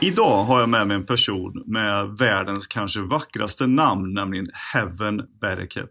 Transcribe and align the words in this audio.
Idag 0.00 0.44
har 0.44 0.60
jag 0.60 0.68
med 0.68 0.86
mig 0.86 0.96
en 0.96 1.06
person 1.06 1.62
med 1.66 2.08
världens 2.18 2.66
kanske 2.66 3.00
vackraste 3.00 3.66
namn, 3.66 4.14
nämligen 4.14 4.46
Heaven 4.52 5.22
Bereket. 5.40 5.90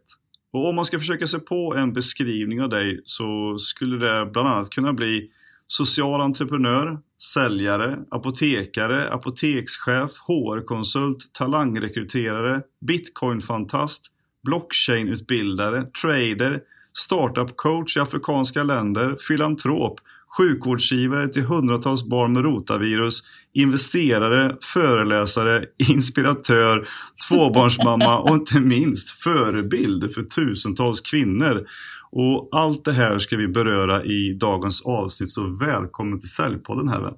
Och 0.54 0.70
om 0.70 0.76
man 0.76 0.86
ska 0.86 1.00
försöka 1.00 1.28
sig 1.28 1.40
på 1.40 1.76
en 1.76 1.94
beskrivning 1.94 2.62
av 2.62 2.70
dig 2.70 3.02
så 3.06 3.58
skulle 3.60 3.98
det 3.98 4.26
bland 4.26 4.48
annat 4.48 4.70
kunna 4.70 4.94
bli 4.94 5.30
social 5.68 6.22
entreprenör, 6.22 7.00
säljare, 7.34 8.00
apotekare, 8.12 9.14
apotekschef, 9.14 10.12
HR-konsult, 10.28 11.34
talangrekryterare, 11.34 12.62
bitcoinfantast, 12.88 14.06
blockchainutbildare, 14.44 15.86
trader, 16.02 16.62
startup-coach 16.94 17.98
i 17.98 18.00
afrikanska 18.00 18.64
länder, 18.64 19.18
filantrop, 19.28 20.00
sjukvårdsgivare 20.38 21.28
till 21.28 21.44
hundratals 21.44 22.06
barn 22.06 22.34
med 22.34 22.44
rotavirus, 22.44 23.24
investerare, 23.54 24.58
föreläsare, 24.74 25.66
inspiratör, 25.90 26.88
tvåbarnsmamma 27.28 28.20
och 28.20 28.36
inte 28.36 28.60
minst 28.60 29.10
förebild 29.10 30.14
för 30.14 30.24
tusentals 30.24 31.02
kvinnor. 31.02 31.68
Och 32.12 32.50
allt 32.52 32.86
det 32.86 32.94
här 32.94 33.20
ska 33.20 33.38
vi 33.38 33.48
beröra 33.48 34.04
i 34.04 34.34
dagens 34.34 34.86
avsnitt, 34.86 35.30
så 35.30 35.48
välkommen 35.48 36.20
till 36.20 36.30
Säljpodden 36.30 36.90
Heaven. 36.90 37.14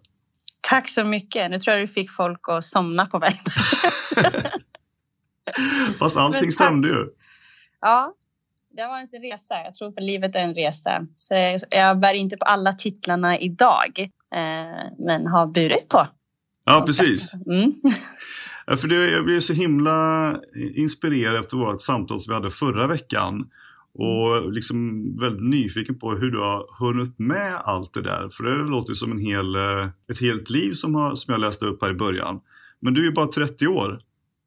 Tack 0.62 0.90
så 0.90 1.04
mycket. 1.04 1.52
Nu 1.52 1.60
tror 1.60 1.76
jag 1.76 1.84
du 1.84 1.88
fick 1.88 2.12
folk 2.12 2.40
att 2.48 2.64
somna 2.64 3.06
på 3.06 3.20
mig. 3.20 3.32
Fast 6.00 6.18
allting 6.18 6.52
stämde 6.52 6.88
ju. 6.88 7.08
Ja, 7.82 8.14
det 8.72 8.82
har 8.82 8.90
varit 8.90 9.14
en 9.14 9.22
resa. 9.22 9.56
Jag 9.64 9.74
tror 9.74 9.88
att 9.88 10.04
livet 10.04 10.36
är 10.36 10.40
en 10.40 10.56
resa. 10.56 11.06
Så 11.16 11.34
jag 11.70 12.00
bär 12.00 12.14
inte 12.14 12.38
på 12.38 12.46
alla 12.46 12.74
titlarna 12.74 13.40
idag, 13.40 14.00
eh, 14.36 14.92
men 14.98 15.28
har 15.28 15.48
burit 15.48 15.90
på. 15.90 16.08
Ja, 16.66 16.84
precis. 16.86 17.34
Mm. 17.34 17.74
För 18.78 18.88
det, 18.88 19.10
jag 19.10 19.26
blev 19.26 19.40
så 19.40 19.54
himla 19.54 20.36
inspirerad 20.76 21.40
efter 21.40 21.58
vårt 21.58 21.82
samtal 21.82 22.20
som 22.20 22.32
vi 22.32 22.36
hade 22.36 22.52
förra 22.52 22.88
veckan. 22.88 23.50
Och 23.94 24.52
liksom 24.52 25.04
väldigt 25.20 25.50
nyfiken 25.50 26.00
på 26.00 26.12
hur 26.12 26.32
du 26.32 26.40
har 26.40 26.66
hunnit 26.80 27.20
med 27.20 27.56
allt 27.56 27.94
det 27.94 28.02
där. 28.02 28.30
För 28.30 28.44
det 28.44 28.70
låter 28.70 28.94
som 28.94 29.12
en 29.12 29.20
hel, 29.20 29.56
eh, 29.56 29.90
ett 30.12 30.22
helt 30.22 30.50
liv 30.50 30.74
som, 30.74 30.96
har, 30.96 31.16
som 31.16 31.32
jag 31.32 31.42
läste 31.42 31.66
upp 31.66 31.82
här 31.82 31.90
i 31.90 31.94
början. 31.94 32.40
Men 32.80 32.94
du 32.94 33.02
är 33.02 33.06
ju 33.06 33.12
bara 33.12 33.28
30 33.28 33.68
år. 33.68 34.02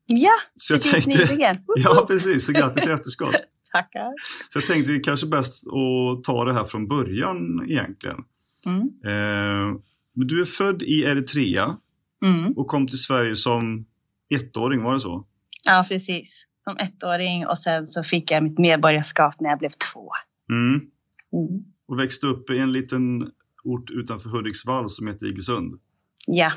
Ja, 0.07 0.31
så 0.57 0.75
precis 0.75 0.93
tänkte, 0.93 1.11
nyligen. 1.11 1.57
Ja, 1.77 2.05
precis. 2.09 2.47
Så 2.47 2.53
grattis 2.53 2.87
i 2.87 2.91
efterskott. 2.91 3.37
Tackar. 3.73 4.13
Så 4.49 4.59
jag 4.59 4.67
tänkte 4.67 4.93
det 4.93 4.99
är 4.99 5.03
kanske 5.03 5.27
bäst 5.27 5.65
att 5.67 6.25
ta 6.25 6.45
det 6.45 6.53
här 6.53 6.65
från 6.65 6.89
början 6.89 7.67
egentligen. 7.69 8.25
Mm. 8.67 8.81
Eh, 8.81 9.81
du 10.15 10.41
är 10.41 10.45
född 10.45 10.83
i 10.83 11.03
Eritrea 11.03 11.77
mm. 12.25 12.53
och 12.53 12.67
kom 12.67 12.87
till 12.87 12.99
Sverige 12.99 13.37
som 13.37 13.87
ettåring, 14.31 14.83
var 14.83 14.93
det 14.93 15.01
så? 15.01 15.27
Ja, 15.65 15.85
precis. 15.89 16.47
Som 16.61 16.77
ettåring 16.77 17.47
och 17.47 17.59
sen 17.59 17.87
så 17.87 18.03
fick 18.03 18.31
jag 18.31 18.43
mitt 18.43 18.59
medborgarskap 18.59 19.41
när 19.41 19.51
jag 19.51 19.59
blev 19.59 19.69
två. 19.69 20.11
Mm. 20.51 20.75
mm. 20.75 21.65
Och 21.89 21.99
växte 21.99 22.27
upp 22.27 22.51
i 22.51 22.59
en 22.59 22.73
liten 22.73 23.31
ort 23.65 23.91
utanför 23.91 24.29
Hudiksvall 24.29 24.89
som 24.89 25.07
heter 25.07 25.27
Iggesund. 25.27 25.81
Ja, 26.27 26.53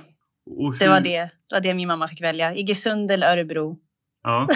hur... 0.46 0.80
det, 0.80 0.88
var 0.88 1.02
det. 1.02 1.20
det 1.20 1.32
var 1.52 1.62
det 1.62 1.74
min 1.74 1.88
mamma 1.88 2.08
fick 2.08 2.22
välja. 2.22 2.56
Iggesund 2.56 3.12
eller 3.12 3.32
Örebro. 3.32 3.80
Ja. 4.26 4.48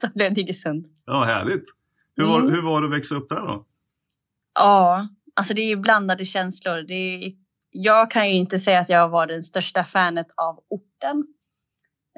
Då 0.00 0.08
blev 0.14 0.34
det 0.34 0.40
Iggesund. 0.40 0.86
Ja, 1.06 1.24
härligt. 1.24 1.64
Hur 2.16 2.24
var, 2.24 2.40
mm. 2.40 2.52
hur 2.54 2.62
var 2.62 2.80
det 2.80 2.86
att 2.86 2.94
växa 2.94 3.14
upp 3.14 3.28
där 3.28 3.46
då? 3.46 3.66
Ja, 4.54 5.08
alltså 5.34 5.54
det 5.54 5.60
är 5.60 5.68
ju 5.68 5.76
blandade 5.76 6.24
känslor. 6.24 6.82
Det 6.88 6.94
är, 6.94 7.32
jag 7.70 8.10
kan 8.10 8.28
ju 8.28 8.34
inte 8.34 8.58
säga 8.58 8.80
att 8.80 8.88
jag 8.88 9.08
var 9.08 9.26
den 9.26 9.42
största 9.42 9.84
fanet 9.84 10.26
av 10.36 10.58
orten. 10.68 11.24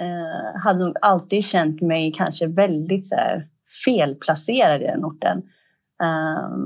Eh, 0.00 0.60
hade 0.62 0.78
nog 0.78 0.96
alltid 1.02 1.44
känt 1.44 1.80
mig 1.80 2.12
kanske 2.12 2.46
väldigt 2.46 3.06
så 3.06 3.14
här, 3.14 3.48
felplacerad 3.84 4.82
i 4.82 4.84
den 4.84 5.04
orten. 5.04 5.38
Eh, 6.02 6.56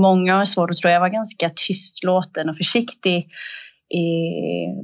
många 0.00 0.36
har 0.36 0.44
svårt 0.44 0.70
att 0.70 0.76
tro. 0.76 0.90
Jag 0.90 1.00
var 1.00 1.08
ganska 1.08 1.48
tystlåten 1.48 2.48
och 2.48 2.56
försiktig 2.56 3.30
i 3.88 4.06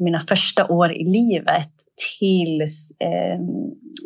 mina 0.01 0.21
första 0.21 0.67
år 0.67 0.93
i 0.93 1.05
livet 1.05 1.73
tills 2.19 2.91
eh, 2.91 3.41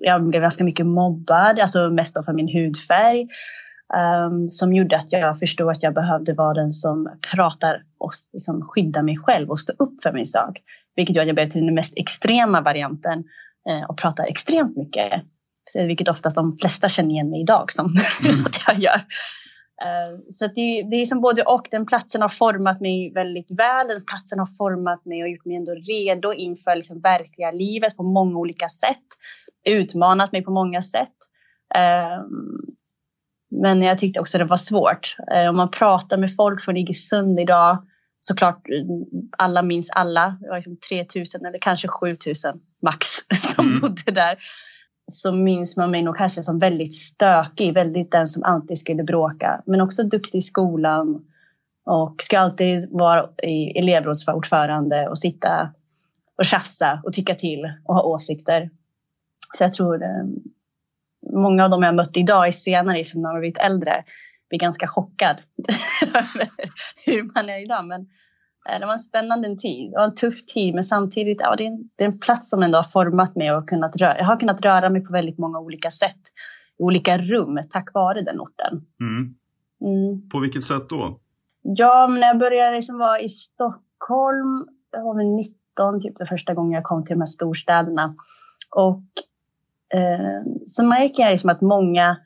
jag 0.03 0.28
blev 0.28 0.42
ganska 0.42 0.64
mycket 0.64 0.86
mobbad, 0.86 1.60
alltså 1.60 1.91
mest 1.91 2.25
för 2.25 2.32
min 2.32 2.48
hudfärg. 2.48 3.26
Um, 4.26 4.48
som 4.48 4.72
gjorde 4.72 4.97
att 4.97 5.12
jag 5.12 5.38
förstod 5.38 5.70
att 5.70 5.82
jag 5.82 5.94
behövde 5.94 6.34
vara 6.34 6.54
den 6.54 6.70
som 6.70 7.08
pratar 7.34 7.82
och 7.98 8.10
liksom 8.32 8.62
skyddar 8.62 9.03
mig 9.03 9.16
själv 9.16 9.50
och 9.50 9.58
stå 9.58 9.72
upp 9.72 9.94
för 10.03 10.12
min 10.12 10.26
sak. 10.26 10.58
Vilket 10.97 11.16
gjorde 11.16 11.22
att 11.22 11.28
jag 11.28 11.34
blev 11.34 11.48
till 11.48 11.66
den 11.66 11.75
mest 11.75 11.98
extrema 11.98 12.60
varianten 12.60 13.25
eh, 13.69 13.91
och 13.91 13.98
pratar 13.98 14.24
extremt 14.24 14.76
mycket. 14.76 15.22
Vilket 15.74 16.09
oftast 16.09 16.36
de 16.36 16.59
flesta 16.60 16.88
känner 16.88 17.10
igen 17.10 17.30
mig 17.30 17.41
idag 17.41 17.72
som 17.72 17.86
mm. 18.20 18.36
att 18.47 18.60
jag 18.66 18.78
gör. 18.78 19.00
Uh, 19.84 20.21
så 20.28 20.47
det, 20.47 20.83
det, 20.91 20.97
är 20.97 21.06
som 21.06 21.21
både 21.21 21.43
och. 21.43 21.69
Den 21.71 21.87
platsen 21.87 22.22
har 22.22 22.28
format 22.28 22.81
mig 22.81 23.12
väldigt 23.15 23.50
väl. 23.50 23.88
Den 23.88 24.05
platsen 24.05 24.38
har 24.38 24.56
format 24.59 25.05
mig 25.05 25.22
och 25.22 25.28
gjort 25.28 25.44
mig 25.44 25.56
ändå 25.56 25.72
redo 25.72 26.33
inför 26.33 26.77
liksom 26.77 27.00
verkliga 27.00 27.50
livet 27.50 27.97
på 27.97 28.03
många 28.03 28.38
olika 28.38 28.69
sätt 28.69 29.06
utmanat 29.69 30.33
mig 30.33 30.43
på 30.43 30.50
många 30.50 30.83
sätt. 30.83 31.16
Ehm, 31.75 32.75
men 33.50 33.83
jag 33.83 33.99
tyckte 33.99 34.21
också 34.21 34.38
det 34.38 34.44
var 34.44 34.56
svårt. 34.56 35.16
Eh, 35.33 35.49
om 35.49 35.56
man 35.56 35.71
pratar 35.71 36.16
med 36.16 36.37
folk 36.37 36.60
från 36.60 36.77
Iggesund 36.77 37.41
idag, 37.41 37.87
såklart 38.21 38.62
alla 39.39 39.62
minns 39.62 39.91
alla, 39.91 40.39
det 40.41 40.49
var 40.49 40.56
liksom 40.56 40.77
3000 40.77 41.47
eller 41.47 41.59
kanske 41.59 41.89
7000 41.89 42.60
max 42.83 43.06
som 43.54 43.66
mm. 43.66 43.81
bodde 43.81 44.12
där. 44.12 44.39
Så 45.12 45.32
minns 45.32 45.76
man 45.76 45.90
mig 45.90 46.02
nog 46.02 46.16
kanske 46.16 46.42
som 46.42 46.58
väldigt 46.58 46.94
stökig, 46.94 47.74
väldigt 47.74 48.10
den 48.10 48.26
som 48.26 48.42
alltid 48.42 48.78
skulle 48.78 49.04
bråka, 49.04 49.62
men 49.66 49.80
också 49.80 50.02
duktig 50.02 50.38
i 50.38 50.42
skolan 50.42 51.24
och 51.86 52.22
ska 52.22 52.38
alltid 52.38 52.88
vara 52.90 53.28
elevrådsordförande 53.74 55.08
och 55.08 55.18
sitta 55.18 55.74
och 56.38 56.44
tjafsa 56.44 57.00
och 57.04 57.12
tycka 57.12 57.34
till 57.34 57.72
och 57.84 57.94
ha 57.94 58.02
åsikter. 58.02 58.70
Så 59.58 59.64
jag 59.64 59.72
tror 59.72 60.02
eh, 60.02 60.24
många 61.32 61.64
av 61.64 61.70
dem 61.70 61.82
jag 61.82 61.94
mött 61.94 62.16
idag 62.16 62.46
är 62.46 62.52
senare, 62.52 63.04
som 63.04 63.22
när 63.22 63.32
man 63.32 63.40
blivit 63.40 63.58
äldre, 63.58 64.04
blir 64.48 64.58
ganska 64.58 64.86
chockad 64.86 65.36
över 66.06 66.48
hur 67.04 67.22
man 67.34 67.48
är 67.48 67.64
idag. 67.64 67.84
Men 67.84 68.06
det 68.64 68.86
var 68.86 68.92
en 68.92 68.98
spännande 68.98 69.56
tid. 69.56 69.90
Det 69.90 69.96
var 69.96 70.04
en 70.04 70.14
tuff 70.14 70.46
tid, 70.46 70.74
men 70.74 70.84
samtidigt 70.84 71.40
ja, 71.40 71.54
det, 71.58 71.64
är 71.64 71.68
en, 71.68 71.90
det 71.96 72.04
är 72.04 72.08
en 72.08 72.18
plats 72.18 72.50
som 72.50 72.62
ändå 72.62 72.78
har 72.78 72.82
format 72.82 73.36
mig 73.36 73.52
och 73.52 73.68
kunnat 73.68 73.96
röra, 73.96 74.18
jag 74.18 74.24
har 74.24 74.36
kunnat 74.36 74.64
röra 74.64 74.90
mig 74.90 75.04
på 75.04 75.12
väldigt 75.12 75.38
många 75.38 75.58
olika 75.58 75.90
sätt 75.90 76.20
i 76.78 76.82
olika 76.82 77.18
rum 77.18 77.58
tack 77.70 77.94
vare 77.94 78.20
den 78.20 78.40
orten. 78.40 78.86
Mm. 79.00 79.34
Mm. 79.80 80.28
På 80.28 80.40
vilket 80.40 80.64
sätt 80.64 80.88
då? 80.88 81.20
Ja, 81.62 82.06
när 82.06 82.26
jag 82.26 82.38
började 82.38 82.76
liksom 82.76 82.98
vara 82.98 83.20
i 83.20 83.28
Stockholm, 83.28 84.66
jag 84.92 85.04
var 85.04 85.16
väl 85.16 85.26
19 85.26 86.00
typ 86.00 86.18
det 86.18 86.26
första 86.26 86.54
gången 86.54 86.72
jag 86.72 86.84
kom 86.84 87.04
till 87.04 87.14
de 87.14 87.20
här 87.20 87.26
storstäderna. 87.26 88.14
Och 88.76 89.04
eh, 89.94 90.42
så 90.66 90.84
märker 90.84 91.22
jag 91.22 91.30
liksom 91.30 91.50
att 91.50 91.60
många 91.60 92.16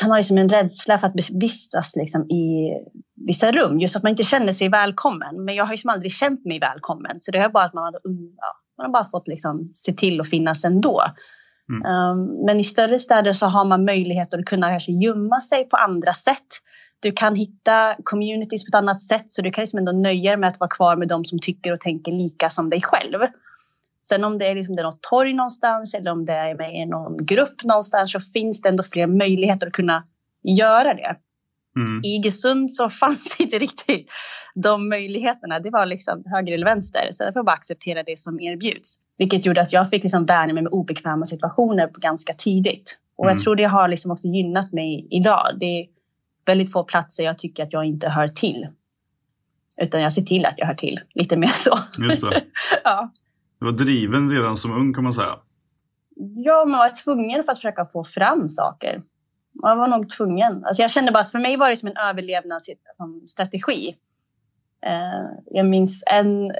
kan 0.00 0.10
ha 0.10 0.16
liksom 0.16 0.38
en 0.38 0.48
rädsla 0.48 0.98
för 0.98 1.06
att 1.06 1.30
vistas 1.32 1.96
liksom 1.96 2.30
i 2.30 2.70
vissa 3.26 3.52
rum, 3.52 3.78
just 3.78 3.96
att 3.96 4.02
man 4.02 4.10
inte 4.10 4.22
känner 4.22 4.52
sig 4.52 4.68
välkommen. 4.68 5.44
Men 5.44 5.54
jag 5.54 5.64
har 5.64 5.70
liksom 5.70 5.90
aldrig 5.90 6.12
känt 6.12 6.44
mig 6.44 6.60
välkommen, 6.60 7.16
så 7.20 7.30
det 7.30 7.38
är 7.38 7.48
bara 7.48 7.64
att 7.64 7.74
man 7.74 7.84
har, 7.84 7.92
ja, 8.36 8.56
man 8.78 8.86
har 8.86 8.92
bara 8.92 9.04
fått 9.04 9.28
liksom 9.28 9.70
se 9.74 9.92
till 9.92 10.20
att 10.20 10.28
finnas 10.28 10.64
ändå. 10.64 11.02
Mm. 11.70 12.10
Um, 12.10 12.44
men 12.46 12.60
i 12.60 12.64
större 12.64 12.98
städer 12.98 13.32
så 13.32 13.46
har 13.46 13.64
man 13.64 13.84
möjlighet 13.84 14.34
att 14.34 14.44
kunna 14.44 14.68
kanske 14.68 14.92
gömma 14.92 15.40
sig 15.40 15.68
på 15.68 15.76
andra 15.76 16.12
sätt. 16.12 16.46
Du 17.00 17.12
kan 17.12 17.34
hitta 17.34 17.94
communities 18.04 18.64
på 18.64 18.68
ett 18.68 18.82
annat 18.82 19.02
sätt, 19.02 19.24
så 19.28 19.42
du 19.42 19.50
kan 19.50 19.62
liksom 19.62 19.78
ändå 19.78 19.92
nöja 19.92 20.30
dig 20.30 20.40
med 20.40 20.48
att 20.48 20.60
vara 20.60 20.70
kvar 20.70 20.96
med 20.96 21.08
de 21.08 21.24
som 21.24 21.38
tycker 21.38 21.72
och 21.72 21.80
tänker 21.80 22.12
lika 22.12 22.50
som 22.50 22.70
dig 22.70 22.82
själv. 22.82 23.18
Sen 24.10 24.24
om 24.24 24.38
det 24.38 24.46
är, 24.46 24.54
liksom, 24.54 24.76
det 24.76 24.82
är 24.82 24.84
något 24.84 25.02
torg 25.02 25.32
någonstans 25.32 25.94
eller 25.94 26.10
om 26.12 26.22
det 26.22 26.32
är 26.32 26.54
med 26.54 26.74
i 26.74 26.86
någon 26.86 27.16
grupp 27.16 27.64
någonstans 27.64 28.12
så 28.12 28.20
finns 28.20 28.62
det 28.62 28.68
ändå 28.68 28.82
fler 28.82 29.06
möjligheter 29.06 29.66
att 29.66 29.72
kunna 29.72 30.04
göra 30.42 30.94
det. 30.94 31.16
Mm. 31.76 32.04
I 32.04 32.08
Iggesund 32.08 32.72
så 32.72 32.90
fanns 33.02 33.36
det 33.36 33.44
inte 33.44 33.58
riktigt 33.58 34.12
de 34.54 34.88
möjligheterna. 34.88 35.60
Det 35.60 35.70
var 35.70 35.86
liksom 35.86 36.22
höger 36.26 36.54
eller 36.54 36.66
vänster. 36.66 37.08
Så 37.12 37.24
jag 37.24 37.34
får 37.34 37.42
bara 37.42 37.56
acceptera 37.56 38.02
det 38.02 38.18
som 38.18 38.40
erbjuds. 38.40 38.96
Vilket 39.18 39.46
gjorde 39.46 39.60
att 39.60 39.72
jag 39.72 39.90
fick 39.90 40.02
liksom 40.02 40.26
värna 40.26 40.52
mig 40.52 40.62
med 40.62 40.72
obekväma 40.72 41.24
situationer 41.24 41.86
på 41.86 42.00
ganska 42.00 42.34
tidigt. 42.34 42.98
Och 43.16 43.24
mm. 43.24 43.34
jag 43.34 43.42
tror 43.42 43.56
det 43.56 43.64
har 43.64 43.88
liksom 43.88 44.10
också 44.10 44.28
gynnat 44.28 44.72
mig 44.72 45.06
idag. 45.10 45.56
Det 45.60 45.66
är 45.66 45.86
väldigt 46.46 46.72
få 46.72 46.84
platser 46.84 47.24
jag 47.24 47.38
tycker 47.38 47.62
att 47.62 47.72
jag 47.72 47.84
inte 47.84 48.08
hör 48.08 48.28
till. 48.28 48.68
Utan 49.82 50.02
jag 50.02 50.12
ser 50.12 50.22
till 50.22 50.46
att 50.46 50.54
jag 50.56 50.66
hör 50.66 50.74
till. 50.74 51.00
Lite 51.14 51.36
mer 51.36 51.46
så. 51.46 51.78
Just 51.98 52.20
det. 52.20 52.42
ja. 52.84 53.12
Du 53.60 53.66
var 53.66 53.72
driven 53.72 54.30
redan 54.30 54.56
som 54.56 54.72
ung 54.72 54.94
kan 54.94 55.04
man 55.04 55.12
säga. 55.12 55.38
Ja, 56.16 56.64
man 56.64 56.78
var 56.78 57.02
tvungen 57.04 57.44
för 57.44 57.52
att 57.52 57.58
försöka 57.58 57.86
få 57.86 58.04
fram 58.04 58.48
saker. 58.48 59.02
Man 59.62 59.78
var 59.78 59.88
nog 59.88 60.08
tvungen. 60.08 60.64
Alltså 60.64 60.82
jag 60.82 60.90
kände 60.90 61.12
bara, 61.12 61.24
för 61.24 61.38
mig 61.38 61.56
var 61.56 61.70
det 61.70 61.76
som 61.76 61.88
en 61.88 61.96
överlevnadsstrategi. 61.96 63.96
Eh, 64.86 65.30
jag 65.46 65.66
minns 65.66 66.04
en, 66.06 66.52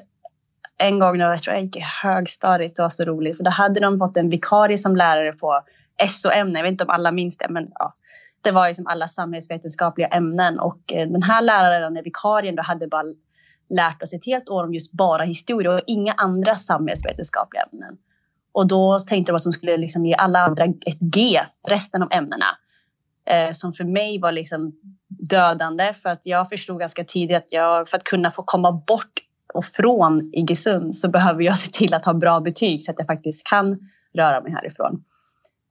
en 0.78 0.98
gång 0.98 1.18
när 1.18 1.30
jag 1.30 1.42
tror 1.42 1.54
jag 1.54 1.64
gick 1.64 1.76
i 1.76 1.84
högstadiet, 2.02 2.76
det 2.76 2.82
var 2.82 2.88
så 2.88 3.04
roligt, 3.04 3.36
för 3.36 3.44
då 3.44 3.50
hade 3.50 3.80
de 3.80 3.98
fått 3.98 4.16
en 4.16 4.30
vikarie 4.30 4.78
som 4.78 4.96
lärare 4.96 5.32
på 5.32 5.62
SO-ämnen. 6.08 6.54
jag 6.54 6.62
vet 6.62 6.70
inte 6.70 6.84
om 6.84 6.90
alla 6.90 7.12
minns 7.12 7.36
det, 7.36 7.48
men 7.48 7.66
ja, 7.74 7.94
det 8.40 8.50
var 8.50 8.68
liksom 8.68 8.86
alla 8.86 9.08
samhällsvetenskapliga 9.08 10.08
ämnen 10.08 10.58
och 10.58 10.92
eh, 10.92 11.08
den 11.08 11.22
här 11.22 11.42
läraren, 11.42 12.04
vikarien, 12.04 12.56
då 12.56 12.62
hade 12.62 12.88
bara 12.88 13.04
lärt 13.70 14.02
oss 14.02 14.12
ett 14.12 14.24
helt 14.24 14.48
år 14.48 14.64
om 14.64 14.74
just 14.74 14.92
bara 14.92 15.22
historia 15.22 15.74
och 15.74 15.80
inga 15.86 16.12
andra 16.12 16.56
samhällsvetenskapliga 16.56 17.62
ämnen. 17.72 17.96
Och 18.52 18.68
då 18.68 18.98
tänkte 18.98 19.32
de 19.32 19.36
att 19.36 19.42
de 19.42 19.52
skulle 19.52 19.76
liksom 19.76 20.06
ge 20.06 20.14
alla 20.14 20.38
andra 20.38 20.64
ett 20.64 21.00
G, 21.00 21.40
resten 21.68 22.02
av 22.02 22.08
ämnena. 22.12 22.46
Eh, 23.26 23.52
som 23.52 23.72
för 23.72 23.84
mig 23.84 24.20
var 24.20 24.32
liksom 24.32 24.72
dödande 25.08 25.92
för 25.92 26.10
att 26.10 26.20
jag 26.22 26.48
förstod 26.48 26.78
ganska 26.78 27.04
tidigt 27.04 27.36
att 27.36 27.46
jag, 27.50 27.88
för 27.88 27.96
att 27.96 28.04
kunna 28.04 28.30
få 28.30 28.42
komma 28.42 28.72
bort 28.72 29.12
och 29.54 29.64
från 29.64 30.30
Iggesund 30.34 30.94
så 30.94 31.08
behöver 31.08 31.42
jag 31.42 31.58
se 31.58 31.70
till 31.70 31.94
att 31.94 32.04
ha 32.04 32.14
bra 32.14 32.40
betyg 32.40 32.82
så 32.82 32.90
att 32.90 32.98
jag 32.98 33.06
faktiskt 33.06 33.46
kan 33.46 33.78
röra 34.14 34.40
mig 34.40 34.52
härifrån. 34.52 35.04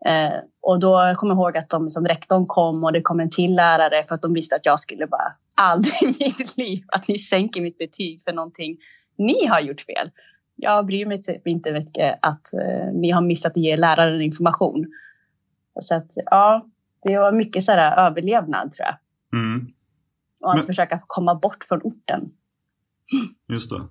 Eh, 0.06 0.40
och 0.62 0.80
då 0.80 1.16
kommer 1.18 1.34
jag 1.34 1.38
ihåg 1.38 1.57
att 1.57 1.69
de 1.69 1.90
som 1.90 2.06
rektorn 2.06 2.45
kom 2.45 2.84
och 2.84 2.94
det 2.94 3.02
kom 3.02 3.19
en 3.19 3.30
till 3.30 3.56
lärare 3.56 4.04
för 4.04 4.16
att 4.16 4.22
de 4.22 4.34
visste 4.34 4.56
att 4.56 4.66
jag 4.66 4.80
skulle 4.80 5.07
bara 5.07 5.36
aldrig 5.62 6.22
i 6.22 6.34
mitt 6.40 6.58
liv 6.58 6.84
att 6.88 7.08
ni 7.08 7.18
sänker 7.18 7.62
mitt 7.62 7.78
betyg 7.78 8.22
för 8.24 8.34
någonting 8.34 8.78
ni 9.18 9.46
har 9.46 9.60
gjort 9.60 9.82
fel. 9.82 10.10
Jag 10.56 10.86
bryr 10.86 11.06
mig 11.06 11.22
typ 11.22 11.48
inte 11.48 11.74
mycket 11.74 12.20
att 12.22 12.54
eh, 12.54 12.94
ni 12.94 13.12
har 13.12 13.22
missat 13.22 13.52
att 13.52 13.58
ge 13.58 13.78
läraren 13.78 14.22
information. 14.22 14.86
Så 15.80 15.96
att 15.96 16.12
ja, 16.16 16.66
det 17.04 17.18
var 17.18 17.32
mycket 17.32 17.64
så 17.64 17.72
här 17.72 18.08
överlevnad 18.08 18.72
tror 18.72 18.88
jag. 18.88 18.98
Mm. 19.40 19.68
Och 20.42 20.50
att 20.50 20.56
Men... 20.56 20.66
försöka 20.66 21.00
komma 21.08 21.36
bort 21.36 21.64
från 21.64 21.82
orten. 21.84 22.30
Just 23.48 23.70
det. 23.70 23.82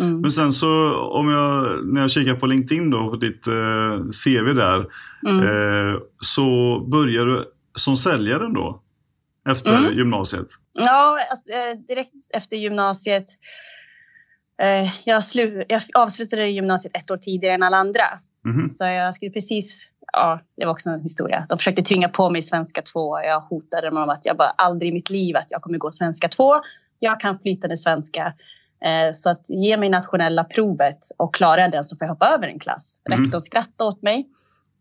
Mm. 0.00 0.20
Men 0.20 0.30
sen 0.30 0.52
så 0.52 0.96
om 0.96 1.28
jag, 1.28 1.86
när 1.86 2.00
jag 2.00 2.10
kikar 2.10 2.34
på 2.34 2.46
LinkedIn 2.46 2.90
då, 2.90 3.10
på 3.10 3.16
ditt 3.16 3.46
eh, 3.46 3.98
CV 4.24 4.54
där. 4.54 4.86
Mm. 5.28 5.46
Eh, 5.46 6.00
så 6.20 6.80
börjar 6.90 7.26
du 7.26 7.52
som 7.74 7.96
säljare 7.96 8.52
då? 8.54 8.82
Efter 9.48 9.78
mm. 9.78 9.98
gymnasiet? 9.98 10.48
Ja, 10.72 11.18
alltså, 11.30 11.52
eh, 11.52 11.78
direkt 11.88 12.12
efter 12.34 12.56
gymnasiet. 12.56 13.26
Eh, 14.62 14.90
jag, 15.04 15.24
slu, 15.24 15.64
jag 15.68 15.82
avslutade 15.94 16.48
gymnasiet 16.48 16.96
ett 16.96 17.10
år 17.10 17.16
tidigare 17.16 17.54
än 17.54 17.62
alla 17.62 17.76
andra. 17.76 18.18
Mm. 18.44 18.68
Så 18.68 18.84
jag 18.84 19.14
skulle 19.14 19.30
precis 19.30 19.88
ja, 20.12 20.40
det 20.56 20.64
var 20.64 20.72
också 20.72 20.90
en 20.90 21.00
historia. 21.00 21.46
De 21.48 21.58
försökte 21.58 21.82
tvinga 21.82 22.08
på 22.08 22.30
mig 22.30 22.42
svenska 22.42 22.82
2. 22.82 23.20
Jag 23.20 23.40
hotade 23.40 23.90
dem 23.90 23.96
om 23.96 24.10
att 24.10 24.26
jag 24.26 24.36
bara 24.36 24.50
aldrig 24.50 24.90
i 24.90 24.94
mitt 24.94 25.10
liv 25.10 25.36
att 25.36 25.50
jag 25.50 25.62
kommer 25.62 25.78
gå 25.78 25.90
svenska 25.90 26.28
2. 26.28 26.54
Jag 26.98 27.20
kan 27.20 27.38
flytande 27.38 27.76
svenska. 27.76 28.34
Eh, 28.84 29.12
så 29.12 29.30
att 29.30 29.50
ge 29.50 29.76
mig 29.76 29.88
nationella 29.88 30.44
provet 30.44 30.98
och 31.16 31.34
klarar 31.34 31.58
jag 31.58 31.72
den 31.72 31.84
så 31.84 31.96
får 31.96 32.04
jag 32.04 32.12
hoppa 32.12 32.26
över 32.26 32.48
en 32.48 32.58
klass. 32.58 32.98
Mm. 33.08 33.18
Rektorn 33.18 33.40
skrattade 33.40 33.90
åt 33.90 34.02
mig. 34.02 34.28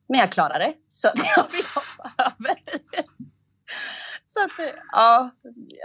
Men 0.09 0.19
jag 0.19 0.31
klarade 0.31 0.59
det. 0.59 0.73
Så 0.89 1.07
att 1.07 1.13
jag 1.37 1.49
fick 1.51 1.65
hoppa 1.65 2.23
över. 2.23 2.55
Så 4.33 4.39
att, 4.43 4.75
ja, 4.91 5.29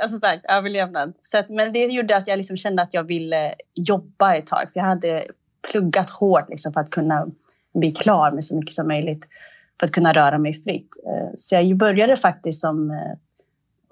alltså 0.02 0.18
sagt, 0.18 0.44
överlevnad. 0.48 1.14
Så 1.20 1.38
att, 1.38 1.48
men 1.48 1.72
det 1.72 1.84
gjorde 1.84 2.16
att 2.16 2.28
jag 2.28 2.36
liksom 2.36 2.56
kände 2.56 2.82
att 2.82 2.94
jag 2.94 3.04
ville 3.04 3.54
jobba 3.74 4.34
ett 4.34 4.46
tag. 4.46 4.72
För 4.72 4.80
jag 4.80 4.84
hade 4.84 5.26
pluggat 5.72 6.10
hårt 6.10 6.48
liksom 6.48 6.72
för 6.72 6.80
att 6.80 6.90
kunna 6.90 7.26
bli 7.74 7.90
klar 7.90 8.30
med 8.30 8.44
så 8.44 8.56
mycket 8.56 8.74
som 8.74 8.88
möjligt. 8.88 9.28
För 9.80 9.86
att 9.86 9.92
kunna 9.92 10.12
röra 10.12 10.38
mig 10.38 10.52
fritt. 10.52 10.88
Eh, 11.06 11.30
så 11.36 11.54
jag 11.54 11.76
började 11.76 12.16
faktiskt 12.16 12.60
som, 12.60 12.90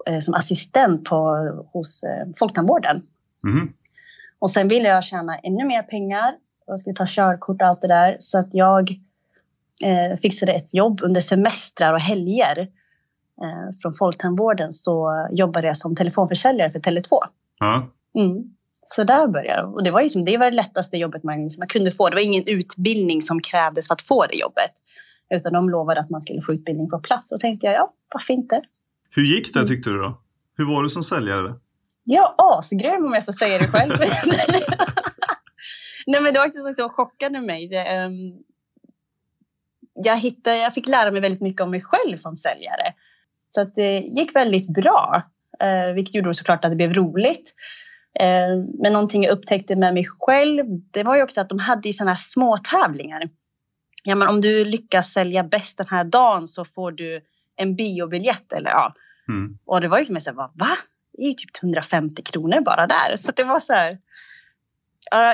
eh, 0.07 0.19
som 0.19 0.33
assistent 0.33 1.03
på, 1.03 1.17
hos 1.73 2.01
Folktandvården. 2.39 3.01
Mm. 3.43 3.73
Och 4.39 4.49
sen 4.49 4.67
ville 4.67 4.87
jag 4.87 5.03
tjäna 5.03 5.37
ännu 5.37 5.65
mer 5.65 5.83
pengar. 5.83 6.33
Jag 6.67 6.79
skulle 6.79 6.95
ta 6.95 7.05
körkort 7.07 7.61
och 7.61 7.67
allt 7.67 7.81
det 7.81 7.87
där. 7.87 8.15
Så 8.19 8.37
att 8.37 8.53
jag 8.53 8.89
eh, 9.83 10.17
fixade 10.17 10.53
ett 10.53 10.73
jobb 10.73 11.01
under 11.03 11.21
semestrar 11.21 11.93
och 11.93 11.99
helger. 11.99 12.67
Eh, 13.41 13.75
från 13.81 13.93
Folktandvården 13.93 14.73
så 14.73 15.27
jobbade 15.31 15.67
jag 15.67 15.77
som 15.77 15.95
telefonförsäljare 15.95 16.69
för 16.69 16.79
Tele2. 16.79 17.09
Ja. 17.59 17.89
Mm. 18.17 18.43
Så 18.85 19.03
där 19.03 19.27
började 19.27 19.61
jag. 19.61 19.73
Och 19.73 19.83
det 19.83 19.91
var, 19.91 20.01
liksom, 20.01 20.25
det 20.25 20.37
var 20.37 20.45
det 20.45 20.55
lättaste 20.55 20.97
jobbet 20.97 21.23
man, 21.23 21.49
man 21.57 21.67
kunde 21.67 21.91
få. 21.91 22.09
Det 22.09 22.15
var 22.15 22.21
ingen 22.21 22.43
utbildning 22.47 23.21
som 23.21 23.41
krävdes 23.41 23.87
för 23.87 23.93
att 23.93 24.01
få 24.01 24.25
det 24.25 24.35
jobbet. 24.35 24.71
Utan 25.29 25.53
de 25.53 25.69
lovade 25.69 25.99
att 25.99 26.09
man 26.09 26.21
skulle 26.21 26.41
få 26.41 26.53
utbildning 26.53 26.89
på 26.89 26.99
plats. 26.99 27.31
Och 27.31 27.39
tänkte 27.39 27.65
jag, 27.65 27.75
ja, 27.75 27.93
varför 28.13 28.33
inte? 28.33 28.61
Hur 29.09 29.23
gick 29.23 29.53
det 29.53 29.67
tyckte 29.67 29.89
du 29.89 29.97
då? 29.97 30.21
Hur 30.57 30.65
var 30.65 30.83
du 30.83 30.89
som 30.89 31.03
säljare? 31.03 31.55
Ja, 32.03 32.35
asgrym 32.37 33.05
om 33.05 33.13
jag 33.13 33.25
får 33.25 33.31
säga 33.31 33.57
det 33.57 33.67
själv. 33.67 33.91
Nej, 36.07 36.21
men 36.21 36.33
det 36.33 36.39
var 36.39 36.47
också 36.47 36.73
så 36.75 36.89
chockade 36.89 37.41
mig. 37.41 37.67
Det, 37.67 38.05
um, 38.05 38.43
jag, 39.93 40.17
hittade, 40.17 40.57
jag 40.57 40.73
fick 40.73 40.87
lära 40.87 41.11
mig 41.11 41.21
väldigt 41.21 41.41
mycket 41.41 41.61
om 41.61 41.71
mig 41.71 41.81
själv 41.81 42.17
som 42.17 42.35
säljare. 42.35 42.93
Så 43.55 43.61
att 43.61 43.75
det 43.75 43.99
gick 43.99 44.35
väldigt 44.35 44.69
bra, 44.69 45.21
uh, 45.63 45.93
vilket 45.93 46.15
gjorde 46.15 46.33
såklart 46.33 46.65
att 46.65 46.71
det 46.71 46.75
blev 46.75 46.93
roligt. 46.93 47.53
Uh, 48.21 48.65
men 48.81 48.93
någonting 48.93 49.23
jag 49.23 49.31
upptäckte 49.31 49.75
med 49.75 49.93
mig 49.93 50.05
själv, 50.19 50.65
det 50.91 51.03
var 51.03 51.15
ju 51.15 51.23
också 51.23 51.41
att 51.41 51.49
de 51.49 51.59
hade 51.59 51.93
sådana 51.93 52.11
här 52.11 52.17
små 52.17 52.57
tävlingar. 52.57 53.29
Ja, 54.03 54.15
men 54.15 54.27
om 54.27 54.41
du 54.41 54.65
lyckas 54.65 55.13
sälja 55.13 55.43
bäst 55.43 55.77
den 55.77 55.87
här 55.89 56.03
dagen 56.03 56.47
så 56.47 56.65
får 56.65 56.91
du 56.91 57.21
en 57.55 57.75
biobiljett. 57.75 58.53
Eller, 58.53 58.69
ja. 58.69 58.93
Mm. 59.27 59.57
Och 59.65 59.81
det 59.81 59.87
var 59.87 59.99
ju 59.99 60.05
för 60.05 60.13
mig 60.13 60.21
så 60.21 60.29
här, 60.29 60.35
va? 60.35 60.51
det 61.17 61.23
är 61.23 61.27
ju 61.27 61.33
typ 61.33 61.63
150 61.63 62.21
kronor 62.23 62.61
bara 62.61 62.87
där. 62.87 63.15
Så 63.17 63.31
det 63.35 63.43
var 63.43 63.59
så 63.59 63.73
här. 63.73 63.97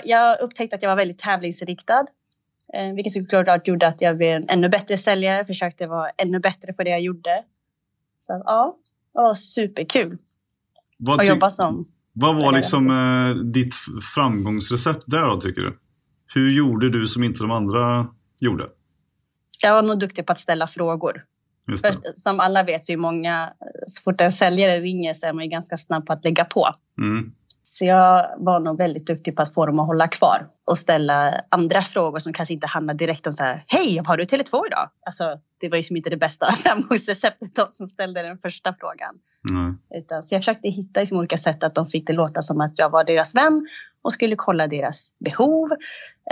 Jag 0.04 0.40
upptäckte 0.42 0.76
att 0.76 0.84
jag 0.84 0.90
var 0.90 0.96
väldigt 0.96 1.20
tävlingsinriktad. 1.20 2.06
Eh, 2.74 2.94
vilket 2.94 3.14
såklart 3.14 3.68
gjorde 3.68 3.88
att 3.88 4.02
jag 4.02 4.18
blev 4.18 4.36
en 4.36 4.50
ännu 4.50 4.70
bättre 4.70 4.98
säljare. 4.98 5.46
Försökte 5.46 5.88
vara 5.88 6.10
ännu 6.18 6.40
bättre 6.40 6.74
på 6.74 6.84
det 6.84 6.90
jag 6.90 7.02
gjorde. 7.02 7.44
Så 8.22 8.42
ja, 8.46 8.78
det 9.14 9.20
var 9.20 9.34
superkul. 9.34 10.18
Vad 10.98 11.22
att 11.22 11.28
jobba 11.28 11.50
som 11.50 11.86
Vad 12.14 12.36
var 12.36 12.52
liksom 12.52 12.90
eh, 12.90 13.44
ditt 13.44 13.76
framgångsrecept 14.16 15.04
där 15.08 15.28
då 15.28 15.42
tycker 15.42 15.62
du? 15.62 15.80
Hur 16.34 16.52
gjorde 16.52 16.90
du 16.90 17.08
som 17.08 17.24
inte 17.24 17.40
de 17.40 17.52
andra 17.52 18.08
gjorde? 18.40 18.70
Jag 19.64 19.74
var 19.74 19.84
nog 19.84 20.00
duktig 20.00 20.26
på 20.26 20.32
att 20.32 20.40
ställa 20.40 20.68
frågor. 20.68 21.26
För, 21.82 22.16
som 22.16 22.40
alla 22.40 22.64
vet 22.64 22.86
så 22.86 22.92
är 22.94 22.98
många, 22.98 23.54
så 23.88 24.02
fort 24.02 24.22
en 24.22 24.32
säljare 24.32 24.80
ringer 24.80 25.14
så 25.14 25.26
är 25.26 25.34
man 25.34 25.44
ju 25.44 25.50
ganska 25.50 25.78
snabb 25.78 26.06
på 26.06 26.14
att 26.14 26.24
lägga 26.24 26.46
på. 26.46 26.70
Mm. 26.98 27.32
Så 27.82 27.86
jag 27.86 28.30
var 28.38 28.60
nog 28.60 28.78
väldigt 28.78 29.08
duktig 29.08 29.36
på 29.36 29.42
att 29.42 29.54
få 29.54 29.66
dem 29.66 29.80
att 29.80 29.88
hålla 29.88 30.08
kvar 30.08 30.48
och 30.66 30.78
ställa 30.78 31.42
andra 31.50 31.82
frågor 31.82 32.20
som 32.20 32.34
kanske 32.34 32.54
inte 32.54 32.68
handlar 32.68 32.94
direkt 32.94 33.28
om 33.28 33.34
så 33.34 33.44
här, 33.44 33.64
hej, 33.68 34.02
har 34.06 34.18
du 34.18 34.24
Tele2 34.24 34.68
idag? 34.68 34.90
Alltså, 35.06 35.40
det 35.60 35.70
var 35.70 35.78
ju 35.78 35.84
som 35.84 35.98
inte 35.98 36.10
det 36.10 36.18
bästa 36.18 36.52
framgångsreceptet, 36.64 37.56
de 37.56 37.68
som 37.70 37.88
ställde 37.88 38.22
den 38.22 38.38
första 38.38 38.74
frågan. 38.80 39.16
Mm. 39.50 39.78
Utan, 39.96 40.24
så 40.24 40.36
jag 40.36 40.42
försökte 40.42 40.68
hitta 40.68 41.00
liksom 41.00 41.18
olika 41.18 41.38
sätt 41.38 41.64
att 41.64 41.76
de 41.76 41.86
fick 41.86 42.08
det 42.08 42.14
låta 42.14 42.42
som 42.42 42.62
att 42.62 42.80
jag 42.80 42.90
var 42.90 43.04
deras 43.04 43.36
vän 43.36 43.68
och 44.02 44.14
skulle 44.14 44.36
kolla 44.36 44.68
deras 44.68 45.12
behov 45.26 45.70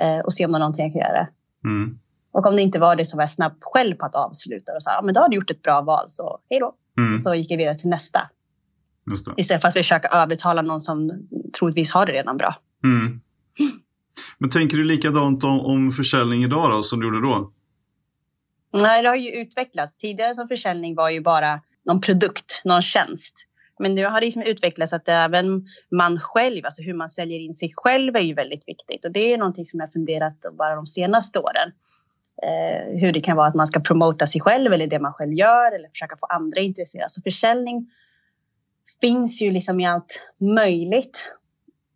eh, 0.02 0.20
och 0.20 0.34
se 0.34 0.46
om 0.46 0.52
det 0.52 0.54
var 0.54 0.60
någonting 0.60 0.86
jag 0.86 0.94
kunde 0.94 1.08
göra. 1.08 1.28
Mm. 1.66 2.00
Och 2.32 2.48
om 2.48 2.56
det 2.56 2.62
inte 2.62 2.80
var 2.80 2.96
det 2.96 3.06
så 3.06 3.18
var 3.18 3.24
jag 3.24 3.30
snabbt 3.30 3.64
själv 3.64 3.96
på 3.96 4.06
att 4.06 4.16
avsluta 4.16 4.74
och 4.76 4.84
sa 4.84 4.92
ja, 4.92 5.02
men 5.02 5.14
då 5.14 5.22
har 5.22 5.30
du 5.30 5.36
gjort 5.36 5.52
ett 5.52 5.62
bra 5.62 5.82
val 5.82 6.06
så 6.08 6.40
hej 6.50 6.60
då. 6.60 6.76
Mm. 6.98 7.18
Så 7.18 7.36
gick 7.36 7.52
jag 7.52 7.58
vidare 7.58 7.76
till 7.76 7.90
nästa. 7.90 8.30
Istället 9.38 9.62
för 9.62 9.68
att 9.68 9.74
försöka 9.74 10.08
övertala 10.08 10.62
någon 10.62 10.80
som 10.80 11.12
troligtvis 11.60 11.92
har 11.92 12.06
det 12.06 12.12
redan 12.12 12.38
bra. 12.38 12.56
Mm. 12.84 13.22
Men 14.38 14.50
tänker 14.50 14.78
du 14.78 14.84
likadant 14.84 15.44
om, 15.44 15.60
om 15.60 15.92
försäljning 15.92 16.44
idag 16.44 16.72
då, 16.72 16.84
som 16.84 17.00
du 17.00 17.06
gjorde 17.06 17.22
då? 17.22 17.52
Nej, 18.74 19.02
det 19.02 19.08
har 19.08 19.16
ju 19.16 19.42
utvecklats. 19.42 19.98
Tidigare 19.98 20.34
som 20.34 20.48
försäljning 20.48 20.96
var 20.96 21.10
ju 21.10 21.22
bara 21.22 21.62
någon 21.86 22.02
produkt, 22.02 22.62
någon 22.66 22.82
tjänst. 22.82 23.46
Men 23.80 23.94
nu 23.94 24.06
har 24.06 24.20
det 24.20 24.26
liksom 24.26 24.44
utvecklats 24.44 24.94
att 24.94 25.08
även 25.08 25.66
man 25.92 26.20
själv, 26.20 26.66
alltså 26.66 26.82
hur 26.82 26.94
man 26.94 27.10
säljer 27.10 27.40
in 27.40 27.54
sig 27.54 27.74
själv 27.76 28.16
är 28.16 28.22
ju 28.22 28.34
väldigt 28.34 28.68
viktigt. 28.68 29.06
Och 29.06 29.12
det 29.12 29.34
är 29.34 29.38
någonting 29.38 29.66
som 29.66 29.80
jag 29.80 29.94
funderat 29.94 30.46
bara 30.58 30.76
de 30.76 30.86
senaste 30.86 31.40
åren 31.40 31.72
eh, 32.44 33.00
hur 33.00 33.12
det 33.12 33.20
kan 33.20 33.38
vara 33.38 33.48
att 33.48 33.56
man 33.56 33.68
ska 33.68 33.80
promota 33.80 34.28
sig 34.28 34.42
själv 34.42 34.74
eller 34.74 34.88
det 34.88 35.00
man 35.00 35.14
själv 35.14 35.34
gör 35.34 35.76
eller 35.76 35.90
försöka 35.90 36.18
få 36.18 36.26
andra 36.26 36.62
intresserade. 36.62 37.10
Så 37.10 37.22
försäljning 37.22 37.92
finns 39.02 39.42
ju 39.42 39.52
liksom 39.52 39.80
i 39.80 39.86
allt 39.86 40.20
möjligt. 40.56 41.32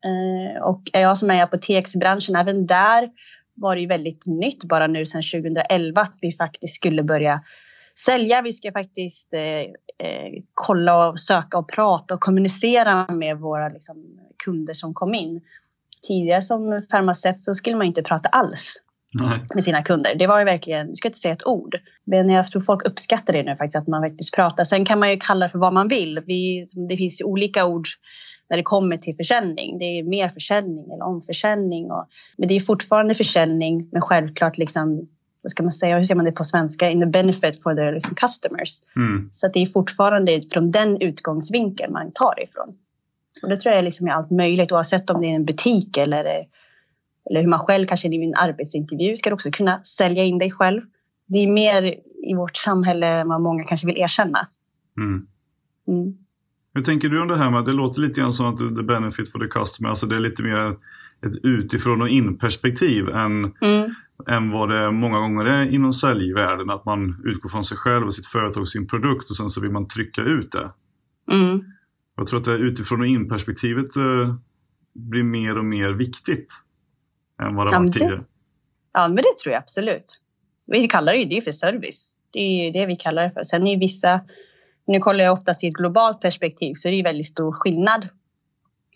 Eh, 0.06 0.64
och 0.64 0.82
jag 0.94 1.18
som 1.18 1.30
är 1.30 1.36
i 1.36 1.42
apoteksbranschen, 1.42 2.36
även 2.36 2.66
där 2.66 3.10
var 3.56 3.76
det 3.76 3.82
ju 3.82 3.88
väldigt 3.88 4.26
nytt 4.26 4.64
bara 4.64 4.88
nu 4.88 5.06
sedan 5.06 5.22
2011 5.22 6.02
att 6.02 6.18
vi 6.22 6.32
faktiskt 6.32 6.76
skulle 6.76 7.04
börja 7.04 7.44
sälja. 8.06 8.42
Vi 8.42 8.52
ska 8.52 8.72
faktiskt 8.72 9.34
eh, 9.34 10.08
eh, 10.08 10.44
kolla 10.54 11.10
och 11.10 11.20
söka 11.20 11.58
och 11.58 11.72
prata 11.72 12.14
och 12.14 12.22
kommunicera 12.22 13.08
med 13.08 13.38
våra 13.38 13.70
liksom, 13.70 14.20
kunder 14.46 14.74
som 14.74 14.94
kom 14.94 15.14
in. 15.14 15.42
Tidigare 16.08 16.42
som 16.42 16.82
farmaceut 16.92 17.40
så 17.40 17.56
skulle 17.56 17.76
man 17.76 17.88
inte 17.88 18.04
prata 18.04 18.30
alls 18.30 18.83
med 19.54 19.64
sina 19.64 19.84
kunder. 19.84 20.16
Det 20.16 20.28
var 20.28 20.40
ju 20.40 20.46
verkligen, 20.46 20.88
jag 20.88 20.98
ska 20.98 21.08
inte 21.08 21.20
säga 21.20 21.34
ett 21.34 21.48
ord, 21.48 21.76
men 22.04 22.30
jag 22.30 22.48
tror 22.48 22.62
folk 22.62 22.88
uppskattar 22.88 23.34
det 23.34 23.44
nu 23.44 23.56
faktiskt 23.56 23.76
att 23.76 23.88
man 23.88 24.04
faktiskt 24.04 24.36
pratar. 24.36 24.64
Sen 24.64 24.86
kan 24.86 25.00
man 25.00 25.12
ju 25.12 25.18
kalla 25.18 25.46
det 25.46 25.50
för 25.50 25.60
vad 25.60 25.74
man 25.74 25.88
vill. 25.88 26.20
Vi, 26.26 26.66
det 26.90 26.98
finns 26.98 27.22
olika 27.22 27.66
ord 27.66 27.88
när 28.50 28.58
det 28.58 28.64
kommer 28.64 28.98
till 28.98 29.16
försäljning. 29.16 29.78
Det 29.78 29.86
är 29.86 30.04
mer 30.04 30.30
försäljning 30.30 30.92
eller 30.92 31.06
omförsäljning. 31.06 31.92
Och, 31.92 32.08
men 32.38 32.48
det 32.48 32.56
är 32.56 32.60
fortfarande 32.60 33.16
försäljning, 33.16 33.90
men 33.92 34.02
självklart 34.02 34.58
liksom 34.58 35.08
vad 35.42 35.52
ska 35.52 35.64
man 35.64 35.72
säga, 35.72 35.98
hur 35.98 36.04
säger 36.04 36.16
man 36.16 36.26
det 36.26 36.32
på 36.32 36.44
svenska, 36.44 36.90
in 36.90 37.00
the 37.00 37.06
benefit 37.06 37.64
for 37.64 37.76
their 37.76 37.92
liksom, 37.92 38.16
customers. 38.16 38.82
Mm. 38.96 39.30
Så 39.34 39.46
att 39.46 39.54
det 39.54 39.62
är 39.62 39.66
fortfarande 39.66 40.42
från 40.54 40.72
den 40.72 41.02
utgångsvinkeln 41.02 41.94
man 41.94 42.12
tar 42.12 42.44
ifrån. 42.44 42.76
Och 43.44 43.50
det 43.50 43.58
tror 43.58 43.72
jag 43.72 43.80
är 43.80 43.84
liksom 43.84 44.08
i 44.08 44.12
allt 44.12 44.32
möjligt, 44.32 44.72
oavsett 44.72 45.10
om 45.10 45.22
det 45.22 45.28
är 45.28 45.36
en 45.36 45.46
butik 45.46 45.98
eller, 45.98 46.26
eller 47.30 47.42
hur 47.42 47.50
man 47.50 47.60
själv 47.60 47.86
kanske 47.86 48.08
i 48.08 48.24
en 48.24 48.34
arbetsintervju 48.36 49.16
ska 49.16 49.34
också 49.34 49.52
kunna 49.52 49.84
sälja 49.84 50.24
in 50.24 50.38
dig 50.38 50.52
själv. 50.52 50.82
Det 51.28 51.38
är 51.38 51.52
mer 51.52 51.84
i 52.32 52.34
vårt 52.36 52.58
samhälle 52.58 53.08
än 53.08 53.28
vad 53.28 53.42
många 53.42 53.64
kanske 53.64 53.88
vill 53.88 53.98
erkänna. 53.98 54.48
Mm. 54.98 55.28
Mm. 55.88 56.14
Hur 56.74 56.84
tänker 56.84 57.10
du 57.10 57.22
om 57.22 57.28
det 57.28 57.38
här 57.38 57.52
med 57.52 57.60
att 57.60 57.66
det 57.66 57.74
låter 57.74 58.02
lite 58.02 58.22
grann 58.22 58.34
som 58.34 58.46
att 58.46 58.58
the 58.58 58.84
benefit 58.84 59.32
for 59.32 59.40
the 59.40 59.48
customer, 59.48 59.90
alltså 59.90 60.06
det 60.08 60.16
är 60.16 60.20
lite 60.20 60.44
mer 60.44 60.76
ett 61.26 61.38
utifrån 61.44 62.02
och 62.02 62.10
in 62.10 62.38
perspektiv 62.38 63.10
än, 63.10 63.54
Mm. 63.62 63.94
än 64.28 64.52
vad 64.52 64.70
det 64.70 64.92
många 64.92 65.20
gånger 65.20 65.46
är 65.46 65.72
inom 65.72 65.94
säljvärlden. 65.94 66.70
Att 66.70 66.86
man 66.86 67.22
utgår 67.26 67.50
från 67.50 67.64
sig 67.64 67.78
själv 67.78 68.06
och 68.06 68.14
sitt 68.14 68.28
företag, 68.28 68.68
sin 68.68 68.88
produkt 68.88 69.30
och 69.30 69.36
sen 69.36 69.50
så 69.50 69.62
vill 69.62 69.72
man 69.72 69.88
trycka 69.88 70.22
ut 70.22 70.52
det. 70.52 70.72
Mm. 71.32 71.64
Jag 72.18 72.28
tror 72.28 72.40
att 72.40 72.46
det 72.46 72.56
utifrån 72.56 73.02
och 73.02 73.08
in 73.08 73.30
perspektivet 73.30 73.96
eh, 73.96 74.36
blir 74.94 75.24
mer 75.24 75.58
och 75.58 75.66
mer 75.66 75.90
viktigt 75.90 76.54
än 77.42 77.56
vad 77.56 77.68
det 77.68 77.74
Ja, 77.76 77.80
det- 77.80 77.92
tidigare. 77.94 78.20
Ja, 78.94 79.08
men 79.08 79.16
det 79.16 79.38
tror 79.44 79.54
jag 79.54 79.60
absolut. 79.60 80.20
Vi 80.68 80.88
kallar 80.88 81.12
det 81.14 81.18
ju 81.20 81.26
det 81.26 81.42
för 81.42 81.52
service. 81.52 82.14
Det 82.34 82.40
är 82.40 82.66
ju 82.66 82.72
det 82.72 82.86
vi 82.86 82.96
kallar 82.96 83.24
det 83.24 83.32
för. 83.32 83.44
Sen 83.44 83.68
är 83.68 83.78
vissa, 83.80 84.20
nu 84.88 85.00
kollar 85.00 85.24
jag 85.24 85.34
oftast 85.34 85.64
i 85.64 85.68
ett 85.68 85.74
globalt 85.74 86.22
perspektiv, 86.22 86.74
så 86.74 86.88
är 86.88 86.92
det 86.92 86.98
ju 86.98 87.04
väldigt 87.04 87.28
stor 87.28 87.52
skillnad. 87.52 88.08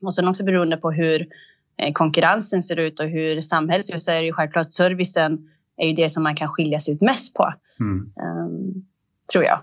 Och 0.01 0.13
sen 0.13 0.27
också 0.27 0.44
beroende 0.44 0.77
på 0.77 0.91
hur 0.91 1.27
eh, 1.77 1.91
konkurrensen 1.94 2.62
ser 2.63 2.79
ut 2.79 3.00
och 3.00 3.06
hur 3.06 3.41
samhället 3.41 3.86
ser 3.86 3.96
ut, 3.96 4.01
så 4.01 4.12
är 4.12 4.15
det 4.15 4.25
ju 4.25 4.34
självklart 4.34 4.72
servicen 4.74 5.50
är 5.77 5.88
ju 5.88 5.94
det 5.94 6.10
som 6.10 6.24
man 6.24 6.36
kan 6.36 6.48
skilja 6.50 6.79
sig 6.79 6.94
ut 6.94 7.01
mest 7.01 7.34
på, 7.34 7.53
Mm. 7.79 8.13
ehm, 8.22 8.86
tror 9.32 9.44
jag. 9.44 9.60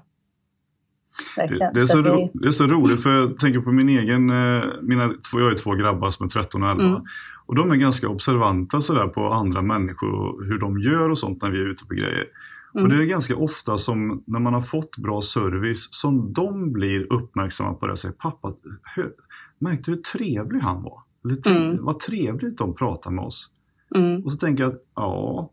Det, 1.36 1.70
det, 1.74 1.80
är 1.80 1.86
så 1.86 2.02
ro, 2.02 2.30
det 2.34 2.46
är 2.48 2.50
så 2.52 2.66
roligt 2.66 3.02
för 3.02 3.10
jag 3.10 3.38
tänker 3.38 3.60
på 3.60 3.72
min 3.72 3.88
egen, 3.88 4.30
eh, 4.30 4.64
mina 4.82 5.02
jag 5.32 5.40
har 5.40 5.50
ju 5.50 5.56
två 5.58 5.74
grabbar 5.74 6.10
som 6.10 6.26
är 6.26 6.30
13 6.30 6.62
och 6.62 6.70
11. 6.70 6.84
Mm. 6.84 7.02
Och 7.46 7.54
de 7.54 7.70
är 7.70 7.76
ganska 7.76 8.08
observanta 8.08 8.80
sådär 8.80 9.06
på 9.06 9.32
andra 9.32 9.62
människor 9.62 10.12
och 10.12 10.44
hur 10.44 10.58
de 10.58 10.78
gör 10.78 11.10
och 11.10 11.18
sånt 11.18 11.42
när 11.42 11.50
vi 11.50 11.58
är 11.58 11.66
ute 11.66 11.86
på 11.86 11.94
grejer. 11.94 12.26
Mm. 12.74 12.84
Och 12.84 12.88
det 12.88 13.02
är 13.02 13.06
ganska 13.06 13.36
ofta 13.36 13.78
som 13.78 14.22
när 14.26 14.40
man 14.40 14.54
har 14.54 14.62
fått 14.62 14.96
bra 14.96 15.22
service 15.22 15.88
som 15.90 16.32
de 16.32 16.72
blir 16.72 17.12
uppmärksamma 17.12 17.74
på 17.74 17.86
det 17.86 17.92
och 17.92 17.98
säger 17.98 18.14
pappa, 18.14 18.52
hör, 18.82 19.12
märkte 19.58 19.90
du 19.90 19.94
hur 19.94 20.02
trevlig 20.02 20.60
han 20.60 20.82
var? 20.82 21.02
Eller, 21.24 21.50
Mm. 21.50 21.84
Vad 21.84 22.00
trevligt 22.00 22.58
de 22.58 22.74
pratar 22.74 23.10
med 23.10 23.24
oss. 23.24 23.50
Mm. 23.96 24.24
Och 24.24 24.32
så 24.32 24.38
tänker 24.38 24.62
jag 24.64 24.72
att 24.72 24.82
ja, 24.94 25.50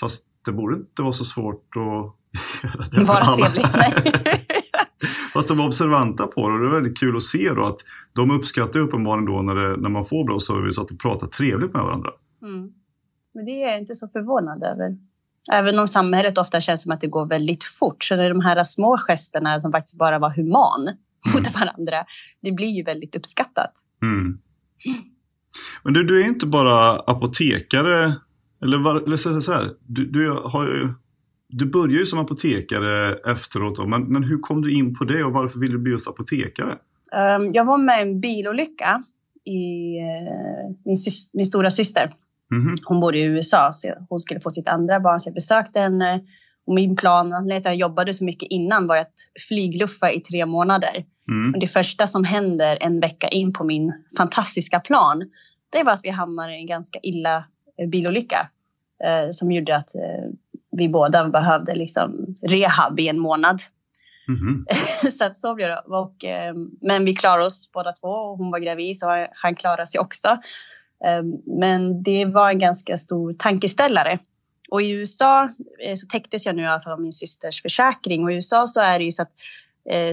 fast 0.00 0.24
det 0.44 0.52
borde 0.52 0.76
inte 0.76 1.02
vara 1.02 1.12
så 1.12 1.24
svårt 1.24 1.76
att 1.76 1.82
göra 2.62 2.84
det 2.90 3.04
Vara 3.04 3.24
trevlig. 3.24 3.64
Nej. 3.74 4.46
Fast 5.32 5.48
de 5.48 5.58
var 5.58 5.66
observanta 5.66 6.26
på 6.26 6.48
det 6.48 6.54
och 6.54 6.60
det 6.60 6.66
är 6.66 6.70
väldigt 6.70 6.98
kul 6.98 7.16
att 7.16 7.22
se 7.22 7.48
då 7.48 7.66
att 7.66 7.80
de 8.12 8.30
uppskattar 8.30 8.80
uppenbarligen 8.80 9.26
då 9.26 9.42
när, 9.42 9.54
det, 9.54 9.76
när 9.76 9.88
man 9.88 10.04
får 10.04 10.24
bra 10.24 10.38
service 10.38 10.78
att 10.78 10.88
de 10.88 10.98
pratar 10.98 11.26
trevligt 11.26 11.72
med 11.72 11.82
varandra. 11.82 12.10
Mm. 12.42 12.72
Men 13.34 13.44
det 13.44 13.50
är 13.62 13.68
jag 13.70 13.78
inte 13.78 13.94
så 13.94 14.08
förvånad 14.08 14.62
över. 14.62 14.96
Även 15.52 15.78
om 15.78 15.88
samhället 15.88 16.38
ofta 16.38 16.60
känns 16.60 16.82
som 16.82 16.92
att 16.92 17.00
det 17.00 17.06
går 17.06 17.26
väldigt 17.26 17.64
fort 17.64 18.04
så 18.04 18.14
är 18.14 18.18
det 18.18 18.28
de 18.28 18.40
här 18.40 18.62
små 18.62 18.98
gesterna 18.98 19.60
som 19.60 19.72
faktiskt 19.72 19.98
bara 19.98 20.18
var 20.18 20.30
human 20.30 20.96
mot 21.34 21.54
varandra. 21.54 22.04
Det 22.42 22.52
blir 22.52 22.76
ju 22.76 22.82
väldigt 22.82 23.16
uppskattat. 23.16 23.70
Mm. 24.02 24.38
Men 25.82 25.92
du, 25.92 26.04
du 26.04 26.20
är 26.20 26.26
inte 26.26 26.46
bara 26.46 27.00
apotekare, 27.00 28.14
eller, 28.62 28.78
var, 28.78 28.96
eller 28.96 29.16
så 29.16 29.52
här, 29.52 29.72
du, 29.86 30.06
du, 30.06 30.30
har 30.44 30.66
ju, 30.66 30.94
du 31.50 31.66
började 31.66 31.98
ju 31.98 32.06
som 32.06 32.18
apotekare 32.18 33.18
efteråt 33.32 33.76
då, 33.76 33.86
men, 33.86 34.02
men 34.02 34.22
hur 34.22 34.38
kom 34.38 34.62
du 34.62 34.74
in 34.74 34.94
på 34.94 35.04
det 35.04 35.24
och 35.24 35.32
varför 35.32 35.58
ville 35.58 35.72
du 35.72 35.78
bli 35.78 35.92
just 35.92 36.08
apotekare? 36.08 36.78
Um, 37.38 37.52
jag 37.52 37.64
var 37.64 37.78
med 37.78 37.98
i 37.98 38.02
en 38.02 38.20
bilolycka 38.20 39.02
i 39.44 39.96
uh, 39.98 40.76
min, 40.84 40.96
min 41.32 41.46
stora 41.46 41.70
syster. 41.70 42.10
Mhm. 42.50 42.74
Hon 42.84 43.00
bor 43.00 43.16
i 43.16 43.22
USA 43.22 43.70
så 43.72 43.88
hon 44.08 44.18
skulle 44.18 44.40
få 44.40 44.50
sitt 44.50 44.68
andra 44.68 45.00
barn 45.00 45.20
så 45.20 45.28
jag 45.28 45.34
besökte 45.34 45.80
henne. 45.80 46.20
Och 46.66 46.74
min 46.74 46.96
plan, 46.96 47.32
att 47.32 47.64
jag 47.64 47.76
jobbade 47.76 48.14
så 48.14 48.24
mycket 48.24 48.46
innan 48.50 48.86
var 48.86 48.98
att 48.98 49.14
flygluffa 49.48 50.12
i 50.12 50.20
tre 50.20 50.46
månader. 50.46 51.04
Mm. 51.28 51.54
Och 51.54 51.60
det 51.60 51.66
första 51.66 52.06
som 52.06 52.24
händer 52.24 52.78
en 52.80 53.00
vecka 53.00 53.28
in 53.28 53.52
på 53.52 53.64
min 53.64 53.92
fantastiska 54.16 54.80
plan, 54.80 55.30
det 55.70 55.82
var 55.82 55.92
att 55.92 56.00
vi 56.02 56.10
hamnade 56.10 56.52
i 56.52 56.60
en 56.60 56.66
ganska 56.66 56.98
illa 57.02 57.44
eh, 57.78 57.88
bilolycka 57.88 58.48
eh, 59.04 59.30
som 59.30 59.52
gjorde 59.52 59.76
att 59.76 59.94
eh, 59.94 60.30
vi 60.76 60.88
båda 60.88 61.28
behövde 61.28 61.74
liksom 61.74 62.36
rehab 62.42 63.00
i 63.00 63.08
en 63.08 63.18
månad. 63.18 63.60
Mhm. 64.28 64.66
så 65.12 65.24
att 65.24 65.40
så 65.40 65.54
blev 65.54 65.68
det. 65.68 65.82
Och, 65.86 66.24
eh, 66.24 66.54
men 66.80 67.04
vi 67.04 67.14
klarade 67.14 67.46
oss 67.46 67.70
båda 67.72 67.92
två 67.92 68.08
och 68.08 68.38
hon 68.38 68.50
var 68.50 68.58
gravid 68.58 68.98
så 68.98 69.26
han 69.32 69.54
klarade 69.54 69.86
sig 69.86 70.00
också. 70.00 70.28
Eh, 71.04 71.22
men 71.60 72.02
det 72.02 72.24
var 72.24 72.50
en 72.50 72.58
ganska 72.58 72.96
stor 72.96 73.34
tankeställare. 73.38 74.18
Och 74.70 74.82
i 74.82 74.90
USA 74.90 75.48
eh, 75.86 75.94
så 75.94 76.06
täcktes 76.06 76.46
jag 76.46 76.56
nu 76.56 76.62
i 76.62 76.66
alla 76.66 76.82
fall 76.82 76.92
av 76.92 77.00
min 77.00 77.12
systers 77.12 77.62
försäkring 77.62 78.24
och 78.24 78.32
i 78.32 78.34
USA 78.34 78.66
så 78.66 78.80
är 78.80 78.98
det 78.98 79.04
ju 79.04 79.12
så 79.12 79.22
att 79.22 79.32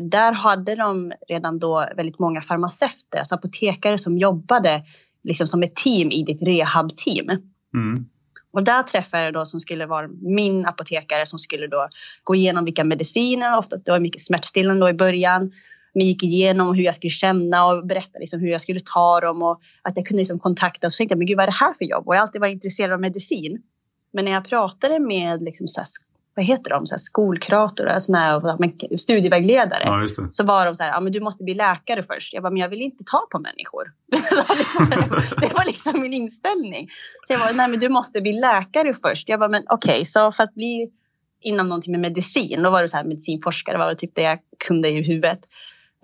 där 0.01 0.31
hade 0.31 0.75
de 0.75 1.13
redan 1.27 1.59
då 1.59 1.87
väldigt 1.95 2.19
många 2.19 2.41
farmaceuter, 2.41 3.19
alltså 3.19 3.35
apotekare 3.35 3.97
som 3.97 4.17
jobbade 4.17 4.83
liksom 5.23 5.47
som 5.47 5.63
ett 5.63 5.75
team 5.75 6.11
i 6.11 6.23
ditt 6.23 6.41
rehabteam. 6.41 7.29
Mm. 7.73 8.05
Och 8.53 8.63
där 8.63 8.83
träffade 8.83 9.23
jag 9.23 9.33
då 9.33 9.45
som 9.45 9.59
skulle 9.59 9.85
vara 9.85 10.07
min 10.21 10.65
apotekare 10.65 11.25
som 11.25 11.39
skulle 11.39 11.67
då 11.67 11.89
gå 12.23 12.35
igenom 12.35 12.65
vilka 12.65 12.83
mediciner, 12.83 13.57
ofta 13.57 13.77
det 13.77 13.91
var 13.91 13.99
mycket 13.99 14.21
smärtstillande 14.21 14.85
då 14.85 14.89
i 14.89 14.93
början. 14.93 15.51
Men 15.93 16.05
gick 16.05 16.23
igenom 16.23 16.75
hur 16.75 16.83
jag 16.83 16.95
skulle 16.95 17.11
känna 17.11 17.65
och 17.65 17.87
berätta 17.87 18.19
liksom 18.19 18.39
hur 18.39 18.47
jag 18.47 18.61
skulle 18.61 18.79
ta 18.79 19.19
dem 19.19 19.41
och 19.41 19.61
att 19.81 19.97
jag 19.97 20.05
kunde 20.05 20.21
liksom 20.21 20.39
kontakta. 20.39 20.89
Så 20.89 20.97
tänkte 20.97 21.13
jag, 21.13 21.17
men 21.17 21.27
gud 21.27 21.37
vad 21.37 21.43
är 21.43 21.47
det 21.47 21.57
här 21.57 21.73
för 21.73 21.85
jobb? 21.85 22.07
Och 22.07 22.15
jag 22.15 22.19
har 22.19 22.23
alltid 22.23 22.41
varit 22.41 22.53
intresserad 22.53 22.91
av 22.91 22.99
medicin. 22.99 23.61
Men 24.13 24.25
när 24.25 24.31
jag 24.31 24.49
pratade 24.49 24.99
med 24.99 25.43
liksom 25.43 25.67
så 25.67 25.79
här, 25.79 25.87
vad 26.37 26.45
heter 26.45 26.69
de, 26.69 26.87
så 26.87 26.93
här 26.93 26.99
skolkuratorer, 26.99 27.99
såna 27.99 28.17
här, 28.17 28.97
studievägledare. 28.97 29.83
Ja. 29.83 30.05
Så 30.31 30.43
var 30.43 30.65
de 30.65 30.75
så 30.75 30.83
här, 30.83 30.89
ja, 30.89 30.99
men 30.99 31.11
du 31.11 31.19
måste 31.19 31.43
bli 31.43 31.53
läkare 31.53 32.03
först. 32.03 32.33
Jag 32.33 32.43
bara, 32.43 32.49
men 32.49 32.61
jag 32.61 32.69
vill 32.69 32.81
inte 32.81 33.03
ta 33.03 33.27
på 33.31 33.39
människor. 33.39 33.91
Det 34.11 34.35
var 34.35 34.57
liksom, 34.57 34.85
det 35.41 35.53
var 35.53 35.65
liksom 35.65 36.01
min 36.01 36.13
inställning. 36.13 36.89
Så 37.23 37.33
jag 37.33 37.39
bara, 37.39 37.51
nej 37.51 37.67
men 37.67 37.79
du 37.79 37.89
måste 37.89 38.21
bli 38.21 38.33
läkare 38.33 38.93
först. 38.93 39.29
Jag 39.29 39.39
bara, 39.39 39.49
men 39.49 39.63
okej, 39.69 39.91
okay, 39.91 40.05
så 40.05 40.31
för 40.31 40.43
att 40.43 40.53
bli 40.53 40.89
inom 41.41 41.67
någonting 41.67 41.91
med 41.91 42.01
medicin, 42.01 42.63
då 42.63 42.69
var 42.69 42.81
det 42.81 42.87
så 42.87 42.97
här 42.97 43.03
medicinforskare, 43.03 43.77
var 43.77 43.89
det 43.89 43.95
typ 43.95 44.15
det 44.15 44.21
jag 44.21 44.39
kunde 44.67 44.89
i 44.89 45.01
huvudet. 45.01 45.39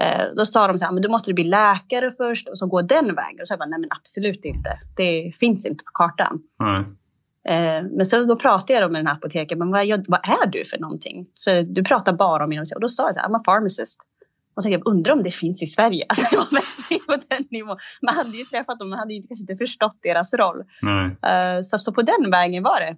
Eh, 0.02 0.24
då 0.38 0.46
sa 0.46 0.68
de 0.68 0.78
så 0.78 0.86
här, 0.86 0.92
men 0.92 1.02
du 1.02 1.10
måste 1.10 1.34
bli 1.34 1.44
läkare 1.44 2.12
först 2.12 2.50
och 2.50 2.58
så 2.58 2.68
gå 2.68 2.82
den 2.82 3.16
vägen. 3.16 3.42
Och 3.42 3.48
så 3.48 3.52
jag 3.52 3.60
bara, 3.60 3.70
nej 3.70 3.80
men 3.80 3.90
absolut 3.92 4.46
inte. 4.46 4.80
Det 4.98 5.32
finns 5.36 5.66
inte 5.66 5.84
på 5.84 5.92
kartan. 5.94 6.40
Nej. 6.60 6.86
Eh, 7.50 7.84
men 7.92 8.06
så 8.06 8.24
då 8.24 8.36
pratade 8.36 8.80
jag 8.80 8.92
med 8.92 9.00
den 9.00 9.08
här 9.08 9.14
apoteken, 9.14 9.60
men 9.60 9.72
vad, 9.72 9.88
vad 10.08 10.20
är 10.24 10.48
du 10.48 10.66
för 10.66 10.78
någonting? 10.78 11.28
Så 11.34 11.62
du 11.62 11.84
pratar 11.84 12.14
bara 12.14 12.44
om 12.44 12.52
inom 12.52 12.66
Och 12.76 12.82
då 12.82 12.88
sa 12.88 13.06
jag 13.06 13.16
så 13.16 13.22
här, 13.22 13.28
I'm 13.28 13.36
a 13.36 13.42
pharmacist. 13.46 14.00
Och 14.56 14.64
så 14.64 14.70
jag 14.70 14.88
undrar 14.88 15.14
om 15.14 15.24
det 15.24 15.32
finns 15.32 15.64
i 15.64 15.66
Sverige. 15.66 16.06
Alltså 16.10 16.26
jag 16.36 16.40
var 17.08 17.18
på 17.18 17.24
den 17.30 17.46
nivån. 17.52 17.78
Man 18.02 18.16
hade 18.16 18.38
ju 18.38 18.44
träffat 18.44 18.80
dem, 18.80 18.90
man 18.90 19.00
hade 19.00 19.14
ju 19.14 19.22
kanske 19.22 19.42
inte 19.44 19.56
förstått 19.56 19.98
deras 20.04 20.34
roll. 20.34 20.64
Nej. 20.82 21.06
Eh, 21.06 21.62
så, 21.64 21.78
så 21.78 21.94
på 21.94 22.02
den 22.02 22.32
vägen 22.32 22.64
var 22.64 22.80
det. 22.80 22.98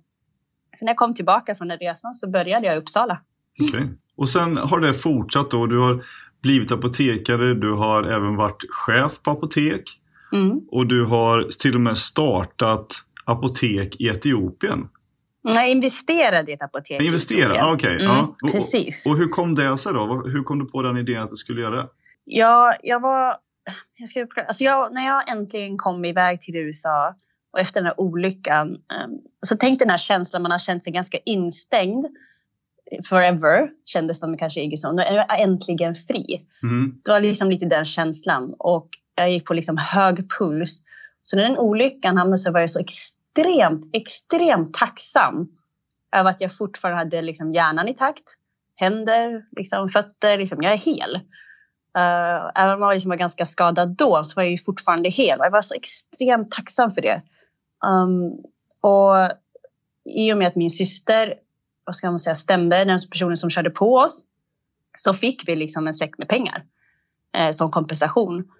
Så 0.78 0.86
när 0.86 0.90
jag 0.90 0.98
kom 0.98 1.14
tillbaka 1.14 1.56
från 1.56 1.68
den 1.68 1.78
resan 1.78 2.14
så 2.14 2.30
började 2.30 2.66
jag 2.68 2.76
i 2.76 2.80
Uppsala. 2.80 3.22
Okej. 3.70 3.90
Och 4.18 4.30
sen 4.30 4.58
har 4.58 4.80
det 4.80 4.94
fortsatt 4.94 5.52
då. 5.52 5.66
Du 5.66 5.80
har 5.80 6.06
blivit 6.42 6.72
apotekare, 6.72 7.54
du 7.54 7.72
har 7.74 8.04
även 8.04 8.36
varit 8.36 8.66
chef 8.70 9.22
på 9.24 9.32
apotek 9.32 10.02
Mm. 10.34 10.62
och 10.72 10.88
du 10.88 11.06
har 11.06 11.48
till 11.60 11.76
och 11.76 11.82
med 11.82 11.98
startat 11.98 12.94
apotek 13.26 13.96
i 14.02 14.08
Etiopien. 14.08 14.88
Jag 15.42 15.70
investerade 15.70 16.52
i 16.52 16.54
ett 16.54 16.62
apotek. 16.62 17.02
i 17.02 17.06
Investera, 17.06 17.40
Etiopien. 17.40 17.66
ah, 17.66 17.74
okej. 17.74 17.92
Mm, 17.96 18.06
ja. 18.06 18.36
Och- 18.44 18.52
Precis. 18.52 19.06
Och, 19.06 19.18
hur 19.18 19.28
kom 19.28 19.56
det 19.56 19.78
sig 19.78 19.94
då? 19.94 20.24
Hur 20.28 20.44
kom 20.44 20.60
du 20.60 20.66
på 20.66 20.82
den 20.82 20.98
idén 20.98 21.22
att 21.22 21.30
du 21.30 21.36
skulle 21.36 21.62
göra 21.62 21.76
det? 21.76 21.88
Ja, 22.26 22.76
jag 22.84 23.00
var... 23.00 23.38
Jag 23.98 24.10
ska, 24.10 24.28
alltså 24.48 24.64
jag, 24.64 24.94
när 24.94 25.06
jag 25.06 25.30
äntligen 25.32 25.78
kom 25.78 26.06
iväg 26.06 26.42
till 26.42 26.56
USA 26.56 27.16
och 27.54 27.60
efter 27.60 27.80
den 27.80 27.86
här 27.86 28.00
olyckan 28.00 28.68
um, 28.70 28.78
så 29.42 29.58
tänkte 29.58 29.86
den 29.86 29.90
här 29.90 29.98
känslan 29.98 30.42
man 30.42 30.52
har 30.52 30.60
känt 30.60 30.84
sig 30.84 30.94
ganska 30.94 31.18
instängd 31.26 32.06
forever, 33.10 33.70
kändes 33.86 34.20
som 34.20 34.38
kanske 34.38 34.62
Iggesson. 34.62 34.96
Nu 34.96 35.02
är 35.02 35.16
jag 35.16 35.42
äntligen 35.42 35.96
fri. 35.96 36.46
Mhm. 36.64 37.02
Det 37.04 37.12
var 37.12 37.22
liksom 37.22 37.50
lite 37.50 37.66
den 37.66 37.86
känslan 37.86 38.56
och 38.60 38.90
jag 39.16 39.32
gick 39.32 39.46
på 39.46 39.54
liksom 39.54 39.78
hög 39.78 40.30
puls. 40.40 40.82
Så 41.28 41.36
när 41.36 41.44
den 41.44 41.58
olyckan 41.58 42.18
hamnade 42.18 42.38
så 42.38 42.52
var 42.52 42.60
jag 42.60 42.70
så 42.70 42.80
extremt, 42.80 43.90
extremt 43.94 44.74
tacksam 44.74 45.48
över 46.16 46.30
att 46.30 46.42
jag 46.42 46.58
fortfarande 46.58 47.00
hade 47.00 47.22
liksom 47.22 47.52
hjärnan 47.52 47.88
i 47.88 47.94
takt, 47.94 48.24
händer, 48.76 49.46
liksom, 49.58 49.90
fötter, 49.90 50.38
liksom, 50.38 50.62
jag 50.62 50.74
är 50.74 50.78
hel. 50.78 51.16
Uh, 51.98 52.52
även 52.56 52.76
om 52.76 52.82
jag 52.82 52.94
liksom 52.94 53.10
var 53.10 53.18
ganska 53.18 53.46
skadad 53.46 53.96
då 53.96 54.24
så 54.24 54.36
var 54.36 54.44
jag 54.44 54.52
ju 54.52 54.58
fortfarande 54.58 55.10
hel 55.10 55.40
och 55.40 55.46
jag 55.46 55.52
var 55.52 55.62
så 55.62 55.74
extremt 55.74 56.52
tacksam 56.52 56.92
för 56.92 57.02
det. 57.02 57.22
Um, 57.86 58.32
och 58.82 59.32
i 60.06 60.34
och 60.34 60.38
med 60.38 60.48
att 60.48 60.56
min 60.56 60.70
syster 60.70 61.34
vad 61.86 61.96
ska 61.96 62.10
man 62.10 62.20
säga, 62.20 62.36
stämde 62.36 62.86
den 62.86 63.00
personen 63.12 63.38
som 63.38 63.50
körde 63.50 63.70
på 63.70 63.96
oss 63.96 64.26
så 64.98 65.14
fick 65.14 65.48
vi 65.48 65.56
liksom 65.56 65.88
en 65.88 65.94
säck 65.94 66.18
med 66.18 66.28
pengar 66.28 66.64
eh, 67.38 67.52
som 67.52 67.72
kompensation 67.72 68.52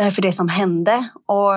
Eh, 0.00 0.10
för 0.10 0.22
det 0.22 0.32
som 0.32 0.48
hände. 0.48 1.08
Och 1.26 1.52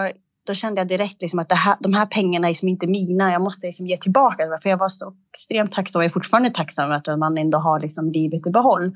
då 0.48 0.54
kände 0.54 0.82
jag 0.82 0.88
direkt 0.88 1.22
liksom 1.22 1.40
att 1.40 1.50
det 1.50 1.56
här, 1.56 1.78
de 1.80 1.94
här 1.94 2.06
pengarna 2.06 2.48
är 2.48 2.50
liksom 2.50 2.68
inte 2.68 2.88
mina. 2.88 3.32
Jag 3.32 3.42
måste 3.42 3.68
liksom 3.68 3.88
ge 3.88 3.98
tillbaka. 3.98 4.60
För 4.62 4.70
jag 4.70 4.78
var 4.78 4.90
så 4.90 5.14
extremt 5.34 5.72
tacksam 5.72 6.00
och 6.00 6.06
är 6.06 6.10
fortfarande 6.10 6.50
tacksam 6.50 6.92
att 6.92 7.20
man 7.20 7.38
ändå 7.38 7.58
har 7.58 7.80
liksom 7.80 8.12
livet 8.12 8.48
i 8.48 8.50
behåll. 8.50 8.92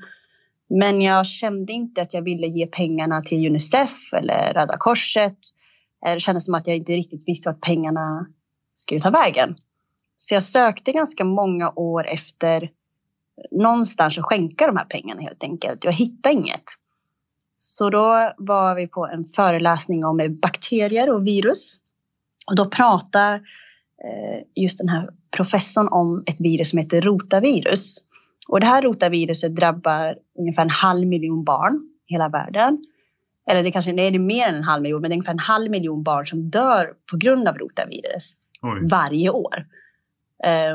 Men 0.68 1.02
jag 1.02 1.26
kände 1.26 1.72
inte 1.72 2.02
att 2.02 2.14
jag 2.14 2.22
ville 2.22 2.46
ge 2.46 2.66
pengarna 2.66 3.22
till 3.22 3.46
Unicef 3.46 4.12
eller 4.12 4.54
Röda 4.54 4.76
Korset. 4.78 5.38
Eh, 6.06 6.14
det 6.14 6.20
kändes 6.20 6.44
som 6.44 6.54
att 6.54 6.66
jag 6.66 6.76
inte 6.76 6.92
riktigt 6.92 7.28
visste 7.28 7.48
vart 7.48 7.60
pengarna 7.60 8.26
skulle 8.74 9.00
ta 9.00 9.10
vägen. 9.10 9.56
Så 10.18 10.34
jag 10.34 10.42
sökte 10.42 10.92
ganska 10.92 11.24
många 11.24 11.72
år 11.76 12.06
efter 12.06 12.70
någonstans 13.50 14.18
att 14.18 14.24
skänka 14.24 14.66
de 14.66 14.76
här 14.76 14.84
pengarna 14.84 15.22
helt 15.22 15.44
enkelt. 15.44 15.84
Jag 15.84 15.92
hittade 15.92 16.34
inget. 16.34 16.64
Så 17.68 17.90
då 17.90 18.32
var 18.36 18.74
vi 18.74 18.86
på 18.86 19.06
en 19.06 19.24
föreläsning 19.24 20.04
om 20.04 20.38
bakterier 20.42 21.10
och 21.10 21.26
virus. 21.26 21.76
Och 22.46 22.56
då 22.56 22.66
pratar 22.66 23.34
eh, 24.04 24.62
just 24.62 24.78
den 24.78 24.88
här 24.88 25.10
professorn 25.36 25.88
om 25.90 26.22
ett 26.26 26.40
virus 26.40 26.70
som 26.70 26.78
heter 26.78 27.00
rotavirus. 27.00 27.96
Och 28.48 28.60
det 28.60 28.66
här 28.66 28.82
rotaviruset 28.82 29.56
drabbar 29.56 30.18
ungefär 30.38 30.62
en 30.62 30.70
halv 30.70 31.06
miljon 31.06 31.44
barn 31.44 31.80
i 32.08 32.12
hela 32.12 32.28
världen. 32.28 32.84
Eller 33.50 33.62
det 33.62 33.70
kanske 33.70 33.92
nej, 33.92 34.10
det 34.10 34.16
är 34.16 34.20
mer 34.20 34.48
än 34.48 34.54
en 34.54 34.64
halv 34.64 34.82
miljon, 34.82 35.00
men 35.00 35.10
det 35.10 35.14
är 35.14 35.16
ungefär 35.16 35.32
en 35.32 35.38
halv 35.38 35.70
miljon 35.70 36.02
barn 36.02 36.26
som 36.26 36.50
dör 36.50 36.92
på 37.10 37.16
grund 37.16 37.48
av 37.48 37.58
rotavirus 37.58 38.32
Oj. 38.62 38.88
varje 38.90 39.30
år. 39.30 39.66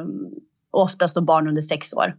Um, 0.02 0.32
oftast 0.72 1.16
då 1.16 1.22
barn 1.22 1.48
under 1.48 1.62
sex 1.62 1.94
år. 1.94 2.16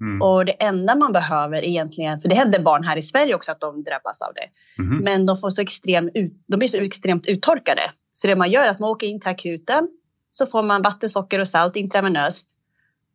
Mm. 0.00 0.22
Och 0.22 0.44
det 0.44 0.52
enda 0.52 0.94
man 0.94 1.12
behöver 1.12 1.64
egentligen, 1.64 2.20
för 2.20 2.28
det 2.28 2.34
händer 2.34 2.62
barn 2.62 2.84
här 2.84 2.96
i 2.96 3.02
Sverige 3.02 3.34
också 3.34 3.50
att 3.52 3.60
de 3.60 3.80
drabbas 3.80 4.22
av 4.22 4.32
det. 4.34 4.82
Mm. 4.82 5.04
Men 5.04 5.26
de, 5.26 5.36
får 5.36 5.50
så 5.50 5.62
extrem 5.62 6.10
de 6.46 6.56
blir 6.56 6.68
så 6.68 6.76
extremt 6.76 7.28
uttorkade. 7.28 7.82
Så 8.14 8.26
det 8.26 8.36
man 8.36 8.50
gör 8.50 8.64
är 8.64 8.68
att 8.68 8.80
man 8.80 8.90
åker 8.90 9.06
in 9.06 9.20
till 9.20 9.30
akuten 9.30 9.88
så 10.30 10.46
får 10.46 10.62
man 10.62 10.82
vatten, 10.82 11.08
socker 11.08 11.40
och 11.40 11.48
salt 11.48 11.76
intravenöst 11.76 12.48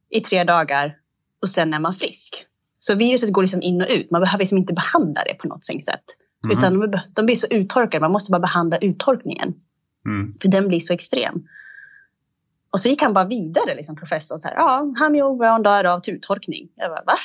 i 0.10 0.20
tre 0.20 0.44
dagar 0.44 0.96
och 1.42 1.50
sen 1.50 1.74
är 1.74 1.80
man 1.80 1.94
frisk. 1.94 2.46
Så 2.80 2.96
viruset 2.96 3.34
går 3.34 3.42
liksom 3.42 3.62
in 3.62 3.82
och 3.82 3.88
ut. 3.90 4.12
Man 4.12 4.22
behöver 4.22 4.40
liksom 4.40 4.58
inte 4.58 4.74
behandla 4.74 5.24
det 5.24 5.34
på 5.34 5.48
något 5.48 5.66
sätt. 5.66 6.04
Mm. 6.44 6.58
Utan 6.58 6.80
de, 6.80 7.00
de, 7.16 7.26
blir 7.26 7.36
så 7.36 7.48
uttorkade. 7.48 8.02
Man 8.02 8.12
måste 8.12 8.32
bara 8.32 8.40
behandla 8.40 8.78
uttorkningen. 8.78 9.54
Mm. 10.06 10.34
För 10.42 10.48
den 10.48 10.68
blir 10.68 10.80
så 10.80 10.94
extrem. 10.94 11.44
Och 12.72 12.80
så 12.80 12.90
gick 12.90 13.02
han 13.02 13.14
bara 13.14 13.26
vidare, 13.26 13.76
liksom, 13.76 13.96
professorn. 13.96 14.40
Så 14.40 14.48
här, 14.48 14.56
ja, 14.56 14.94
han 14.96 15.12
Brown 15.38 15.64
dör 15.64 15.84
av 15.84 16.02
uttorkning. 16.08 16.70
Jag 16.76 16.92
bara, 16.92 17.04
va? 17.04 17.18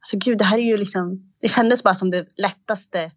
Alltså 0.00 0.16
gud, 0.16 0.38
det 0.38 0.44
här 0.44 0.58
är 0.58 0.62
ju 0.62 0.76
liksom... 0.76 1.32
Det 1.40 1.48
kändes 1.48 1.82
bara 1.82 1.94
som 1.94 2.10
det 2.10 2.26
lättaste 2.36 3.10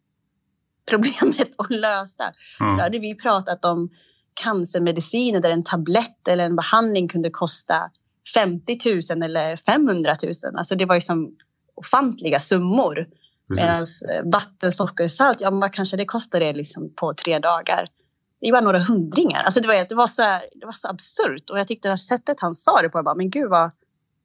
problemet 0.89 1.51
att 1.57 1.69
lösa. 1.69 2.33
Mm. 2.59 2.77
Då 2.77 2.83
hade 2.83 2.99
vi 2.99 3.15
pratat 3.15 3.65
om 3.65 3.89
cancermediciner 4.33 5.41
där 5.41 5.51
en 5.51 5.63
tablett 5.63 6.27
eller 6.27 6.45
en 6.45 6.55
behandling 6.55 7.07
kunde 7.07 7.29
kosta 7.29 7.91
50 8.33 8.77
000 9.11 9.23
eller 9.23 9.55
500 9.55 10.15
000. 10.23 10.31
Alltså 10.57 10.75
det 10.75 10.85
var 10.85 10.95
ju 10.95 11.01
som 11.01 11.35
ofantliga 11.75 12.39
summor. 12.39 13.07
Medan 13.47 13.81
eh, 13.81 14.31
vatten, 14.31 14.71
socker, 14.71 15.07
salt, 15.07 15.41
ja 15.41 15.51
men 15.51 15.59
vad 15.59 15.73
kanske 15.73 15.97
det 15.97 16.05
kostade 16.05 16.53
liksom 16.53 16.93
på 16.95 17.13
tre 17.13 17.39
dagar 17.39 17.87
det 18.43 18.51
var 18.51 18.61
några 18.61 18.79
hundringar. 18.79 19.43
Alltså 19.43 19.59
det, 19.59 19.67
var, 19.67 19.85
det, 19.89 19.95
var 19.95 20.07
så, 20.07 20.21
det 20.55 20.65
var 20.65 20.73
så 20.73 20.87
absurt. 20.87 21.49
Och 21.49 21.59
jag 21.59 21.67
tyckte 21.67 21.93
att 21.93 21.99
sättet 21.99 22.39
han 22.39 22.55
sa 22.55 22.81
det 22.81 22.89
på, 22.89 22.97
jag 22.97 23.05
bara, 23.05 23.15
men 23.15 23.29
gud 23.29 23.49
vad 23.49 23.71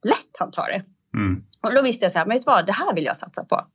lätt 0.03 0.35
han 0.39 0.51
tar 0.51 0.67
det. 0.67 0.83
Mm. 1.17 1.43
Och 1.61 1.73
då 1.73 1.81
visste 1.81 2.05
jag 2.05 2.11
så 2.11 2.19
här, 2.19 2.25
men 2.25 2.35
vet 2.35 2.45
du 2.45 2.51
vad, 2.51 2.65
det 2.65 2.71
här 2.71 2.93
vill 2.93 3.05
jag 3.05 3.17
satsa 3.17 3.43
på. 3.43 3.67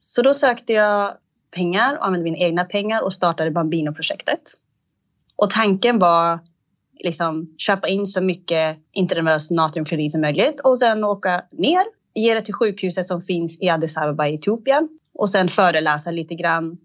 Så 0.00 0.22
då 0.22 0.34
sökte 0.34 0.72
jag 0.72 1.16
pengar 1.54 1.96
och 1.96 2.06
använde 2.06 2.24
mina 2.24 2.36
egna 2.36 2.64
pengar 2.64 3.02
och 3.02 3.12
startade 3.12 3.50
Bambino-projektet. 3.50 4.40
Och 5.36 5.50
tanken 5.50 5.98
var 5.98 6.38
liksom 6.98 7.54
köpa 7.58 7.88
in 7.88 8.06
så 8.06 8.20
mycket 8.20 8.78
intravenöst 8.92 9.50
natriumklorid 9.50 10.12
som 10.12 10.20
möjligt 10.20 10.60
och 10.60 10.78
sen 10.78 11.04
åka 11.04 11.44
ner, 11.52 11.84
ge 12.14 12.34
det 12.34 12.42
till 12.42 12.54
sjukhuset 12.54 13.06
som 13.06 13.22
finns 13.22 13.60
i 13.60 13.68
Addis 13.68 13.96
Abeba 13.96 14.26
i 14.26 14.34
Etiopien 14.34 14.88
och 15.14 15.28
sen 15.28 15.48
föreläsa 15.48 16.10
lite 16.10 16.34
grann 16.34 16.78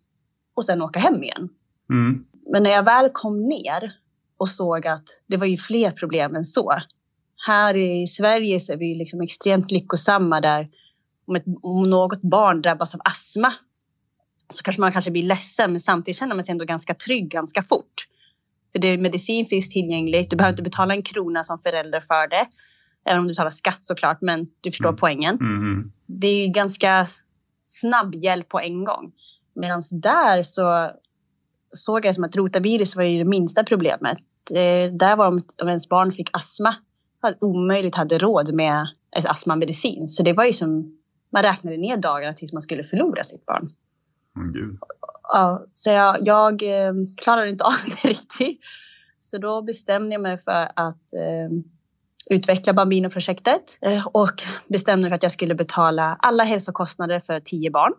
och 0.54 0.66
sen 0.66 0.82
åka 0.82 1.00
hem 1.00 1.24
igen. 1.24 1.50
Mm. 1.90 2.26
Men 2.52 2.64
när 2.64 2.70
jag 2.70 2.84
väl 2.84 3.10
kom 3.14 3.48
ner 3.48 3.94
och 4.38 4.50
såg 4.50 4.88
att 4.88 5.04
det 5.28 5.38
var 5.38 5.46
ju 5.46 5.58
fler 5.58 5.92
problem 5.92 6.36
än 6.36 6.46
så. 6.46 6.82
Här 7.48 7.78
i 7.78 8.08
Sverige 8.08 8.60
så 8.60 8.74
är 8.74 8.78
vi 8.78 8.96
liksom 8.96 9.22
extremt 9.22 9.72
lyckosamma 9.72 10.42
där 10.42 10.70
om, 11.28 11.36
ett, 11.36 11.46
om 11.62 11.84
något 11.84 12.22
barn 12.22 12.62
drabbas 12.62 12.96
av 12.96 13.02
astma 13.04 13.54
så 14.50 14.64
kanske 14.64 14.82
man 14.82 14.92
kanske 14.92 15.12
blir 15.12 15.24
ledsen 15.24 15.72
men 15.72 15.80
samtidigt 15.80 16.20
känner 16.20 16.36
man 16.36 16.44
sig 16.44 16.52
ändå 16.52 16.66
ganska 16.66 16.94
trygg 16.94 17.32
ganska 17.32 17.64
fort. 17.64 18.08
För 18.72 18.82
det, 18.82 18.98
medicin 18.98 19.46
finns 19.46 19.70
tillgängligt, 19.70 20.30
du 20.30 20.36
behöver 20.36 20.54
inte 20.54 20.64
betala 20.64 20.94
en 20.94 21.02
krona 21.02 21.44
som 21.44 21.60
förälder 21.60 22.00
för 22.00 22.28
det. 22.28 22.48
Även 23.06 23.20
om 23.20 23.26
du 23.26 23.32
betalar 23.32 23.50
skatt 23.50 23.84
såklart, 23.84 24.18
men 24.22 24.48
du 24.62 24.72
förstår 24.72 24.90
mm. 24.90 24.98
poängen. 24.98 25.36
Mm. 25.36 25.92
Det 26.06 26.28
är 26.28 26.48
ganska 26.48 27.06
snabb 27.66 28.16
hjälp 28.16 28.50
på 28.50 28.60
en 28.60 28.84
gång. 28.84 29.12
Medan 29.56 29.84
där 29.92 30.44
så 30.44 30.92
såg 31.72 32.06
jag 32.06 32.16
som 32.16 32.24
att 32.24 32.36
rotavirus 32.36 32.96
var 32.96 33.04
ju 33.04 33.18
det 33.24 33.30
minsta 33.30 33.64
problemet. 33.64 34.18
Det, 34.50 34.90
där 34.90 35.16
var 35.16 35.28
om, 35.28 35.42
om 35.62 35.68
ens 35.68 35.90
barn 35.90 36.12
fick 36.12 36.30
astma, 36.34 36.76
omöjligt 37.42 37.96
hade 37.96 38.18
råd 38.18 38.54
med 38.54 38.88
astmamedicin. 39.28 40.08
Så 40.08 40.24
det 40.24 40.34
var 40.34 40.46
ju 40.46 40.54
som, 40.54 40.98
man 41.34 41.44
räknade 41.44 41.78
ner 41.78 41.98
dagarna 41.98 42.34
tills 42.34 42.54
man 42.54 42.62
skulle 42.62 42.84
förlora 42.84 43.24
sitt 43.24 43.46
barn. 43.46 43.68
Gud. 44.54 44.78
Ja, 45.34 45.66
så 45.74 45.90
jag, 45.90 46.28
jag 46.28 46.64
eh, 46.64 46.94
klarade 47.18 47.50
inte 47.50 47.64
av 47.64 47.74
det 47.86 48.10
riktigt. 48.10 48.60
Så 49.20 49.38
då 49.38 49.62
bestämde 49.62 50.16
jag 50.16 50.22
mig 50.22 50.38
för 50.38 50.72
att 50.76 51.14
eh, 51.14 51.50
utveckla 52.30 52.74
Bambino-projektet 52.74 53.78
eh, 53.82 54.08
och 54.08 54.44
bestämde 54.68 55.02
mig 55.02 55.10
för 55.10 55.16
att 55.16 55.24
jag 55.24 55.32
skulle 55.32 55.56
betala 55.56 56.18
alla 56.20 56.44
hälsokostnader 56.44 57.20
för 57.20 57.40
tio 57.40 57.72
barn. 57.72 57.94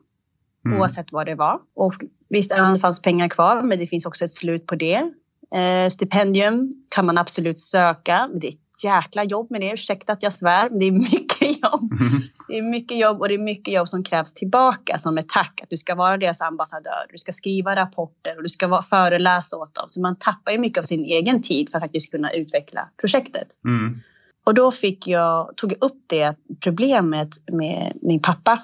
Mm. 0.66 0.81
Oavsett 0.81 1.12
vad 1.12 1.27
det 1.27 1.35
var. 1.35 1.59
Och 1.77 1.94
visst, 2.29 2.53
även 2.53 2.73
det 2.73 2.81
fanns 2.81 3.03
pengar 3.03 3.29
kvar, 3.29 3.62
men 3.62 3.79
det 3.79 3.87
finns 3.87 4.07
också 4.07 4.25
ett 4.25 4.31
slut 4.31 4.66
på 4.66 4.75
det. 4.75 5.12
Eh, 5.55 5.88
stipendium 5.90 6.73
kan 6.94 7.07
man 7.07 7.18
absolut 7.18 7.59
söka, 7.59 8.29
men 8.31 8.40
det 8.40 8.47
är 8.47 8.53
ett 8.53 8.85
jäkla 8.85 9.25
jobb 9.25 9.51
med 9.51 9.61
det. 9.61 9.73
Ursäkta 9.73 10.12
att 10.12 10.23
jag 10.23 10.33
svär, 10.33 10.71
men 10.71 10.79
det 10.79 10.85
är 10.85 10.92
mycket 10.92 11.62
jobb. 11.62 11.92
Mm. 12.01 12.23
Det 12.49 12.59
är 12.59 12.62
mycket 12.62 12.99
jobb 12.99 13.21
och 13.21 13.29
det 13.29 13.35
är 13.35 13.38
mycket 13.38 13.75
jobb 13.75 13.88
som 13.88 14.05
krävs 14.05 14.35
tillbaka 14.35 14.99
som 14.99 15.18
ett 15.18 15.29
tack. 15.29 15.61
Att 15.62 15.71
du 15.71 15.77
ska 15.77 15.94
vara 15.94 16.16
deras 16.16 16.40
ambassadör, 16.40 17.07
du 17.12 17.18
ska 17.18 17.33
skriva 17.33 17.77
rapporter 17.77 18.37
och 18.37 18.42
du 18.42 18.49
ska 18.49 18.68
vara, 18.68 18.83
föreläsa 18.83 19.57
åt 19.57 19.75
dem. 19.75 19.85
Så 19.87 20.01
man 20.01 20.16
tappar 20.16 20.53
ju 20.53 20.59
mycket 20.59 20.81
av 20.81 20.85
sin 20.85 21.05
egen 21.05 21.42
tid 21.42 21.71
för 21.71 21.79
att 21.79 21.83
faktiskt 21.83 22.11
kunna 22.11 22.33
utveckla 22.33 22.88
projektet. 23.01 23.49
Mm. 23.64 24.01
Och 24.44 24.55
då 24.55 24.71
fick 24.71 25.07
jag, 25.07 25.57
tog 25.57 25.73
jag 25.73 25.85
upp 25.85 26.03
det 26.07 26.37
problemet 26.61 27.29
med 27.53 27.99
min 28.03 28.21
pappa 28.21 28.62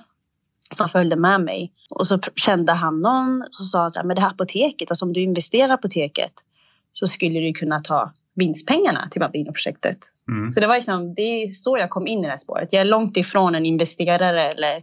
som 0.70 0.88
följde 0.88 1.16
med 1.16 1.40
mig. 1.40 1.72
Och 1.90 2.06
så 2.06 2.18
kände 2.34 2.72
han 2.72 3.00
någon 3.00 3.42
och 3.42 3.54
så 3.54 3.64
sa 3.64 3.90
så 3.90 4.00
här, 4.00 4.06
men 4.06 4.16
det 4.16 4.22
här 4.22 4.30
apoteket, 4.30 4.90
alltså 4.90 5.04
om 5.04 5.12
du 5.12 5.20
investerar 5.20 5.68
i 5.68 5.72
apoteket 5.72 6.32
så 6.92 7.06
skulle 7.06 7.40
du 7.40 7.52
kunna 7.52 7.80
ta 7.80 8.12
vinstpengarna 8.34 9.08
till 9.10 9.20
Babino-projektet. 9.20 9.98
Mm. 10.28 10.50
Så 10.50 10.60
det 10.60 10.66
var 10.66 10.74
liksom, 10.74 11.14
det 11.14 11.22
är 11.22 11.52
så 11.52 11.78
jag 11.78 11.90
kom 11.90 12.06
in 12.06 12.18
i 12.18 12.22
det 12.22 12.28
här 12.28 12.36
spåret. 12.36 12.72
Jag 12.72 12.80
är 12.80 12.84
långt 12.84 13.16
ifrån 13.16 13.54
en 13.54 13.66
investerare 13.66 14.50
eller 14.52 14.82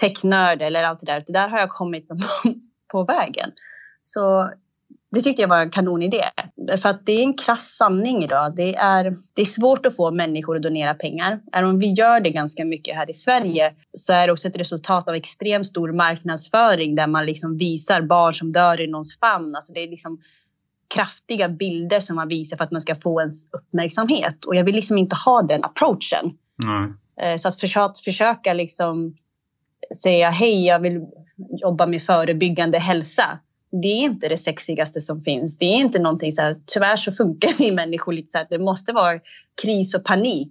technörd 0.00 0.62
eller 0.62 0.82
allt 0.82 1.00
det 1.00 1.06
där. 1.06 1.24
Det 1.26 1.32
där 1.32 1.48
har 1.48 1.58
jag 1.58 1.70
kommit 1.70 2.08
på 2.92 3.04
vägen. 3.04 3.50
Så 4.02 4.50
det 5.10 5.20
tyckte 5.20 5.42
jag 5.42 5.48
var 5.48 5.60
en 5.60 5.70
kanonidé. 5.70 6.24
För 6.82 6.88
att 6.88 7.06
det 7.06 7.12
är 7.12 7.22
en 7.22 7.34
krass 7.34 7.76
sanning 7.76 8.22
idag. 8.22 8.56
Det 8.56 8.74
är, 8.74 9.16
det 9.34 9.42
är 9.42 9.46
svårt 9.46 9.86
att 9.86 9.96
få 9.96 10.10
människor 10.10 10.56
att 10.56 10.62
donera 10.62 10.94
pengar. 10.94 11.40
Även 11.52 11.70
om 11.70 11.78
vi 11.78 11.92
gör 11.92 12.20
det 12.20 12.30
ganska 12.30 12.64
mycket 12.64 12.96
här 12.96 13.10
i 13.10 13.14
Sverige 13.14 13.74
så 13.92 14.12
är 14.12 14.26
det 14.26 14.32
också 14.32 14.48
ett 14.48 14.56
resultat 14.56 15.08
av 15.08 15.14
extremt 15.14 15.66
stor 15.66 15.92
marknadsföring 15.92 16.94
där 16.94 17.06
man 17.06 17.26
liksom 17.26 17.56
visar 17.56 18.02
barn 18.02 18.34
som 18.34 18.52
dör 18.52 18.80
i 18.80 18.86
någons 18.86 19.18
famn. 19.18 19.54
Alltså 19.54 19.72
det 19.72 19.80
är 19.80 19.88
liksom 19.88 20.20
kraftiga 20.94 21.48
bilder 21.48 22.00
som 22.00 22.16
man 22.16 22.28
visar 22.28 22.56
för 22.56 22.64
att 22.64 22.70
man 22.70 22.80
ska 22.80 22.94
få 22.94 23.20
ens 23.20 23.46
uppmärksamhet. 23.52 24.44
Och 24.44 24.56
jag 24.56 24.64
vill 24.64 24.74
liksom 24.74 24.98
inte 24.98 25.16
ha 25.16 25.42
den 25.42 25.64
approachen. 25.64 26.36
Mm. 26.64 27.38
Så 27.38 27.48
att 27.48 27.60
försöka, 27.60 27.94
försöka 28.04 28.54
liksom 28.54 29.16
säga 30.02 30.30
hej, 30.30 30.66
jag 30.66 30.80
vill 30.80 31.06
jobba 31.60 31.86
med 31.86 32.02
förebyggande 32.02 32.78
hälsa 32.78 33.38
det 33.70 33.88
är 33.88 34.02
inte 34.02 34.28
det 34.28 34.36
sexigaste 34.36 35.00
som 35.00 35.20
finns. 35.20 35.58
Det 35.58 35.64
är 35.64 35.76
inte 35.76 35.98
någonting 35.98 36.32
så 36.32 36.42
här, 36.42 36.56
tyvärr 36.66 36.96
så 36.96 37.12
funkar 37.12 37.52
vi 37.58 37.72
människor 37.72 38.12
lite 38.12 38.28
så 38.28 38.38
att 38.38 38.48
det 38.48 38.58
måste 38.58 38.92
vara 38.92 39.20
kris 39.62 39.94
och 39.94 40.04
panik 40.04 40.50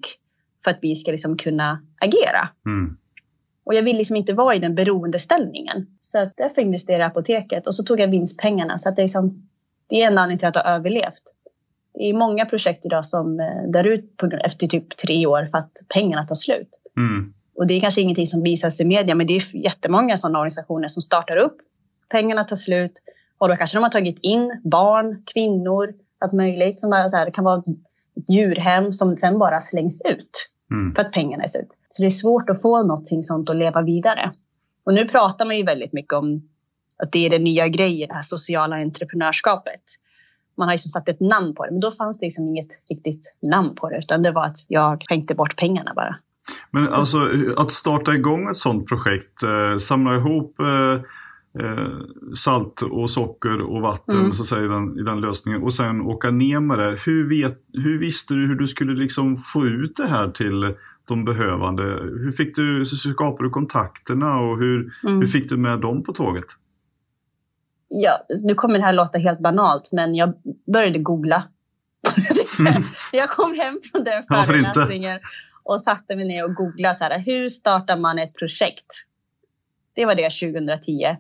för 0.64 0.72
att 0.72 0.80
vi 0.82 0.96
ska 0.96 1.12
liksom 1.12 1.38
kunna 1.38 1.82
agera. 2.02 2.50
Mm. 2.66 2.98
Och 3.64 3.74
jag 3.74 3.84
vill 3.84 3.98
liksom 3.98 4.16
inte 4.16 4.34
vara 4.34 4.56
i 4.56 4.60
den 4.60 4.76
beroendeställningen. 4.76 5.88
Så 6.02 6.20
att 6.20 6.34
därför 6.38 6.62
investerade 6.62 7.04
jag 7.04 7.10
i 7.10 7.12
apoteket 7.12 7.68
och 7.68 7.76
så 7.76 7.84
tog 7.84 8.00
jag 8.00 8.08
vinstpengarna. 8.08 8.78
Så 8.78 8.90
att 8.90 8.96
det, 8.96 9.02
är 9.02 9.04
liksom, 9.04 9.50
det 9.90 10.02
är 10.02 10.08
en 10.08 10.18
anledning 10.18 10.38
till 10.38 10.48
att 10.48 10.56
jag 10.56 10.64
har 10.64 10.72
överlevt. 10.72 11.34
Det 11.94 12.10
är 12.10 12.14
många 12.14 12.46
projekt 12.46 12.86
idag 12.86 13.06
som 13.06 13.40
eh, 13.40 13.72
dör 13.72 13.88
ut 13.88 14.18
på, 14.18 14.26
efter 14.26 14.68
typ 14.68 14.98
tre 14.98 15.26
år 15.26 15.48
för 15.52 15.58
att 15.58 15.72
pengarna 15.88 16.26
tar 16.26 16.36
slut. 16.36 16.70
Mm. 16.98 17.34
Och 17.56 17.68
det 17.68 17.74
är 17.74 17.82
kanske 17.82 18.02
ingenting 18.02 18.28
som 18.28 18.44
visas 18.44 18.82
i 18.82 18.86
media, 18.86 19.16
men 19.16 19.28
det 19.28 19.36
är 19.36 19.56
jättemånga 19.56 20.18
sådana 20.18 20.40
organisationer 20.40 20.88
som 20.88 21.02
startar 21.02 21.38
upp. 21.38 21.58
Pengarna 22.10 22.44
tar 22.44 22.56
slut 22.56 22.92
och 23.38 23.48
då 23.48 23.56
kanske 23.56 23.78
de 23.78 23.84
har 23.84 23.90
tagit 23.90 24.20
in 24.22 24.62
barn, 24.64 25.24
kvinnor, 25.34 25.94
allt 26.20 26.34
möjligt. 26.34 26.80
Som 26.80 26.90
bara, 26.90 27.10
så 27.10 27.18
här, 27.18 27.26
det 27.26 27.32
kan 27.32 27.44
vara 27.44 27.58
ett 27.60 28.30
djurhem 28.30 28.94
som 28.94 29.18
sen 29.18 29.40
bara 29.40 29.60
slängs 29.62 30.02
ut 30.06 30.30
Mm. 30.72 30.96
för 30.96 31.02
att 31.02 31.12
pengarna 31.12 31.44
är 31.44 31.48
slut. 31.48 31.70
Så 31.90 32.02
det 32.02 32.08
är 32.08 32.10
svårt 32.10 32.50
att 32.50 32.62
få 32.62 32.84
någonting 32.84 33.24
sånt 33.24 33.50
att 33.50 33.56
leva 33.56 33.82
vidare. 33.82 34.32
Och 34.84 34.94
nu 34.94 35.06
pratar 35.06 35.46
man 35.46 35.58
ju 35.58 35.64
väldigt 35.64 35.94
mycket 35.94 36.14
om 36.14 36.42
att 37.04 37.12
det 37.12 37.26
är 37.26 37.30
den 37.30 37.44
nya 37.44 37.68
grejen, 37.68 38.08
det 38.08 38.16
här 38.16 38.22
sociala 38.22 38.76
entreprenörskapet. 38.76 39.82
Man 40.58 40.68
har 40.68 40.74
liksom 40.74 40.90
satt 40.90 41.10
ett 41.10 41.20
namn 41.20 41.56
på 41.56 41.66
det, 41.66 41.72
men 41.72 41.80
då 41.80 41.92
fanns 41.92 42.20
det 42.20 42.26
liksom 42.26 42.48
inget 42.48 42.68
riktigt 42.90 43.36
namn 43.42 43.76
på 43.76 43.90
det, 43.90 43.98
utan 43.98 44.24
det 44.24 44.32
var 44.32 44.46
att 44.46 44.58
jag 44.68 45.04
skänkte 45.10 45.36
bort 45.36 45.56
pengarna 45.58 45.94
bara. 45.96 46.16
Men 46.72 46.94
alltså 46.94 47.18
att 47.58 47.72
starta 47.72 48.14
igång 48.14 48.50
ett 48.50 48.58
sådant 48.58 48.88
projekt, 48.88 49.44
eh, 49.44 49.78
samla 49.78 50.16
ihop 50.16 50.60
eh, 50.60 51.02
salt 52.36 52.82
och 52.82 53.10
socker 53.10 53.62
och 53.62 53.82
vatten 53.82 54.20
Mm. 54.20 54.34
så 54.34 54.44
säga, 54.44 54.64
i, 54.66 54.68
den, 54.68 55.00
i 55.00 55.04
den 55.04 55.22
lösningen 55.22 55.64
och 55.64 55.74
sen 55.74 56.02
åka 56.02 56.32
ner 56.32 56.60
med 56.60 56.80
det. 56.80 56.98
Hur, 57.06 57.30
vet, 57.30 57.58
hur 57.74 58.00
visste 58.00 58.34
du 58.34 58.48
hur 58.48 58.56
du 58.56 58.68
skulle 58.68 58.94
liksom 58.94 59.38
få 59.38 59.66
ut 59.66 59.96
det 59.96 60.08
här 60.08 60.28
till 60.32 60.76
de 61.08 61.26
behövande? 61.26 61.84
Hur 62.24 62.32
fick 62.32 62.56
du, 62.56 62.86
så 62.86 62.96
skapade 62.96 63.44
du 63.44 63.50
kontakterna 63.50 64.40
och 64.40 64.58
hur, 64.60 64.94
Mm. 65.04 65.20
hur 65.20 65.26
fick 65.28 65.50
du 65.50 65.58
med 65.58 65.80
dem 65.80 66.04
på 66.04 66.14
tåget? 66.14 66.46
Ja, 67.90 68.26
nu 68.44 68.54
kommer 68.54 68.78
det 68.80 68.86
här 68.86 68.94
låta 68.94 69.18
helt 69.18 69.40
banalt, 69.40 69.90
men 69.92 70.16
jag 70.16 70.34
började 70.74 71.00
googla. 71.00 71.44
jag 73.12 73.30
kom 73.30 73.54
hem 73.60 73.80
från 73.92 74.04
den 74.04 74.24
föreläsningen 74.46 75.20
och 75.64 75.82
satte 75.82 76.16
mig 76.16 76.26
ner 76.28 76.44
och 76.46 76.56
googlade 76.56 76.96
så 76.96 77.04
här, 77.04 77.20
hur 77.26 77.50
startar 77.50 77.98
man 77.98 78.20
ett 78.20 78.36
projekt? 78.40 78.86
Det 79.96 80.06
var 80.06 80.16
det 80.16 80.30
2010. 80.30 81.18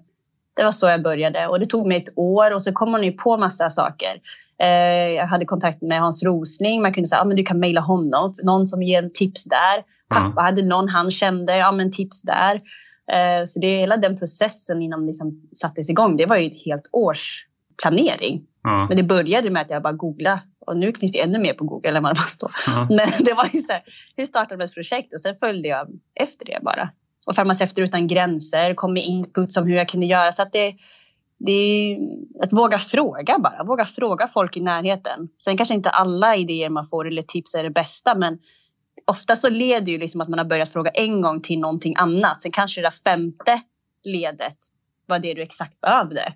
Det 0.58 0.64
var 0.64 0.72
så 0.72 0.88
jag 0.88 1.04
började 1.04 1.48
och 1.48 1.60
det 1.60 1.66
tog 1.66 1.88
mig 1.88 1.98
ett 1.98 2.14
år 2.18 2.54
och 2.54 2.62
så 2.62 2.72
kom 2.74 2.92
man 2.92 3.04
ju 3.04 3.12
på 3.12 3.38
massa 3.38 3.70
saker. 3.70 4.22
Eh, 4.60 5.10
jag 5.16 5.28
hade 5.28 5.46
kontakt 5.46 5.82
med 5.82 6.00
Hans 6.00 6.24
Rosling. 6.24 6.82
Man 6.82 6.94
kunde 6.94 7.08
säga, 7.08 7.22
ah, 7.22 7.26
men 7.26 7.38
du 7.38 7.44
kan 7.44 7.60
mejla 7.60 7.82
honom, 7.82 8.34
någon 8.44 8.68
som 8.68 8.84
ger 8.84 9.10
tips 9.10 9.44
där. 9.44 9.84
Pappa 10.10 10.42
hade 10.42 10.66
någon 10.66 10.90
han 10.90 11.12
kände, 11.12 11.58
ja 11.58 11.72
men 11.72 11.92
tips 11.92 12.22
där. 12.22 12.56
Eh, 13.12 13.46
så 13.46 13.60
det 13.60 13.68
hela 13.68 13.98
den 13.98 14.20
processen 14.20 14.82
innan 14.82 15.00
det 15.00 15.08
liksom 15.08 15.50
sattes 15.56 15.90
igång, 15.90 16.18
det 16.18 16.26
var 16.26 16.38
ju 16.38 16.48
ett 16.48 16.66
helt 16.66 16.90
års 16.92 17.46
planering. 17.82 18.44
Ja, 18.64 18.86
Men 18.88 18.98
det 18.98 19.04
började 19.04 19.50
med 19.50 19.62
att 19.62 19.70
jag 19.70 19.84
bara 19.84 19.94
googlade 19.94 20.42
och 20.68 20.78
nu 20.78 20.94
finns 20.94 21.12
det 21.12 21.22
ännu 21.22 21.40
mer 21.40 21.54
på 21.54 21.66
Google 21.66 21.98
än 21.98 22.04
vad 22.04 22.16
det 22.16 22.22
då. 22.40 22.48
ja. 22.66 22.88
Men 22.90 23.08
det 23.26 23.34
var 23.34 23.50
ju 23.54 23.60
så 23.60 23.74
här, 23.74 23.82
hur 24.16 24.26
startar 24.26 24.58
man 24.58 24.66
ett 24.66 24.74
projekt? 24.74 25.14
Och 25.14 25.20
sen 25.20 25.36
följde 25.36 25.68
jag 25.68 25.88
efter 26.16 26.46
det 26.46 26.60
bara. 26.62 26.90
Och 27.28 27.36
Farmaceuter 27.36 27.82
utan 27.82 28.08
gränser 28.08 28.74
kom 28.74 28.94
med 28.94 29.06
input 29.06 29.58
om 29.58 29.68
hur 29.68 29.76
jag 29.76 29.90
kunde 29.90 30.06
göra. 30.06 30.32
Så 30.32 30.42
att 30.42 30.54
det, 30.54 30.76
det 31.38 31.52
är 31.52 31.98
att 32.44 32.54
våga 32.54 32.78
fråga 32.78 33.40
bara. 33.40 33.64
Våga 33.64 33.86
fråga 33.86 34.28
folk 34.28 34.58
i 34.58 34.62
närheten. 34.62 35.30
Sen 35.38 35.58
kanske 35.58 35.74
inte 35.74 35.90
alla 35.90 36.36
idéer 36.36 36.70
man 36.70 36.88
får 36.88 37.08
eller 37.08 37.22
tips 37.22 37.56
är 37.56 37.64
det 37.64 37.70
bästa, 37.70 38.16
men 38.16 38.40
ofta 39.06 39.36
så 39.36 39.50
leder 39.50 39.92
ju 39.92 39.98
liksom 39.98 40.22
att 40.22 40.28
man 40.28 40.40
har 40.40 40.46
börjat 40.46 40.70
fråga 40.70 40.92
en 40.92 41.22
gång 41.22 41.42
till 41.42 41.60
någonting 41.60 41.94
annat. 41.98 42.42
Sen 42.42 42.52
kanske 42.52 42.82
det 42.82 42.86
där 42.86 43.12
femte 43.12 43.62
ledet 44.06 44.58
var 45.06 45.20
det 45.20 45.34
du 45.34 45.42
exakt 45.42 45.82
behövde. 45.82 46.34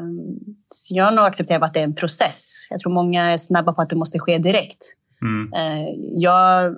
Um, 0.00 0.38
så 0.68 0.94
jag 0.94 1.04
har 1.04 1.12
nog 1.12 1.24
accepterat 1.24 1.62
att 1.62 1.74
det 1.74 1.80
är 1.80 1.84
en 1.84 1.94
process. 1.94 2.66
Jag 2.70 2.80
tror 2.80 2.92
många 2.92 3.30
är 3.30 3.36
snabba 3.36 3.72
på 3.72 3.82
att 3.82 3.90
det 3.90 3.96
måste 3.96 4.18
ske 4.18 4.38
direkt. 4.38 4.94
Mm. 5.22 5.52
Eh, 5.52 5.94
jag 6.14 6.74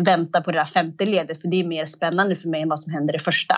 väntar 0.00 0.40
på 0.40 0.52
det 0.52 0.58
där 0.58 0.64
femte 0.64 1.06
ledet 1.06 1.40
för 1.40 1.48
det 1.48 1.60
är 1.60 1.64
mer 1.64 1.84
spännande 1.84 2.36
för 2.36 2.48
mig 2.48 2.62
än 2.62 2.68
vad 2.68 2.80
som 2.80 2.92
händer 2.92 3.16
i 3.16 3.18
första. 3.18 3.54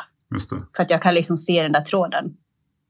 För 0.76 0.82
att 0.82 0.90
jag 0.90 1.02
kan 1.02 1.14
liksom 1.14 1.36
se 1.36 1.62
den 1.62 1.72
där 1.72 1.80
tråden. 1.80 2.36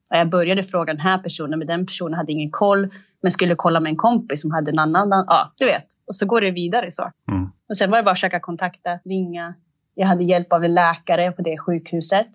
Jag 0.09 0.31
började 0.31 0.63
fråga 0.63 0.93
den 0.93 1.01
här 1.01 1.19
personen, 1.19 1.59
men 1.59 1.69
den 1.69 1.87
personen 1.87 2.15
hade 2.15 2.33
ingen 2.33 2.51
koll. 2.51 2.89
Men 3.23 3.31
skulle 3.31 3.55
kolla 3.55 3.81
med 3.81 3.91
en 3.91 3.97
kompis 3.97 4.41
som 4.41 4.51
hade 4.51 4.71
en 4.71 4.79
annan. 4.79 5.25
Ja, 5.27 5.53
du 5.59 5.65
vet. 5.65 5.87
Och 6.07 6.15
så 6.15 6.27
går 6.27 6.41
det 6.41 6.51
vidare 6.51 6.91
så. 6.91 7.11
Mm. 7.31 7.51
Och 7.69 7.77
sen 7.77 7.91
var 7.91 7.99
det 7.99 8.03
bara 8.03 8.11
att 8.11 8.19
försöka 8.19 8.41
kontakta, 8.41 8.99
ringa. 9.05 9.55
Jag 9.95 10.07
hade 10.07 10.25
hjälp 10.25 10.53
av 10.53 10.65
en 10.65 10.75
läkare 10.75 11.33
på 11.33 11.43
det 11.43 11.59
sjukhuset. 11.59 12.29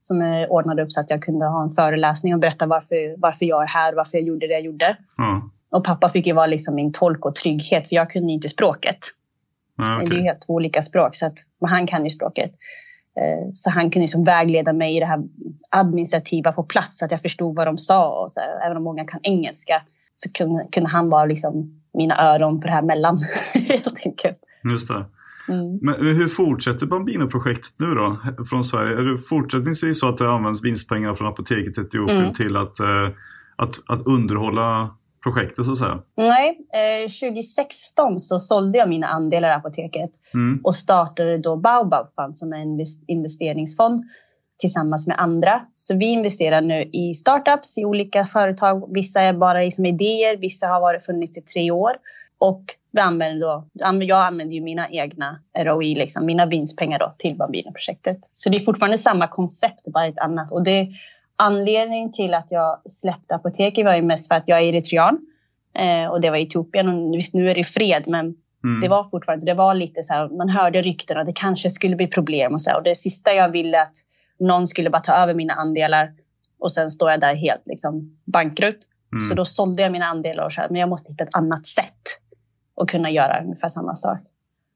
Som 0.00 0.22
eh, 0.22 0.48
ordnade 0.48 0.82
upp 0.82 0.92
så 0.92 1.00
att 1.00 1.10
jag 1.10 1.22
kunde 1.22 1.46
ha 1.46 1.62
en 1.62 1.70
föreläsning 1.70 2.34
och 2.34 2.40
berätta 2.40 2.66
varför, 2.66 3.20
varför 3.20 3.44
jag 3.44 3.62
är 3.62 3.66
här, 3.66 3.92
varför 3.92 4.18
jag 4.18 4.26
gjorde 4.26 4.46
det 4.46 4.52
jag 4.52 4.62
gjorde. 4.62 4.96
Ja. 5.16 5.50
Och 5.70 5.84
pappa 5.84 6.08
fick 6.08 6.26
ju 6.26 6.32
vara 6.32 6.46
liksom 6.46 6.74
min 6.74 6.92
tolk 6.92 7.26
och 7.26 7.34
trygghet, 7.34 7.88
för 7.88 7.96
jag 7.96 8.10
kunde 8.10 8.32
inte 8.32 8.48
språket. 8.48 8.98
Ja, 9.76 10.02
Det 10.10 10.16
är 10.16 10.22
helt 10.22 10.40
två 10.46 10.54
olika 10.54 10.82
språk, 10.82 11.14
så 11.14 11.26
att, 11.26 11.38
han 11.60 11.86
kan 11.86 12.04
ju 12.04 12.10
språket. 12.10 12.50
Eh, 13.20 13.50
Så 13.54 13.70
han 13.70 13.82
kunde 13.90 14.00
liksom 14.00 14.24
vägleda 14.24 14.72
mig 14.72 14.96
i 14.96 15.00
det 15.00 15.06
här 15.06 15.22
administrativa 15.70 16.52
på 16.52 16.62
plats, 16.62 16.98
så 16.98 17.04
att 17.04 17.10
jag 17.10 17.22
förstod 17.22 17.56
vad 17.56 17.66
de 17.66 17.78
sa. 17.78 18.22
Och 18.22 18.30
så 18.30 18.40
här, 18.40 18.66
även 18.66 18.76
om 18.76 18.82
många 18.82 19.04
kan 19.04 19.20
engelska 19.22 19.82
så 20.14 20.32
kunde, 20.32 20.66
kunde 20.72 20.88
han 20.88 21.10
vara 21.10 21.24
liksom 21.24 21.80
mina 21.94 22.14
öron 22.22 22.60
på 22.60 22.66
det 22.66 22.72
här 22.72 22.82
mellan, 22.82 23.18
helt 23.54 24.06
enkelt. 24.06 24.38
Just 24.64 24.88
det. 24.88 25.04
Mm. 25.48 25.78
Men 25.82 25.94
hur 26.16 26.28
fortsätter 26.28 26.86
Bambino-projektet 26.86 27.72
nu 27.76 27.94
då 27.94 28.18
från 28.50 28.64
Sverige? 28.64 28.96
Är 28.98 29.02
det 29.02 29.18
fortsättningsvis 29.18 30.00
så 30.00 30.08
att 30.08 30.16
det 30.16 30.30
används 30.30 30.64
vinstpengar 30.64 31.14
från 31.14 31.28
apoteket 31.28 31.78
i 31.78 31.80
Etiopien 31.80 32.20
Mm. 32.22 32.32
till 32.34 32.56
att, 32.56 32.80
eh, 32.80 33.08
att, 33.56 33.74
att 33.86 34.06
underhålla 34.06 34.94
projektet 35.22 35.66
så 35.66 35.72
att 35.72 35.78
säga? 35.78 35.98
Nej, 36.16 36.58
eh, 37.04 37.08
2016 37.08 38.18
så 38.18 38.38
sålde 38.38 38.78
jag 38.78 38.88
mina 38.88 39.06
andelar 39.06 39.48
i 39.48 39.52
apoteket 39.52 40.10
Mm. 40.34 40.60
och 40.64 40.74
startade 40.74 41.38
då 41.38 41.56
Baobab 41.56 42.12
Fund 42.14 42.38
som 42.38 42.52
är 42.52 42.56
en 42.56 42.68
invest- 42.80 43.04
investeringsfond 43.06 44.04
tillsammans 44.58 45.06
med 45.06 45.20
andra. 45.20 45.60
Så 45.74 45.96
vi 45.96 46.06
investerar 46.12 46.60
nu 46.60 46.82
i 46.82 47.14
startups, 47.14 47.78
i 47.78 47.84
olika 47.84 48.26
företag. 48.26 48.94
Vissa 48.94 49.20
är 49.20 49.32
bara 49.32 49.64
i 49.64 49.70
som 49.70 49.86
idéer, 49.86 50.36
vissa 50.36 50.66
har 50.66 50.80
varit 50.80 51.04
funnits 51.04 51.38
i 51.38 51.40
tre 51.40 51.70
år. 51.70 51.92
Och 52.38 52.64
vi 52.92 53.00
använder 53.00 53.40
då, 53.46 53.68
jag 54.04 54.26
använder 54.26 54.54
ju 54.56 54.62
mina 54.62 54.88
egna 54.90 55.38
ROI, 55.58 55.94
liksom, 55.94 56.26
mina 56.26 56.46
vinstpengar 56.46 56.98
då, 56.98 57.14
till 57.18 57.36
Bambino-projektet. 57.36 58.18
Så 58.32 58.48
det 58.48 58.56
är 58.56 58.60
fortfarande 58.60 58.98
samma 58.98 59.28
koncept, 59.28 59.84
bara 59.86 60.06
ett 60.06 60.18
annat. 60.18 60.52
Och 60.52 60.64
det, 60.64 60.88
anledningen 61.40 62.12
till 62.12 62.34
att 62.34 62.50
jag 62.50 62.80
släppte 62.90 63.34
apoteket 63.34 63.84
var 63.84 63.94
ju 63.94 64.02
mest 64.02 64.28
för 64.28 64.34
att 64.34 64.44
jag 64.46 64.58
är 64.58 64.62
eritrean. 64.62 65.18
Eh, 65.74 66.10
och 66.10 66.20
det 66.20 66.30
var 66.30 66.36
i 66.36 66.42
Etiopien. 66.42 66.88
Och 66.88 67.14
visst, 67.14 67.34
nu 67.34 67.50
är 67.50 67.54
det 67.54 67.64
fred, 67.64 68.04
men 68.06 68.34
Mm. 68.64 68.80
det 68.80 68.88
var 68.88 69.04
fortfarande, 69.10 69.46
det 69.46 69.54
var 69.54 69.74
lite 69.74 70.02
så 70.02 70.14
här, 70.14 70.28
man 70.28 70.48
hörde 70.48 70.82
rykten 70.82 71.18
att 71.18 71.26
det 71.26 71.32
kanske 71.32 71.70
skulle 71.70 71.96
bli 71.96 72.06
problem 72.06 72.52
och 72.52 72.60
så 72.60 72.70
här, 72.70 72.76
Och 72.76 72.82
det 72.82 72.94
sista 72.94 73.32
jag 73.32 73.48
ville 73.48 73.82
att 73.82 73.92
någon 74.40 74.66
skulle 74.66 74.90
bara 74.90 75.00
ta 75.00 75.12
över 75.12 75.34
mina 75.34 75.54
andelar 75.54 76.12
och 76.58 76.72
sen 76.72 76.90
står 76.90 77.10
jag 77.10 77.20
där 77.20 77.34
helt 77.34 77.62
liksom 77.66 78.18
bankrutt. 78.24 78.78
Mm. 79.12 79.28
Så 79.28 79.34
då 79.34 79.44
sålde 79.44 79.82
jag 79.82 79.92
mina 79.92 80.04
andelar 80.04 80.44
och 80.44 80.52
så 80.52 80.60
här, 80.60 80.68
men 80.68 80.80
jag 80.80 80.88
måste 80.88 81.12
hitta 81.12 81.24
ett 81.24 81.34
annat 81.34 81.66
sätt 81.66 82.02
att 82.80 82.88
kunna 82.88 83.10
göra 83.10 83.42
ungefär 83.42 83.68
samma 83.68 83.96
sak. 83.96 84.18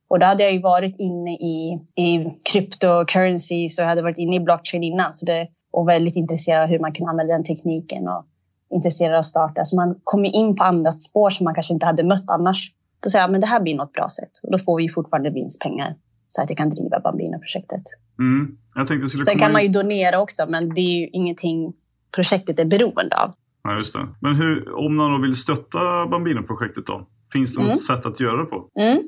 Och 0.08 0.18
då 0.18 0.26
hade 0.26 0.42
jag 0.42 0.52
ju 0.52 0.60
varit 0.60 0.96
inne 0.98 1.34
i, 1.34 1.80
i 1.94 2.24
cryptocurrency 2.52 3.68
så 3.68 3.82
jag 3.82 3.86
hade 3.86 4.02
varit 4.02 4.18
inne 4.18 4.36
i 4.36 4.40
blockchain 4.40 4.82
innan 4.82 5.12
så 5.12 5.26
det, 5.26 5.48
och 5.74 5.88
väldigt 5.88 6.16
intresserad 6.16 6.62
av 6.62 6.68
hur 6.68 6.78
man 6.78 6.92
kan 6.92 7.08
använda 7.08 7.32
den 7.34 7.44
tekniken 7.44 8.08
och 8.08 8.26
intresserad 8.70 9.12
av 9.14 9.18
att 9.18 9.26
starta. 9.26 9.64
Så 9.64 9.76
man 9.76 10.00
kom 10.04 10.24
ju 10.24 10.30
in 10.30 10.56
på 10.56 10.64
andra 10.64 10.92
spår 10.92 11.30
som 11.30 11.44
man 11.44 11.54
kanske 11.54 11.72
inte 11.74 11.86
hade 11.86 12.04
mött 12.04 12.30
annars. 12.30 12.72
Då 13.02 13.10
sa 13.10 13.18
jag, 13.18 13.30
men 13.32 13.40
det 13.40 13.46
här 13.46 13.60
blir 13.60 13.76
något 13.76 13.92
bra 13.92 14.08
sätt. 14.08 14.30
Och 14.42 14.52
då 14.52 14.58
får 14.58 14.76
vi 14.76 14.88
fortfarande 14.88 15.30
vinstpengar 15.30 15.94
så 16.28 16.42
att 16.42 16.50
jag 16.50 16.56
kan 16.58 16.70
driva 16.70 17.00
Bambino-projektet. 17.00 17.82
Mm. 18.18 18.58
Jag 18.74 18.86
tänkte 18.86 19.08
skulle 19.08 19.24
Sen 19.24 19.38
kan 19.38 19.48
in- 19.48 19.52
man 19.52 19.62
ju 19.62 19.68
donera 19.68 20.20
också, 20.20 20.46
men 20.48 20.74
det 20.74 20.80
är 20.80 21.00
ju 21.00 21.08
ingenting 21.12 21.72
projektet 22.14 22.58
är 22.58 22.64
beroende 22.64 23.16
av. 23.16 23.32
Ja, 23.64 23.76
just 23.76 23.92
det. 23.92 24.08
Men 24.20 24.34
hur, 24.34 24.72
om 24.86 24.96
någon 24.96 25.12
då 25.12 25.18
vill 25.18 25.36
stötta 25.36 26.06
Bambino-projektet 26.06 26.86
då? 26.86 27.06
Finns 27.32 27.54
det 27.54 27.62
något 27.62 27.72
Mm. 27.72 27.76
sätt 28.02 28.06
att 28.06 28.20
göra 28.20 28.36
det 28.36 28.44
på? 28.44 28.68
Mm. 28.80 28.98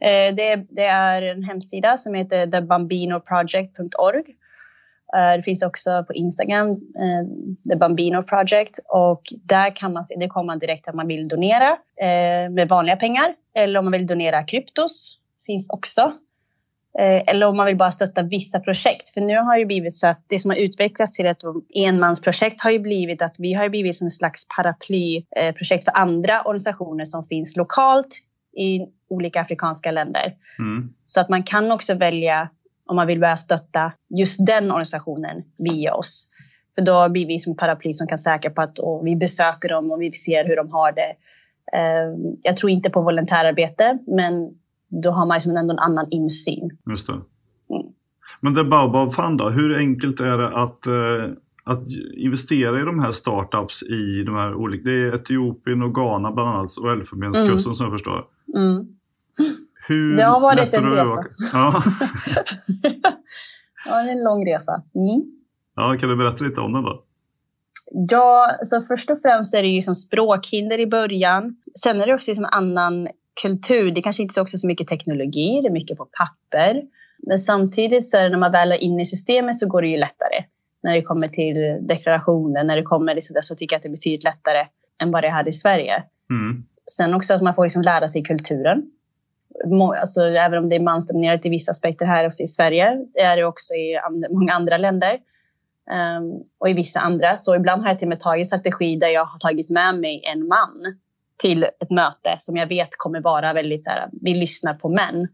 Eh, 0.00 0.34
det, 0.36 0.66
det 0.70 0.84
är 0.84 1.22
en 1.22 1.42
hemsida 1.44 1.96
som 1.96 2.14
heter 2.14 2.46
thebambinoproject.org. 2.46 4.24
Eh, 5.16 5.36
det 5.36 5.42
finns 5.42 5.62
också 5.62 6.04
på 6.06 6.14
Instagram, 6.14 6.68
eh, 6.68 7.26
The 7.70 7.76
Bambino 7.76 8.22
Project. 8.22 8.78
Och 8.88 9.22
där 9.42 9.76
kan 9.76 9.92
man 9.92 10.04
se, 10.04 10.14
det 10.20 10.28
kommer 10.28 10.46
man 10.46 10.58
direkt 10.58 10.88
att 10.88 10.94
man 10.94 11.06
vill 11.06 11.28
donera 11.28 11.70
eh, 12.00 12.50
med 12.50 12.68
vanliga 12.68 12.96
pengar. 12.96 13.34
Eller 13.54 13.78
om 13.78 13.84
man 13.84 13.92
vill 13.92 14.06
donera 14.06 14.42
kryptos, 14.42 15.18
finns 15.46 15.70
också. 15.70 16.12
Eller 17.00 17.46
om 17.46 17.56
man 17.56 17.66
vill 17.66 17.76
bara 17.76 17.90
stötta 17.90 18.22
vissa 18.22 18.60
projekt. 18.60 19.08
För 19.08 19.20
nu 19.20 19.36
har 19.36 19.56
ju 19.56 19.64
blivit 19.64 19.94
så 19.94 20.06
att 20.06 20.24
det 20.26 20.38
som 20.38 20.50
har 20.50 20.58
utvecklats 20.58 21.12
till 21.12 21.26
ett 21.26 21.42
enmansprojekt 21.74 22.60
har 22.60 22.70
ju 22.70 22.78
blivit 22.78 23.22
att 23.22 23.36
vi 23.38 23.52
har 23.54 23.68
blivit 23.68 23.96
som 23.96 24.04
en 24.04 24.10
slags 24.10 24.46
paraplyprojekt 24.56 25.84
för 25.84 25.96
andra 25.96 26.42
organisationer 26.42 27.04
som 27.04 27.24
finns 27.24 27.56
lokalt 27.56 28.08
i 28.56 28.86
olika 29.08 29.40
afrikanska 29.40 29.90
länder. 29.90 30.34
Mm. 30.58 30.94
Så 31.06 31.20
att 31.20 31.28
man 31.28 31.42
kan 31.42 31.72
också 31.72 31.94
välja 31.94 32.48
om 32.88 32.96
man 32.96 33.06
vill 33.06 33.20
börja 33.20 33.36
stötta 33.36 33.92
just 34.18 34.46
den 34.46 34.70
organisationen 34.70 35.42
via 35.58 35.94
oss. 35.94 36.28
För 36.78 36.84
då 36.84 37.08
blir 37.08 37.26
vi 37.26 37.38
som 37.38 37.56
paraply 37.56 37.92
som 37.92 38.06
kan 38.06 38.18
säkra 38.18 38.50
på 38.50 38.62
att 38.62 38.76
vi 39.04 39.16
besöker 39.16 39.68
dem 39.68 39.90
och 39.90 40.02
vi 40.02 40.12
ser 40.12 40.44
hur 40.44 40.56
de 40.56 40.70
har 40.70 40.92
det. 40.92 41.14
Ehm, 41.78 42.36
jag 42.42 42.56
tror 42.56 42.70
inte 42.70 42.90
på 42.90 43.00
volontärarbete, 43.00 43.98
men 44.06 44.32
då 45.02 45.10
har 45.10 45.26
man 45.26 45.34
liksom 45.34 45.56
ändå 45.56 45.72
en 45.72 45.78
annan 45.78 46.06
insyn. 46.10 46.70
Just 46.90 47.06
det. 47.06 47.12
Mm. 47.12 47.86
Men 48.42 48.54
det 48.54 48.64
Baobab 48.64 49.14
Fund 49.14 49.38
då, 49.38 49.50
hur 49.50 49.76
enkelt 49.76 50.20
är 50.20 50.38
det 50.38 50.48
att, 50.48 50.86
eh, 50.86 51.36
att 51.64 51.82
investera 52.16 52.80
i 52.80 52.84
de 52.84 52.98
här 52.98 53.12
startups 53.12 53.82
i 53.82 54.22
de 54.26 54.34
här 54.34 54.54
olika, 54.54 54.90
det 54.90 54.96
är 54.96 55.14
Etiopien 55.14 55.82
och 55.82 55.94
Ghana 55.94 56.32
bland 56.32 56.48
annat 56.48 56.76
och 56.76 56.92
Elfenbenskusten 56.92 57.50
mm. 57.50 57.74
som 57.74 57.84
jag 57.84 57.94
förstår. 57.94 58.24
Mm. 58.56 58.86
Hur 59.88 60.16
det 60.16 60.24
har 60.24 60.40
varit 60.40 60.74
en 60.74 60.90
resa. 60.90 61.24
Ja. 61.52 61.82
ja, 63.86 64.02
det 64.02 64.10
är 64.10 64.12
en 64.12 64.24
lång 64.24 64.46
resa. 64.46 64.82
Mm. 64.94 65.22
Ja, 65.76 65.96
kan 66.00 66.08
du 66.08 66.16
berätta 66.16 66.44
lite 66.44 66.60
om 66.60 66.72
den 66.72 66.82
då? 66.82 67.04
Ja, 67.90 68.58
så 68.62 68.80
först 68.80 69.10
och 69.10 69.18
främst 69.22 69.54
är 69.54 69.62
det 69.62 69.68
ju 69.68 69.80
som 69.80 69.94
språkhinder 69.94 70.80
i 70.80 70.86
början. 70.86 71.56
Sen 71.82 72.00
är 72.00 72.06
det 72.06 72.14
också 72.14 72.34
som 72.34 72.44
annan 72.44 73.08
kultur. 73.42 73.90
Det 73.90 74.02
kanske 74.02 74.22
inte 74.22 74.40
är 74.40 74.42
också 74.42 74.58
så 74.58 74.66
mycket 74.66 74.86
teknologi, 74.86 75.60
det 75.62 75.68
är 75.68 75.72
mycket 75.72 75.98
på 75.98 76.04
papper. 76.04 76.82
Men 77.26 77.38
samtidigt 77.38 78.08
så 78.08 78.16
är 78.16 78.22
det 78.22 78.28
när 78.28 78.38
man 78.38 78.52
väl 78.52 78.72
är 78.72 78.76
inne 78.76 79.02
i 79.02 79.06
systemet 79.06 79.58
så 79.58 79.68
går 79.68 79.82
det 79.82 79.88
ju 79.88 79.96
lättare. 79.96 80.44
När 80.82 80.94
det 80.94 81.02
kommer 81.02 81.26
till 81.26 81.86
deklarationen, 81.88 82.66
när 82.66 82.76
det 82.76 82.82
kommer 82.82 83.14
liksom 83.14 83.34
där 83.34 83.40
så 83.40 83.54
tycker 83.54 83.74
jag 83.74 83.78
att 83.78 83.82
det 83.82 83.88
är 83.88 83.90
betydligt 83.90 84.24
lättare 84.24 84.66
än 85.02 85.10
vad 85.10 85.22
det 85.22 85.26
är 85.26 85.32
här 85.32 85.48
i 85.48 85.52
Sverige. 85.52 86.02
Mm. 86.30 86.64
Sen 86.90 87.14
också 87.14 87.34
att 87.34 87.42
man 87.42 87.54
får 87.54 87.62
liksom 87.64 87.82
lära 87.82 88.08
sig 88.08 88.22
kulturen. 88.22 88.82
Alltså, 90.00 90.20
även 90.20 90.58
om 90.58 90.68
det 90.68 90.74
är 90.74 90.80
mansdominerat 90.80 91.46
i 91.46 91.48
vissa 91.48 91.70
aspekter 91.70 92.06
här 92.06 92.26
också 92.26 92.42
i 92.42 92.46
Sverige, 92.46 93.06
det 93.14 93.20
är 93.20 93.36
det 93.36 93.44
också 93.44 93.74
i 93.74 93.96
and 93.96 94.26
många 94.30 94.52
andra 94.52 94.78
länder. 94.78 95.18
Um, 96.18 96.44
och 96.58 96.68
i 96.68 96.72
vissa 96.72 97.00
andra. 97.00 97.36
Så 97.36 97.56
ibland 97.56 97.82
har 97.82 97.88
jag 97.88 97.98
till 97.98 98.06
och 98.06 98.08
med 98.08 98.20
tagit 98.20 98.46
strategi 98.46 98.96
där 98.96 99.08
jag 99.08 99.24
har 99.24 99.38
tagit 99.38 99.70
med 99.70 99.94
mig 99.94 100.22
en 100.24 100.46
man 100.46 100.98
till 101.38 101.64
ett 101.64 101.90
möte 101.90 102.36
som 102.38 102.56
jag 102.56 102.66
vet 102.66 102.88
kommer 102.96 103.20
vara 103.20 103.52
väldigt 103.52 103.84
så 103.84 103.90
här, 103.90 104.08
vi 104.12 104.34
lyssnar 104.34 104.74
på 104.74 104.88
män 104.88 105.28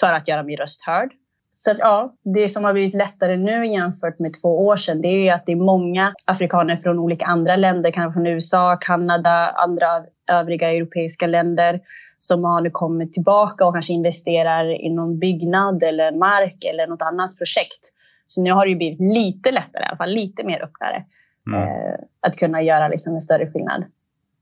för 0.00 0.12
att 0.12 0.28
göra 0.28 0.42
min 0.42 0.56
röst 0.56 0.82
hörd. 0.82 1.12
Så 1.56 1.70
att, 1.70 1.78
ja, 1.78 2.14
det 2.22 2.48
som 2.48 2.64
har 2.64 2.72
blivit 2.72 2.94
lättare 2.94 3.36
nu 3.36 3.66
jämfört 3.66 4.18
med 4.18 4.32
två 4.42 4.66
år 4.66 4.76
sedan, 4.76 5.02
det 5.02 5.08
är 5.08 5.22
ju 5.22 5.28
att 5.28 5.46
det 5.46 5.52
är 5.52 5.56
många 5.56 6.12
afrikaner 6.24 6.76
från 6.76 6.98
olika 6.98 7.24
andra 7.26 7.56
länder, 7.56 7.90
kanske 7.90 8.12
från 8.12 8.26
USA, 8.26 8.76
Kanada, 8.80 9.48
andra 9.48 9.86
övriga 10.30 10.70
europeiska 10.70 11.26
länder 11.26 11.80
som 12.18 12.44
har 12.44 12.60
nu 12.60 12.70
kommit 12.70 13.12
tillbaka 13.12 13.66
och 13.66 13.74
kanske 13.74 13.92
investerar 13.92 14.84
i 14.84 14.90
någon 14.90 15.18
byggnad 15.18 15.82
eller 15.82 16.18
mark 16.18 16.64
eller 16.64 16.86
något 16.86 17.02
annat 17.02 17.36
projekt. 17.36 17.92
Så 18.26 18.42
nu 18.42 18.52
har 18.52 18.64
det 18.64 18.70
ju 18.70 18.76
blivit 18.76 19.00
lite 19.00 19.52
lättare, 19.52 19.82
i 19.82 19.86
alla 19.86 19.96
fall 19.96 20.10
lite 20.10 20.46
mer 20.46 20.62
öppnare, 20.62 21.04
mm. 21.46 21.62
eh, 21.62 21.94
att 22.20 22.36
kunna 22.36 22.62
göra 22.62 22.88
liksom 22.88 23.14
en 23.14 23.20
större 23.20 23.50
skillnad. 23.50 23.84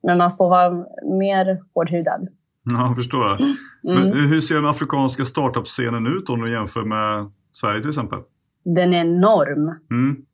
Men 0.02 0.18
man 0.18 0.30
får 0.30 0.48
vara 0.48 0.70
mer 1.18 1.62
hårdhudad. 1.74 2.28
Ja, 2.64 2.86
jag 2.86 2.96
förstår. 2.96 3.40
Mm. 3.40 3.54
Men 3.82 4.28
hur 4.28 4.40
ser 4.40 4.54
den 4.54 4.66
afrikanska 4.66 5.24
startup-scenen 5.24 6.06
ut 6.06 6.28
om 6.28 6.40
du 6.40 6.52
jämför 6.52 6.82
med 6.84 7.30
Sverige 7.52 7.80
till 7.80 7.88
exempel? 7.88 8.18
Den 8.64 8.94
är 8.94 9.00
enorm. 9.00 9.68
Mm. 9.90 10.24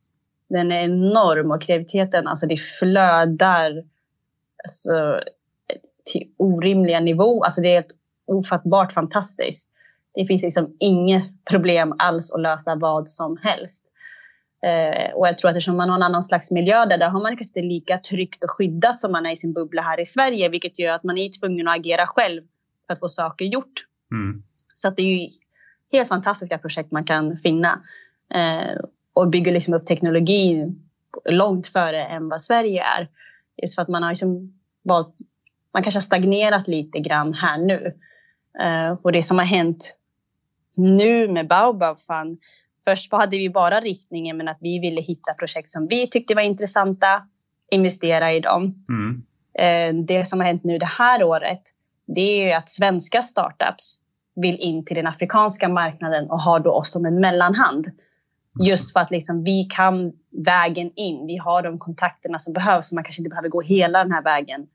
Den 0.49 0.71
är 0.71 0.83
enorm 0.83 1.51
och 1.51 1.61
kreativiteten, 1.61 2.27
alltså 2.27 2.47
det 2.47 2.57
flödar 2.57 3.71
alltså, 4.63 5.19
till 6.11 6.27
orimliga 6.37 6.99
nivåer. 6.99 7.43
Alltså 7.43 7.61
det 7.61 7.75
är 7.75 7.79
ett 7.79 7.91
ofattbart 8.27 8.91
fantastiskt. 8.91 9.69
Det 10.13 10.25
finns 10.25 10.43
liksom 10.43 10.75
inget 10.79 11.23
problem 11.51 11.95
alls 11.97 12.31
att 12.31 12.41
lösa 12.41 12.75
vad 12.75 13.09
som 13.09 13.37
helst. 13.37 13.83
Eh, 14.63 15.13
och 15.13 15.27
jag 15.27 15.37
tror 15.37 15.49
att 15.49 15.55
eftersom 15.55 15.77
man 15.77 15.89
har 15.89 15.95
en 15.95 16.03
annan 16.03 16.23
slags 16.23 16.51
miljö 16.51 16.85
där, 16.85 16.97
där 16.97 17.09
har 17.09 17.21
man 17.21 17.37
kanske 17.37 17.59
inte 17.59 17.73
lika 17.73 17.97
tryggt 17.97 18.43
och 18.43 18.51
skyddat 18.51 18.99
som 18.99 19.11
man 19.11 19.25
är 19.25 19.31
i 19.31 19.35
sin 19.35 19.53
bubbla 19.53 19.81
här 19.81 19.99
i 19.99 20.05
Sverige, 20.05 20.49
vilket 20.49 20.79
gör 20.79 20.93
att 20.93 21.03
man 21.03 21.17
är 21.17 21.39
tvungen 21.39 21.67
att 21.67 21.75
agera 21.75 22.07
själv 22.07 22.41
för 22.87 22.93
att 22.93 22.99
få 22.99 23.07
saker 23.07 23.45
gjort. 23.45 23.85
Mm. 24.11 24.43
Så 24.73 24.87
att 24.87 24.95
det 24.95 25.01
är 25.01 25.17
ju 25.17 25.29
helt 25.91 26.09
fantastiska 26.09 26.57
projekt 26.57 26.91
man 26.91 27.03
kan 27.03 27.37
finna 27.37 27.81
eh, 28.33 28.81
och 29.13 29.29
bygger 29.29 29.51
liksom 29.51 29.73
upp 29.73 29.85
teknologin 29.85 30.89
långt 31.29 31.67
före 31.67 32.03
än 32.03 32.29
vad 32.29 32.41
Sverige 32.41 32.83
är. 32.83 33.09
Just 33.61 33.75
för 33.75 33.81
att 33.81 33.87
man 33.87 34.03
har 34.03 34.09
liksom 34.09 34.59
valt, 34.83 35.15
man 35.77 35.83
kanske 35.83 35.97
har 35.97 36.01
stagnerat 36.01 36.67
lite 36.67 36.99
grann 36.99 37.33
här 37.33 37.57
nu. 37.57 37.93
Eh, 38.59 38.97
och 39.01 39.11
det 39.11 39.23
som 39.23 39.37
har 39.37 39.45
hänt 39.45 39.97
nu 40.75 41.27
med 41.27 41.47
Baobab 41.47 41.99
Fund 41.99 42.39
Först 42.83 43.11
hade 43.11 43.37
vi 43.37 43.49
bara 43.49 43.79
riktningen 43.79 44.37
men 44.37 44.47
att 44.47 44.57
vi 44.61 44.79
ville 44.79 45.01
hitta 45.01 45.33
projekt 45.33 45.71
som 45.71 45.87
vi 45.87 46.07
tyckte 46.07 46.35
var 46.35 46.41
intressanta, 46.41 47.23
investera 47.71 48.33
i 48.33 48.39
dem. 48.39 48.75
Mm. 48.89 49.23
Eh, 49.59 50.05
det 50.05 50.25
som 50.25 50.39
har 50.39 50.47
hänt 50.47 50.63
nu 50.63 50.77
det 50.77 50.85
här 50.85 51.23
året, 51.23 51.61
det 52.05 52.51
är 52.51 52.57
att 52.57 52.69
svenska 52.69 53.21
startups 53.21 53.99
vill 54.35 54.59
in 54.59 54.85
till 54.85 54.95
den 54.95 55.07
afrikanska 55.07 55.69
marknaden 55.69 56.29
och 56.29 56.41
har 56.41 56.59
då 56.59 56.71
oss 56.71 56.91
som 56.91 57.05
en 57.05 57.15
mellanhand. 57.15 57.85
Just 58.65 58.93
för 58.93 58.99
att 58.99 59.11
liksom 59.11 59.43
vi 59.43 59.63
kan 59.63 60.13
vägen 60.45 60.91
in. 60.95 61.27
Vi 61.27 61.37
har 61.37 61.61
de 61.61 61.79
kontakterna 61.79 62.39
som 62.39 62.53
behövs. 62.53 62.89
Så 62.89 62.95
man 62.95 63.03
kanske 63.03 63.21
inte 63.21 63.29
behöver 63.29 63.49
gå 63.49 63.61
hela 63.61 64.03
den 64.03 64.11
här 64.11 64.23
vägen 64.23 64.67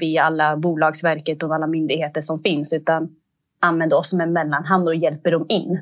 via 0.00 0.22
alla 0.22 0.56
Bolagsverket 0.56 1.42
och 1.42 1.54
alla 1.54 1.66
myndigheter 1.66 2.20
som 2.20 2.38
finns 2.38 2.72
utan 2.72 3.16
använder 3.60 3.98
oss 3.98 4.10
som 4.10 4.20
en 4.20 4.32
mellanhand 4.32 4.88
och 4.88 4.94
hjälper 4.94 5.30
dem 5.30 5.46
in 5.48 5.80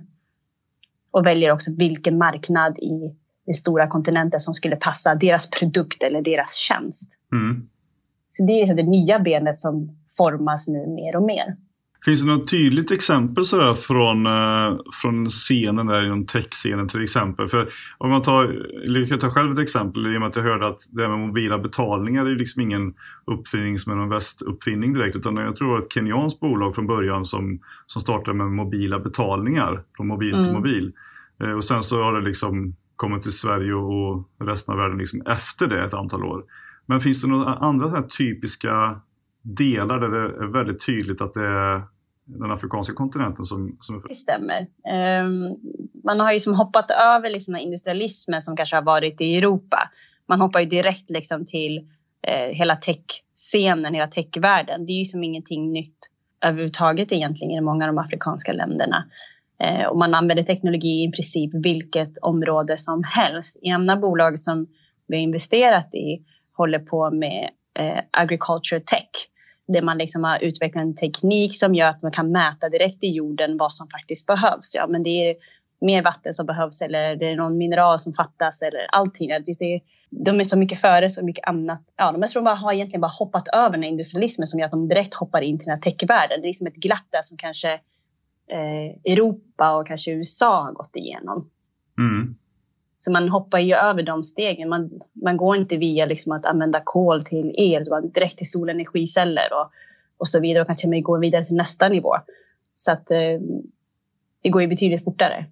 och 1.11 1.27
väljer 1.27 1.53
också 1.53 1.71
vilken 1.77 2.19
marknad 2.19 2.79
i 2.79 3.16
den 3.47 3.55
stora 3.55 3.87
kontinenten 3.87 4.40
som 4.40 4.55
skulle 4.55 4.77
passa 4.77 5.14
deras 5.14 5.51
produkt 5.51 6.03
eller 6.03 6.23
deras 6.23 6.55
tjänst. 6.55 7.12
Mm. 7.33 7.69
Så 8.29 8.45
det 8.45 8.53
är 8.53 8.75
det 8.75 8.83
nya 8.83 9.19
benet 9.19 9.59
som 9.59 9.99
formas 10.16 10.69
nu 10.69 10.87
mer 10.87 11.16
och 11.16 11.23
mer. 11.23 11.57
Finns 12.05 12.23
det 12.23 12.31
något 12.31 12.51
tydligt 12.51 12.91
exempel 12.91 13.45
sådär 13.45 13.75
från, 13.75 14.27
eh, 14.27 14.79
från 15.03 15.27
scenen 15.27 15.87
där 15.87 16.07
inom 16.07 16.27
tech-scenen 16.27 16.89
till 16.89 17.03
exempel? 17.03 17.49
För 17.49 17.69
om 17.99 18.11
man 18.11 18.23
tar, 18.23 18.69
jag 18.85 19.09
kan 19.09 19.19
ta 19.19 19.31
själv 19.31 19.53
ett 19.53 19.59
exempel 19.59 20.07
i 20.07 20.17
och 20.17 20.21
med 20.21 20.29
att 20.29 20.37
jag 20.37 20.43
hörde 20.43 20.67
att 20.67 20.81
det 20.91 21.03
här 21.03 21.09
med 21.09 21.19
mobila 21.19 21.59
betalningar 21.59 22.27
är 22.27 22.37
liksom 22.37 22.63
ingen 22.63 22.95
uppfinning 23.25 23.79
som 23.79 23.93
är 23.93 23.97
någon 23.97 24.09
västuppfinning 24.09 24.93
direkt 24.93 25.17
utan 25.17 25.37
jag 25.37 25.57
tror 25.57 25.79
att 25.79 25.85
ett 25.85 25.93
kenyanskt 25.93 26.41
bolag 26.41 26.75
från 26.75 26.87
början 26.87 27.25
som, 27.25 27.61
som 27.87 28.03
startade 28.03 28.37
med 28.37 28.47
mobila 28.47 28.99
betalningar 28.99 29.83
från 29.97 30.07
mobil 30.07 30.35
mm. 30.35 30.45
till 30.45 30.55
mobil. 30.55 30.93
Eh, 31.43 31.53
och 31.53 31.65
sen 31.65 31.83
så 31.83 32.03
har 32.03 32.13
det 32.13 32.29
liksom 32.29 32.77
kommit 32.97 33.23
till 33.23 33.33
Sverige 33.33 33.75
och 33.75 34.29
resten 34.41 34.73
av 34.73 34.79
världen 34.79 34.99
liksom 34.99 35.23
efter 35.27 35.67
det 35.67 35.85
ett 35.85 35.95
antal 35.95 36.25
år. 36.25 36.45
Men 36.87 37.01
finns 37.01 37.23
det 37.23 37.29
några 37.29 37.55
andra 37.55 38.03
typiska 38.03 39.01
delar 39.42 40.00
där 40.00 40.09
det 40.09 40.44
är 40.44 40.53
väldigt 40.53 40.87
tydligt 40.87 41.20
att 41.20 41.35
det 41.35 41.46
är 41.46 41.83
den 42.38 42.50
afrikanska 42.50 42.94
kontinenten 42.94 43.44
som... 43.44 43.76
som... 43.81 44.05
Det 44.09 44.14
stämmer. 44.14 44.61
Um, 44.61 45.57
man 46.05 46.20
har 46.20 46.33
ju 46.33 46.38
som 46.38 46.55
hoppat 46.55 46.90
över 46.90 47.31
liksom 47.31 47.57
industrialismen 47.57 48.40
som 48.40 48.57
kanske 48.57 48.76
har 48.76 48.83
varit 48.83 49.20
i 49.20 49.38
Europa. 49.38 49.79
Man 50.29 50.40
hoppar 50.40 50.61
ju 50.61 50.66
direkt 50.66 51.11
liksom 51.11 51.44
till 51.44 51.79
uh, 52.29 52.55
hela 52.55 52.76
tech-scenen, 52.76 53.94
hela 53.94 54.07
techvärlden. 54.07 54.87
Det 54.87 54.92
är 54.92 54.98
ju 54.98 55.05
som 55.05 55.24
ingenting 55.24 55.72
nytt 55.72 55.96
överhuvudtaget 56.44 57.12
egentligen 57.12 57.50
i 57.50 57.61
många 57.61 57.85
av 57.85 57.94
de 57.94 57.98
afrikanska 57.98 58.53
länderna. 58.53 59.05
Uh, 59.64 59.87
och 59.87 59.98
man 59.98 60.14
använder 60.14 60.44
teknologi 60.44 61.05
i 61.05 61.12
princip 61.12 61.50
vilket 61.64 62.18
område 62.22 62.79
som 62.79 63.05
helst. 63.05 63.57
Ena 63.62 63.96
bolag 63.96 64.38
som 64.38 64.66
vi 65.07 65.16
har 65.16 65.22
investerat 65.22 65.94
i 65.94 66.24
håller 66.57 66.79
på 66.79 67.11
med 67.11 67.50
eh, 67.78 68.04
agriculture 68.11 68.80
tech 68.80 69.11
där 69.72 69.83
man 69.83 69.98
liksom 69.98 70.24
har 70.24 70.44
utvecklat 70.44 70.83
en 70.83 70.94
teknik 70.94 71.59
som 71.59 71.74
gör 71.74 71.87
att 71.87 72.02
man 72.02 72.12
kan 72.12 72.33
mäta 72.33 72.68
direkt 72.68 73.04
i 73.04 73.09
jorden 73.09 73.56
vad 73.56 73.72
som 73.72 73.88
faktiskt 73.88 74.26
behövs. 74.26 74.74
Ja, 74.74 74.87
men 74.87 75.02
det 75.02 75.11
är 75.30 75.37
mer 75.80 76.02
vatten 76.02 76.33
som 76.33 76.46
behövs 76.46 76.83
eller 76.83 77.16
det 77.16 77.26
är 77.26 77.37
någon 77.37 77.59
mineral 77.59 77.98
som 77.98 78.12
fattas 78.12 78.62
eller 78.62 78.87
allting. 78.92 79.28
Det 79.28 79.74
är, 79.74 79.80
de 80.11 80.40
är 80.40 80.44
så 80.44 80.59
mycket 80.59 80.80
före 80.80 81.11
så 81.11 81.24
mycket 81.24 81.48
annat. 81.48 81.83
Ja, 81.96 82.12
de 82.12 82.22
jag 82.22 82.30
tror 82.30 82.42
bara 82.42 82.54
har 82.54 82.72
egentligen 82.72 83.00
bara 83.00 83.12
hoppat 83.18 83.48
över 83.48 83.70
den 83.70 83.85
industrialismen 83.85 84.46
som 84.46 84.59
gör 84.61 84.66
att 84.66 84.72
de 84.72 84.88
direkt 84.88 85.14
hoppar 85.14 85.40
in 85.40 85.59
till 85.59 85.66
den 85.66 85.74
här 85.74 85.80
techvärlden. 85.80 86.40
Det 86.40 86.44
är 86.44 86.48
liksom 86.48 86.66
ett 86.66 86.76
glapp 86.76 87.06
där 87.11 87.22
som 87.22 87.37
kanske 87.37 87.72
eh, 88.50 89.12
Europa 89.12 89.76
och 89.76 89.87
kanske 89.87 90.11
USA 90.11 90.62
har 90.62 90.72
gått 90.72 90.96
igenom. 90.96 91.50
Mm. 91.98 92.37
Så 93.03 93.13
man 93.13 93.29
hoppar 93.29 93.59
ju 93.59 93.75
över 93.75 94.03
de 94.03 94.23
stegen. 94.23 94.69
Man, 94.69 94.91
man 95.13 95.37
går 95.37 95.57
inte 95.57 95.77
via 95.77 96.07
liksom 96.07 96.33
att 96.33 96.47
använda 96.47 96.81
kol 96.85 97.23
till 97.23 97.55
el, 97.57 97.83
utan 97.83 98.11
direkt 98.11 98.39
till 98.39 98.51
solenergiceller 98.51 99.53
och, 99.53 99.71
och 100.19 100.29
så 100.29 100.41
vidare. 100.41 100.61
Och 100.61 100.67
kanske 100.67 100.89
man 100.89 101.03
går 101.03 101.19
vidare 101.19 101.45
till 101.45 101.57
nästa 101.57 101.89
nivå. 101.89 102.17
Så 102.75 102.93
att 102.93 103.11
eh, 103.11 103.41
det 104.43 104.49
går 104.49 104.63
ju 104.63 104.69
betydligt 104.69 105.05
fortare. 105.05 105.47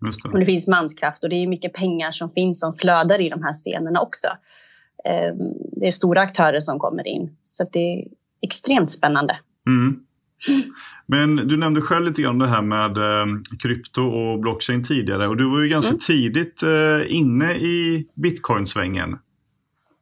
Det. 0.00 0.32
Och 0.32 0.38
det 0.38 0.46
finns 0.46 0.68
manskraft 0.68 1.24
och 1.24 1.30
det 1.30 1.36
är 1.36 1.46
mycket 1.46 1.72
pengar 1.72 2.10
som 2.10 2.30
finns 2.30 2.60
som 2.60 2.74
flödar 2.74 3.20
i 3.20 3.28
de 3.28 3.42
här 3.42 3.52
scenerna 3.52 4.00
också. 4.00 4.28
Eh, 5.04 5.34
det 5.72 5.86
är 5.86 5.90
stora 5.90 6.20
aktörer 6.20 6.60
som 6.60 6.78
kommer 6.78 7.06
in. 7.06 7.36
Så 7.44 7.64
det 7.72 7.78
är 7.78 8.04
extremt 8.40 8.90
spännande. 8.90 9.38
Mm. 9.66 10.06
Men 11.06 11.36
du 11.36 11.56
nämnde 11.56 11.80
själv 11.80 12.06
lite 12.06 12.22
grann 12.22 12.38
det 12.38 12.48
här 12.48 12.62
med 12.62 12.96
eh, 12.96 13.26
krypto 13.62 14.02
och 14.02 14.38
blockchain 14.38 14.84
tidigare 14.84 15.28
och 15.28 15.36
du 15.36 15.50
var 15.50 15.60
ju 15.60 15.68
ganska 15.68 15.90
mm. 15.90 16.00
tidigt 16.00 16.62
eh, 16.62 17.16
inne 17.16 17.54
i 17.54 18.06
bitcoin-svängen. 18.14 19.18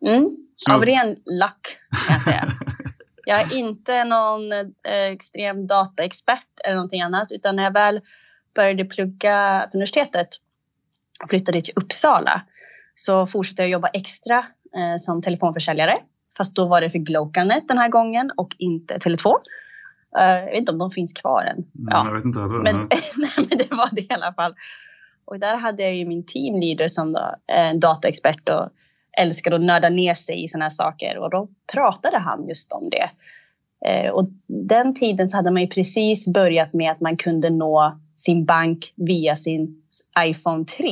Mm. 0.07 0.37
Av 0.70 0.85
ren 0.85 1.09
luck 1.09 1.78
kan 2.07 2.14
jag 2.14 2.22
säga. 2.22 2.52
jag 3.26 3.40
är 3.40 3.57
inte 3.57 4.05
någon 4.05 4.52
eh, 4.88 5.12
extrem 5.12 5.66
dataexpert 5.66 6.46
eller 6.64 6.74
någonting 6.74 7.02
annat 7.02 7.33
utan 7.33 7.57
när 7.57 7.62
jag 7.62 7.72
väl 7.72 8.00
började 8.55 8.85
plugga 8.85 9.68
på 9.70 9.76
universitetet 9.76 10.28
och 11.22 11.31
flyttade 11.31 11.61
till 11.61 11.74
Uppsala 11.76 12.42
så 12.94 13.26
fortsatte 13.26 13.62
jag 13.62 13.70
jobba 13.70 13.88
extra 13.88 14.38
eh, 14.76 14.96
som 14.98 15.22
telefonförsäljare. 15.22 15.98
Fast 16.37 16.57
då 16.57 16.66
var 16.66 16.81
det 16.81 16.90
för 16.90 16.98
Glocanet 16.98 17.68
den 17.68 17.78
här 17.78 17.88
gången 17.88 18.31
och 18.37 18.55
inte 18.59 18.94
Tele2. 18.94 19.35
Uh, 20.18 20.25
jag 20.25 20.46
vet 20.46 20.57
inte 20.57 20.72
om 20.72 20.79
de 20.79 20.90
finns 20.90 21.12
kvar 21.12 21.44
än. 21.44 21.64
Ja. 21.90 22.07
Jag 22.07 22.14
vet 22.14 22.25
inte 22.25 22.40
heller. 22.40 22.59
Men, 22.59 22.77
nej, 23.16 23.46
men 23.48 23.59
det 23.59 23.70
var 23.70 23.88
det 23.92 24.01
i 24.01 24.09
alla 24.11 24.33
fall. 24.33 24.55
Och 25.25 25.38
där 25.38 25.57
hade 25.57 25.83
jag 25.83 25.94
ju 25.94 26.05
min 26.05 26.27
teamleader 26.27 26.88
som 26.88 27.12
då, 27.12 27.35
en 27.46 27.81
dataexpert 27.81 28.48
och 28.48 28.68
älskade 29.18 29.57
att 29.57 29.62
nörda 29.62 29.88
ner 29.88 30.14
sig 30.14 30.44
i 30.44 30.48
sådana 30.48 30.64
här 30.64 30.70
saker. 30.70 31.18
Och 31.18 31.31
då 31.31 31.48
pratade 31.72 32.18
han 32.18 32.48
just 32.48 32.72
om 32.72 32.90
det. 32.90 33.11
Uh, 33.88 34.11
och 34.11 34.29
den 34.68 34.94
tiden 34.94 35.29
så 35.29 35.37
hade 35.37 35.51
man 35.51 35.62
ju 35.62 35.68
precis 35.68 36.29
börjat 36.29 36.72
med 36.72 36.90
att 36.90 37.01
man 37.01 37.16
kunde 37.16 37.51
nå 37.51 37.98
sin 38.16 38.44
bank 38.44 38.92
via 38.96 39.37
sin 39.37 39.83
iPhone 40.25 40.64
3 40.64 40.87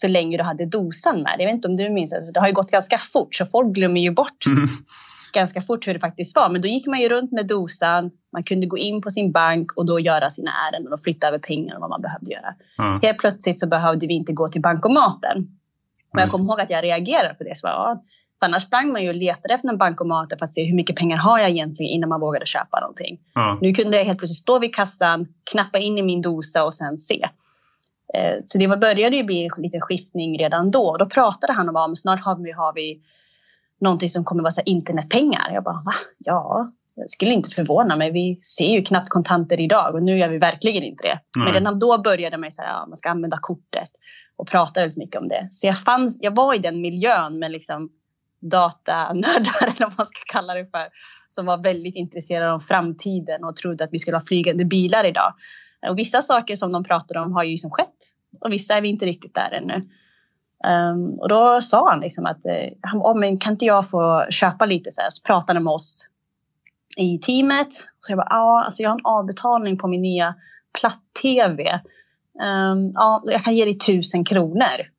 så 0.00 0.08
länge 0.08 0.36
du 0.36 0.42
hade 0.42 0.66
dosan 0.66 1.22
med. 1.22 1.36
Jag 1.38 1.46
vet 1.46 1.54
inte 1.54 1.68
om 1.68 1.76
du 1.76 1.90
minns 1.90 2.10
det. 2.10 2.32
Det 2.32 2.40
har 2.40 2.48
ju 2.48 2.54
gått 2.54 2.70
ganska 2.70 2.98
fort 2.98 3.34
så 3.34 3.46
folk 3.46 3.74
glömmer 3.74 4.00
ju 4.00 4.10
bort 4.10 4.46
mm. 4.46 4.68
Ganska 5.32 5.62
fort 5.62 5.86
hur 5.86 5.94
det 5.94 6.00
faktiskt 6.00 6.36
var. 6.36 6.50
Men 6.50 6.60
då 6.60 6.68
gick 6.68 6.86
man 6.86 7.00
ju 7.00 7.08
runt 7.08 7.32
med 7.32 7.46
dosan. 7.46 8.10
Man 8.32 8.42
kunde 8.42 8.66
gå 8.66 8.78
in 8.78 9.02
på 9.02 9.10
sin 9.10 9.32
bank 9.32 9.72
och 9.76 9.86
då 9.86 10.00
göra 10.00 10.30
sina 10.30 10.50
ärenden 10.68 10.92
och 10.92 11.02
flytta 11.02 11.28
över 11.28 11.38
pengar 11.38 11.74
och 11.74 11.80
vad 11.80 11.90
man 11.90 12.02
behövde 12.02 12.32
göra. 12.32 12.54
Mm. 12.78 13.00
Helt 13.02 13.18
plötsligt 13.18 13.60
så 13.60 13.66
behövde 13.66 14.06
vi 14.06 14.14
inte 14.14 14.32
gå 14.32 14.48
till 14.48 14.60
bankomaten. 14.60 15.46
Men 16.12 16.22
jag 16.22 16.30
kommer 16.30 16.44
ihåg 16.44 16.60
att 16.60 16.70
jag 16.70 16.84
reagerade 16.84 17.34
på 17.34 17.44
det. 17.44 17.56
Så 17.56 17.66
bara, 17.66 17.72
ja, 17.72 18.04
annars 18.38 18.62
sprang 18.62 18.92
man 18.92 19.02
ju 19.02 19.08
och 19.08 19.14
letade 19.14 19.54
efter 19.54 19.68
en 19.68 19.78
bankomat 19.78 20.32
för 20.38 20.44
att 20.44 20.52
se 20.52 20.64
hur 20.64 20.76
mycket 20.76 20.96
pengar 20.96 21.16
har 21.16 21.38
jag 21.38 21.50
egentligen 21.50 21.92
innan 21.92 22.08
man 22.08 22.20
vågade 22.20 22.46
köpa 22.46 22.80
någonting. 22.80 23.20
Mm. 23.36 23.58
Nu 23.60 23.72
kunde 23.72 23.96
jag 23.96 24.04
helt 24.04 24.18
plötsligt 24.18 24.38
stå 24.38 24.58
vid 24.58 24.74
kassan, 24.74 25.26
knappa 25.50 25.78
in 25.78 25.98
i 25.98 26.02
min 26.02 26.22
dosa 26.22 26.64
och 26.64 26.74
sen 26.74 26.98
se. 26.98 27.28
Eh, 28.14 28.36
så 28.44 28.58
det 28.58 28.68
började 28.68 29.16
ju 29.16 29.24
bli 29.24 29.50
lite 29.56 29.80
skiftning 29.80 30.38
redan 30.38 30.70
då. 30.70 30.96
Då 30.96 31.06
pratade 31.06 31.52
han 31.52 31.68
om 31.68 31.76
att 31.76 31.98
snart 31.98 32.20
har 32.20 32.36
vi, 32.36 32.52
har 32.52 32.72
vi 32.72 33.00
någonting 33.80 34.08
som 34.08 34.24
kommer 34.24 34.42
vara 34.42 34.52
så 34.52 34.60
internetpengar. 34.64 35.50
Jag 35.52 35.64
bara, 35.64 35.82
va? 35.84 35.92
Ja, 36.18 36.72
jag 36.94 37.10
skulle 37.10 37.32
inte 37.32 37.50
förvåna 37.50 37.96
mig. 37.96 38.10
Vi 38.10 38.40
ser 38.42 38.76
ju 38.76 38.82
knappt 38.82 39.08
kontanter 39.08 39.60
idag 39.60 39.94
och 39.94 40.02
nu 40.02 40.18
gör 40.18 40.28
vi 40.28 40.38
verkligen 40.38 40.82
inte 40.82 41.04
det. 41.04 41.20
Mm. 41.36 41.44
Men 41.44 41.54
redan 41.54 41.78
då 41.78 42.02
började 42.02 42.36
man 42.36 42.50
säga 42.50 42.68
att 42.68 42.82
ja, 42.82 42.86
man 42.86 42.96
ska 42.96 43.10
använda 43.10 43.38
kortet 43.40 43.90
och 44.36 44.48
prata 44.48 44.80
väldigt 44.80 44.98
mycket 44.98 45.20
om 45.20 45.28
det. 45.28 45.48
Så 45.50 45.66
jag, 45.66 45.78
fanns, 45.78 46.18
jag 46.20 46.36
var 46.36 46.54
i 46.54 46.58
den 46.58 46.80
miljön 46.80 47.38
med 47.38 47.50
liksom 47.50 47.90
datanördar 48.40 49.62
eller 49.66 49.86
vad 49.86 49.94
man 49.96 50.06
ska 50.06 50.20
kalla 50.26 50.54
det 50.54 50.66
för 50.66 50.88
som 51.28 51.46
var 51.46 51.62
väldigt 51.62 51.96
intresserade 51.96 52.52
av 52.52 52.60
framtiden 52.60 53.44
och 53.44 53.56
trodde 53.56 53.84
att 53.84 53.92
vi 53.92 53.98
skulle 53.98 54.16
ha 54.16 54.22
flygande 54.22 54.64
bilar 54.64 55.06
idag. 55.06 55.34
Och 55.90 55.98
vissa 55.98 56.22
saker 56.22 56.56
som 56.56 56.72
de 56.72 56.84
pratade 56.84 57.20
om 57.20 57.32
har 57.32 57.44
ju 57.44 57.50
liksom 57.50 57.70
skett 57.70 57.98
och 58.40 58.52
vissa 58.52 58.74
är 58.74 58.80
vi 58.80 58.88
inte 58.88 59.06
riktigt 59.06 59.34
där 59.34 59.50
ännu. 59.50 59.88
Um, 60.64 61.18
och 61.20 61.28
då 61.28 61.60
sa 61.60 61.90
han 61.90 62.00
liksom 62.00 62.26
att 62.26 62.44
oh, 62.94 63.18
men 63.18 63.38
kan 63.38 63.52
inte 63.52 63.64
jag 63.64 63.90
få 63.90 64.26
köpa 64.30 64.66
lite 64.66 64.92
så 64.92 65.00
här? 65.00 65.10
Så 65.10 65.22
pratade 65.22 65.56
han 65.56 65.64
med 65.64 65.72
oss 65.72 66.08
i 66.96 67.18
teamet. 67.18 67.68
Så 67.98 68.12
jag 68.12 68.18
bara, 68.18 68.26
ja, 68.30 68.64
alltså 68.64 68.82
jag 68.82 68.90
har 68.90 68.98
en 68.98 69.04
avbetalning 69.06 69.78
på 69.78 69.88
min 69.88 70.02
nya 70.02 70.34
platt-tv. 70.80 71.80
Um, 72.42 72.92
ja, 72.94 73.22
jag 73.24 73.44
kan 73.44 73.54
ge 73.54 73.64
dig 73.64 73.78
tusen 73.78 74.24
kronor. 74.24 74.90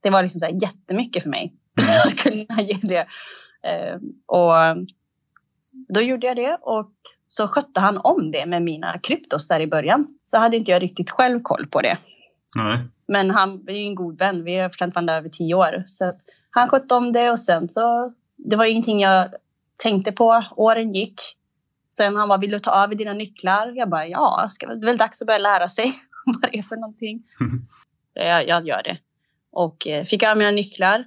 Det 0.00 0.10
var 0.10 0.22
liksom 0.22 0.40
så 0.40 0.46
här 0.46 0.62
jättemycket 0.62 1.22
för 1.22 1.30
mig. 1.30 1.52
att 2.06 2.16
kunna 2.16 2.62
ge 2.62 2.78
det. 2.82 3.06
Um, 3.94 4.14
och 4.26 4.52
då 5.94 6.00
gjorde 6.00 6.26
jag 6.26 6.36
det 6.36 6.58
och 6.62 6.92
så 7.28 7.48
skötte 7.48 7.80
han 7.80 8.00
om 8.04 8.30
det 8.30 8.46
med 8.46 8.62
mina 8.62 8.98
kryptos 8.98 9.48
där 9.48 9.60
i 9.60 9.66
början. 9.66 10.08
Så 10.26 10.38
hade 10.38 10.56
inte 10.56 10.70
jag 10.70 10.82
riktigt 10.82 11.10
själv 11.10 11.42
koll 11.42 11.66
på 11.66 11.80
det. 11.80 11.98
Nej. 12.56 12.88
Men 13.08 13.30
han 13.30 13.64
är 13.68 13.74
ju 13.74 13.86
en 13.86 13.94
god 13.94 14.18
vän. 14.18 14.44
Vi 14.44 14.58
har 14.58 14.70
känt 14.70 14.94
varandra 14.94 15.14
över 15.14 15.28
tio 15.28 15.54
år. 15.54 15.84
Så 15.88 16.12
han 16.50 16.68
skötte 16.68 16.94
om 16.94 17.12
det 17.12 17.30
och 17.30 17.38
sen 17.38 17.68
så... 17.68 18.12
Det 18.36 18.56
var 18.56 18.64
ingenting 18.64 19.00
jag 19.00 19.34
tänkte 19.82 20.12
på. 20.12 20.44
Åren 20.56 20.90
gick. 20.90 21.20
Sen 21.90 22.16
han 22.16 22.28
bara, 22.28 22.38
vill 22.38 22.50
du 22.50 22.58
ta 22.58 22.84
över 22.84 22.94
dina 22.94 23.12
nycklar? 23.12 23.72
Jag 23.76 23.88
bara, 23.90 24.06
ja, 24.06 24.46
ska, 24.50 24.66
det 24.66 24.84
är 24.84 24.86
väl 24.86 24.96
dags 24.96 25.22
att 25.22 25.26
börja 25.26 25.38
lära 25.38 25.68
sig 25.68 25.92
vad 26.26 26.42
det 26.52 26.58
är 26.58 26.62
för 26.62 26.76
någonting. 26.76 27.22
jag, 28.14 28.48
jag 28.48 28.66
gör 28.66 28.82
det. 28.82 28.98
Och 29.52 29.86
eh, 29.86 30.04
fick 30.04 30.22
över 30.22 30.36
mina 30.36 30.50
nycklar. 30.50 30.98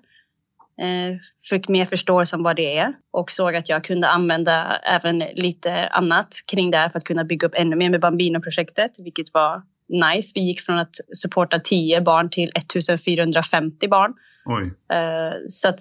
Eh, 0.81 1.17
fick 1.49 1.67
mer 1.67 1.85
förståelse 1.85 2.35
om 2.35 2.43
vad 2.43 2.55
det 2.55 2.77
är 2.77 2.93
och 3.11 3.31
såg 3.31 3.55
att 3.55 3.69
jag 3.69 3.83
kunde 3.83 4.07
använda 4.07 4.77
även 4.77 5.19
lite 5.19 5.87
annat 5.87 6.27
kring 6.45 6.71
det 6.71 6.77
här 6.77 6.89
för 6.89 6.97
att 6.97 7.03
kunna 7.03 7.23
bygga 7.23 7.47
upp 7.47 7.53
ännu 7.55 7.75
mer 7.75 7.89
med 7.89 8.01
Bambino-projektet, 8.01 8.91
vilket 8.99 9.33
var 9.33 9.63
nice. 9.89 10.31
Vi 10.35 10.41
gick 10.41 10.61
från 10.61 10.77
att 10.77 10.95
supporta 11.13 11.59
10 11.59 12.01
barn 12.01 12.29
till 12.29 12.49
1450 12.55 13.87
barn. 13.87 14.13
Oj. 14.45 14.63
Eh, 14.97 15.33
så, 15.47 15.67
att, 15.67 15.79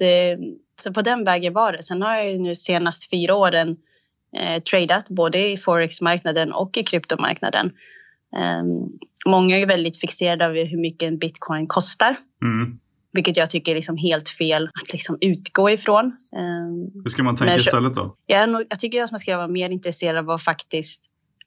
så 0.80 0.92
på 0.92 1.02
den 1.02 1.24
vägen 1.24 1.52
var 1.52 1.72
det. 1.72 1.82
Sen 1.82 2.02
har 2.02 2.16
jag 2.16 2.40
nu 2.40 2.54
senast 2.54 3.10
fyra 3.10 3.34
åren 3.34 3.76
eh, 4.36 4.62
tradat 4.62 5.08
både 5.08 5.38
i 5.38 5.56
forex-marknaden 5.56 6.52
och 6.52 6.76
i 6.76 6.82
kryptomarknaden. 6.82 7.72
Um, 8.36 8.98
många 9.26 9.58
är 9.58 9.66
väldigt 9.66 10.00
fixerade 10.00 10.44
över 10.44 10.64
hur 10.64 10.78
mycket 10.78 11.06
en 11.06 11.18
bitcoin 11.18 11.66
kostar. 11.66 12.16
Mm. 12.42 12.78
Vilket 13.12 13.36
jag 13.36 13.50
tycker 13.50 13.72
är 13.72 13.76
liksom 13.76 13.96
helt 13.96 14.28
fel 14.28 14.64
att 14.82 14.92
liksom 14.92 15.18
utgå 15.20 15.70
ifrån. 15.70 16.04
Um, 16.04 17.02
hur 17.04 17.08
ska 17.08 17.22
man 17.22 17.36
tänka 17.36 17.56
istället 17.56 17.94
då? 17.94 18.16
Jag, 18.26 18.50
jag 18.68 18.80
tycker 18.80 19.02
att 19.02 19.10
man 19.10 19.18
ska 19.18 19.36
vara 19.36 19.48
mer 19.48 19.70
intresserad 19.70 20.16
av 20.16 20.24
vad 20.24 20.42
faktiskt 20.42 21.02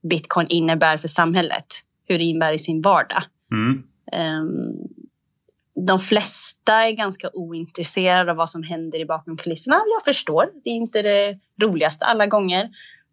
bitcoin 0.09 0.47
innebär 0.47 0.97
för 0.97 1.07
samhället. 1.07 1.65
Hur 2.07 2.17
det 2.17 2.23
innebär 2.23 2.53
i 2.53 2.57
sin 2.57 2.81
vardag. 2.81 3.23
Mm. 3.51 3.83
Um, 4.41 4.87
de 5.85 5.99
flesta 5.99 6.73
är 6.73 6.91
ganska 6.91 7.29
ointresserade 7.33 8.31
av 8.31 8.37
vad 8.37 8.49
som 8.49 8.63
händer 8.63 8.99
i 8.99 9.05
bakom 9.05 9.37
kulisserna. 9.37 9.75
Jag 9.75 10.15
förstår, 10.15 10.49
det 10.63 10.69
är 10.69 10.73
inte 10.73 11.01
det 11.01 11.39
roligaste 11.61 12.05
alla 12.05 12.27
gånger. 12.27 12.69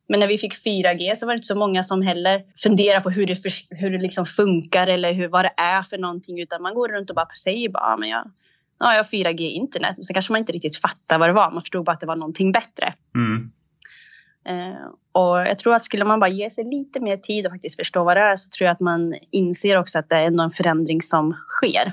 Men 0.08 0.20
när 0.20 0.26
vi 0.26 0.38
fick 0.38 0.54
4G 0.54 1.14
så 1.14 1.26
var 1.26 1.32
det 1.32 1.36
inte 1.36 1.46
så 1.46 1.58
många 1.58 1.82
som 1.82 2.02
heller 2.02 2.42
funderar 2.56 3.00
på 3.00 3.10
hur 3.10 3.26
det, 3.26 3.36
för, 3.36 3.76
hur 3.76 3.90
det 3.90 3.98
liksom 3.98 4.26
funkar 4.26 4.86
eller 4.86 5.12
hur, 5.12 5.28
vad 5.28 5.44
det 5.44 5.52
är 5.56 5.82
för 5.82 5.98
någonting. 5.98 6.40
Utan 6.40 6.62
man 6.62 6.74
går 6.74 6.88
runt 6.88 7.10
och 7.10 7.16
bara 7.16 7.28
säger 7.44 7.68
bara, 7.68 7.90
ja, 7.90 7.96
men 7.96 8.08
jag, 8.08 8.30
ja, 8.78 8.92
jag 8.94 8.98
har 8.98 9.04
4G 9.04 9.40
internet. 9.40 9.96
Men 9.96 10.04
så 10.04 10.12
kanske 10.12 10.32
man 10.32 10.38
inte 10.38 10.52
riktigt 10.52 10.76
fattar 10.76 11.18
vad 11.18 11.28
det 11.28 11.32
var. 11.32 11.50
Man 11.50 11.62
förstod 11.62 11.84
bara 11.84 11.92
att 11.92 12.00
det 12.00 12.06
var 12.06 12.16
någonting 12.16 12.52
bättre. 12.52 12.94
Mm. 13.14 13.52
Uh, 14.50 14.90
och 15.12 15.38
jag 15.38 15.58
tror 15.58 15.74
att 15.74 15.84
skulle 15.84 16.04
man 16.04 16.20
bara 16.20 16.30
ge 16.30 16.50
sig 16.50 16.64
lite 16.64 17.00
mer 17.00 17.16
tid 17.16 17.46
och 17.46 17.52
faktiskt 17.52 17.76
förstå 17.76 18.04
vad 18.04 18.16
det 18.16 18.20
är 18.20 18.36
så 18.36 18.50
tror 18.50 18.66
jag 18.66 18.72
att 18.72 18.80
man 18.80 19.14
inser 19.30 19.78
också 19.78 19.98
att 19.98 20.08
det 20.08 20.16
är 20.16 20.26
en 20.26 20.50
förändring 20.50 21.02
som 21.02 21.36
sker. 21.48 21.92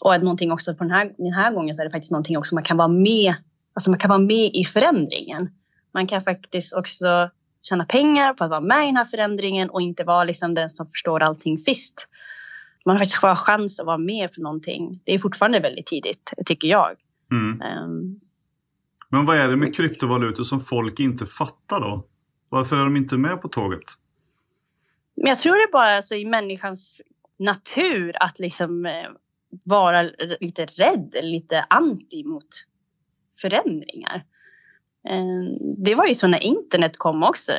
Och 0.00 0.14
att 0.14 0.22
någonting 0.22 0.52
också 0.52 0.74
på 0.74 0.84
den 0.84 0.90
här, 0.90 1.12
den 1.18 1.32
här 1.32 1.52
gången 1.52 1.74
så 1.74 1.82
är 1.82 1.84
det 1.84 1.90
faktiskt 1.90 2.12
någonting 2.12 2.38
också 2.38 2.54
man 2.54 2.64
kan 2.64 2.76
vara 2.76 2.88
med, 2.88 3.34
alltså 3.74 3.90
man 3.90 3.98
kan 3.98 4.08
vara 4.08 4.18
med 4.18 4.50
i 4.54 4.64
förändringen. 4.64 5.50
Man 5.92 6.06
kan 6.06 6.20
faktiskt 6.20 6.74
också 6.74 7.30
tjäna 7.62 7.84
pengar 7.84 8.34
på 8.34 8.44
att 8.44 8.50
vara 8.50 8.60
med 8.60 8.82
i 8.82 8.86
den 8.86 8.96
här 8.96 9.04
förändringen 9.04 9.70
och 9.70 9.82
inte 9.82 10.04
vara 10.04 10.24
liksom 10.24 10.52
den 10.52 10.70
som 10.70 10.86
förstår 10.86 11.22
allting 11.22 11.58
sist. 11.58 12.08
Man 12.84 12.96
har 12.96 12.98
faktiskt 12.98 13.38
chans 13.38 13.80
att 13.80 13.86
vara 13.86 13.98
med 13.98 14.34
för 14.34 14.40
någonting. 14.40 15.00
Det 15.04 15.14
är 15.14 15.18
fortfarande 15.18 15.60
väldigt 15.60 15.86
tidigt, 15.86 16.32
tycker 16.46 16.68
jag. 16.68 16.96
Mm. 17.30 17.62
Um, 17.62 18.20
Men 19.12 19.26
vad 19.26 19.38
är 19.38 19.48
det 19.48 19.56
med 19.56 19.74
kryptovalutor 19.74 20.44
som 20.44 20.60
folk 20.60 21.00
inte 21.00 21.26
fattar 21.26 21.80
då? 21.80 22.06
Varför 22.48 22.76
är 22.76 22.84
de 22.84 22.96
inte 22.96 23.16
med 23.16 23.42
på 23.42 23.48
tåget? 23.48 23.84
Men 25.16 25.26
jag 25.26 25.38
tror 25.38 25.54
det 25.54 25.62
är 25.62 25.72
bara 25.72 25.96
alltså, 25.96 26.14
i 26.14 26.24
människans 26.24 27.02
natur 27.38 28.12
att 28.20 28.38
liksom 28.38 28.86
eh, 28.86 29.08
vara 29.64 30.02
lite 30.40 30.64
rädd, 30.64 31.16
lite 31.22 31.66
anti 31.70 32.24
mot 32.24 32.48
förändringar. 33.40 34.24
Ehm, 35.08 35.56
det 35.84 35.94
var 35.94 36.06
ju 36.06 36.14
så 36.14 36.26
när 36.26 36.44
internet 36.44 36.96
kom 36.96 37.22
också. 37.22 37.52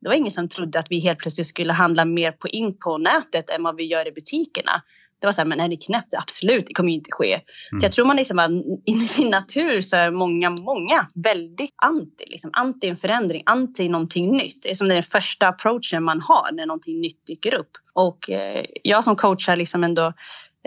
Det 0.00 0.08
var 0.08 0.14
ingen 0.14 0.30
som 0.30 0.48
trodde 0.48 0.78
att 0.78 0.90
vi 0.90 1.00
helt 1.00 1.18
plötsligt 1.18 1.46
skulle 1.46 1.72
handla 1.72 2.04
mer 2.04 2.32
på 2.32 2.48
in 2.48 2.78
på 2.78 2.98
nätet 2.98 3.50
än 3.50 3.62
vad 3.62 3.76
vi 3.76 3.84
gör 3.84 4.08
i 4.08 4.12
butikerna. 4.12 4.82
Det 5.20 5.26
var 5.26 5.32
så 5.32 5.40
här, 5.40 5.48
men 5.48 5.60
är 5.60 5.68
det 5.68 5.76
knäppt? 5.76 6.14
Absolut, 6.14 6.66
det 6.66 6.74
kommer 6.74 6.90
ju 6.90 6.94
inte 6.94 7.10
ske. 7.12 7.32
Mm. 7.32 7.78
Så 7.80 7.84
jag 7.84 7.92
tror 7.92 8.06
man 8.06 8.16
liksom 8.16 8.38
att 8.38 8.50
i 8.86 8.92
sin 8.92 9.30
natur 9.30 9.80
så 9.80 9.96
är 9.96 10.10
många, 10.10 10.50
många 10.50 11.06
väldigt 11.14 11.74
anti. 11.76 12.24
Liksom, 12.26 12.50
anti 12.52 12.88
en 12.88 12.96
förändring, 12.96 13.42
anti 13.46 13.88
någonting 13.88 14.32
nytt. 14.32 14.62
Det 14.62 14.70
är 14.70 14.74
som 14.74 14.88
den 14.88 15.02
första 15.02 15.48
approachen 15.48 16.02
man 16.02 16.20
har 16.20 16.52
när 16.52 16.66
någonting 16.66 17.00
nytt 17.00 17.26
dyker 17.26 17.54
upp. 17.54 17.70
Och 17.92 18.30
eh, 18.30 18.64
jag 18.82 19.04
som 19.04 19.16
coachar 19.16 19.56
liksom 19.56 19.84
ändå 19.84 20.12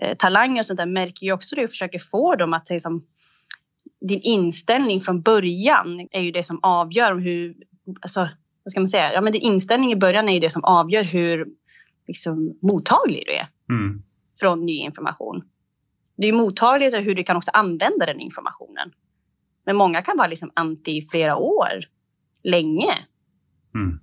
eh, 0.02 0.18
talanger 0.18 0.62
och 0.62 0.66
sånt 0.66 0.78
där 0.78 0.86
märker 0.86 1.26
ju 1.26 1.34
också 1.34 1.56
det 1.56 1.64
och 1.64 1.70
försöker 1.70 2.00
få 2.00 2.36
dem 2.36 2.54
att 2.54 2.70
liksom, 2.70 3.04
din 4.10 4.22
inställning 4.24 5.02
från 5.02 5.22
början 5.22 6.08
är 6.12 6.22
ju 6.22 6.32
det 6.32 6.44
som 6.44 6.60
avgör 6.64 7.16
hur, 7.16 7.56
alltså, 8.02 8.20
vad 8.64 8.72
ska 8.72 8.80
man 8.80 8.88
säga, 8.88 9.14
ja 9.14 9.22
men 9.22 9.34
din 9.34 9.42
inställning 9.42 9.92
i 9.92 9.96
början 9.96 10.30
är 10.30 10.34
ju 10.34 10.40
det 10.40 10.50
som 10.50 10.64
avgör 10.64 11.04
hur 11.04 11.48
liksom, 12.08 12.60
mottaglig 12.62 13.24
du 13.26 13.34
är 13.34 13.48
Mm. 13.70 14.04
Från 14.42 14.66
ny 14.66 14.74
information. 14.74 15.44
Det 16.18 16.28
är 16.28 16.34
mottagligt 16.34 16.96
hur 16.96 17.16
du 17.16 17.24
kan 17.24 17.38
också 17.38 17.52
använda 17.54 18.06
den 18.06 18.20
informationen. 18.20 18.92
Men 19.66 19.76
många 19.76 20.02
kan 20.02 20.18
vara 20.18 20.28
liksom 20.28 20.52
anti 20.54 20.98
i 20.98 21.02
flera 21.02 21.36
år, 21.36 21.86
länge. 22.44 22.94
Mm. 23.76 24.00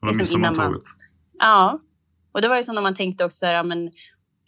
Och 0.00 0.06
då 0.06 0.06
Liksom 0.06 0.40
missar 0.40 0.54
man 0.54 0.54
tåget. 0.54 0.82
Ja, 1.38 1.80
och 2.32 2.42
det 2.42 2.48
var 2.48 2.56
ju 2.56 2.62
så 2.62 2.72
när 2.72 2.82
man 2.82 2.94
tänkte 2.94 3.24
också 3.24 3.46
där, 3.46 3.54
ja, 3.54 3.62
men 3.62 3.86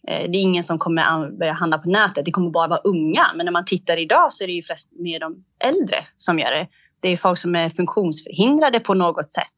eh, 0.09 0.31
det 0.31 0.39
är 0.39 0.43
ingen 0.43 0.65
som 0.65 0.79
kommer 0.79 1.31
börja 1.39 1.53
handla 1.53 1.79
på 1.79 1.89
nätet, 1.89 2.25
det 2.25 2.31
kommer 2.31 2.51
bara 2.51 2.69
vara 2.69 2.81
unga. 2.81 3.27
Men 3.37 3.45
när 3.45 3.53
man 3.53 3.65
tittar 3.65 3.97
idag 3.97 4.33
så 4.33 4.45
är 4.45 4.49
det 4.49 4.53
ju 4.53 4.63
flest 4.63 4.93
mer 4.93 5.21
de 5.21 5.45
äldre 5.65 5.97
som 6.17 6.39
gör 6.39 6.51
det. 6.51 6.69
Det 7.01 7.09
är 7.09 7.17
folk 7.17 7.39
som 7.39 7.55
är 7.55 7.71
funktionsförhindrade 7.71 8.81
på 8.81 8.95
något 8.95 9.33
sätt 9.33 9.55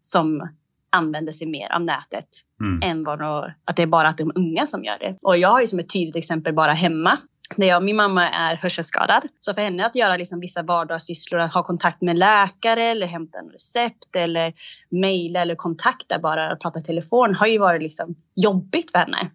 som 0.00 0.48
använder 0.90 1.32
sig 1.32 1.46
mer 1.46 1.72
av 1.72 1.82
nätet 1.82 2.28
Mm. 2.60 2.90
än 2.90 3.02
vad 3.02 3.18
då, 3.18 3.52
att 3.64 3.76
det 3.76 3.82
är 3.82 3.86
bara 3.86 4.08
att 4.08 4.18
de 4.18 4.32
unga 4.34 4.66
som 4.66 4.84
gör 4.84 4.98
det. 4.98 5.18
Och 5.22 5.38
jag 5.38 5.48
har 5.48 5.60
ju 5.60 5.66
som 5.66 5.78
ett 5.78 5.92
tydligt 5.92 6.16
exempel 6.16 6.54
bara 6.54 6.72
hemma. 6.72 7.18
Där 7.56 7.66
jag, 7.66 7.84
min 7.84 7.96
mamma 7.96 8.28
är 8.28 8.56
hörselskadad. 8.56 9.22
Så 9.40 9.54
för 9.54 9.62
henne 9.62 9.86
att 9.86 9.96
göra 9.96 10.16
liksom 10.16 10.40
vissa 10.40 10.62
vardagssysslor, 10.62 11.40
att 11.40 11.54
ha 11.54 11.62
kontakt 11.62 12.02
med 12.02 12.18
läkare 12.18 12.84
eller 12.84 13.06
hämta 13.06 13.38
en 13.38 13.48
recept 13.48 14.16
eller 14.16 14.54
mejla 14.90 15.40
eller 15.40 15.54
kontakta 15.54 16.18
bara 16.18 16.52
och 16.52 16.60
prata 16.60 16.80
telefon 16.80 17.34
har 17.34 17.46
ju 17.46 17.58
varit 17.58 17.82
liksom 17.82 18.14
jobbigt 18.34 18.90
för 18.90 18.98
henne. 18.98 19.30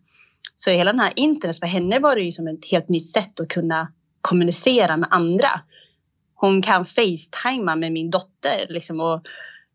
Så 0.55 0.69
hela 0.69 0.91
den 0.91 0.99
här 0.99 1.13
internet 1.15 1.59
för 1.59 1.67
henne 1.67 1.99
var 1.99 2.15
det 2.15 2.21
ju 2.21 2.31
som 2.31 2.47
ett 2.47 2.65
helt 2.71 2.89
nytt 2.89 3.11
sätt 3.11 3.39
att 3.39 3.47
kunna 3.47 3.91
kommunicera 4.21 4.97
med 4.97 5.09
andra. 5.11 5.61
Hon 6.35 6.61
kan 6.61 6.85
facetima 6.85 7.75
med 7.75 7.91
min 7.91 8.11
dotter 8.11 8.65
liksom 8.69 8.99
och 8.99 9.21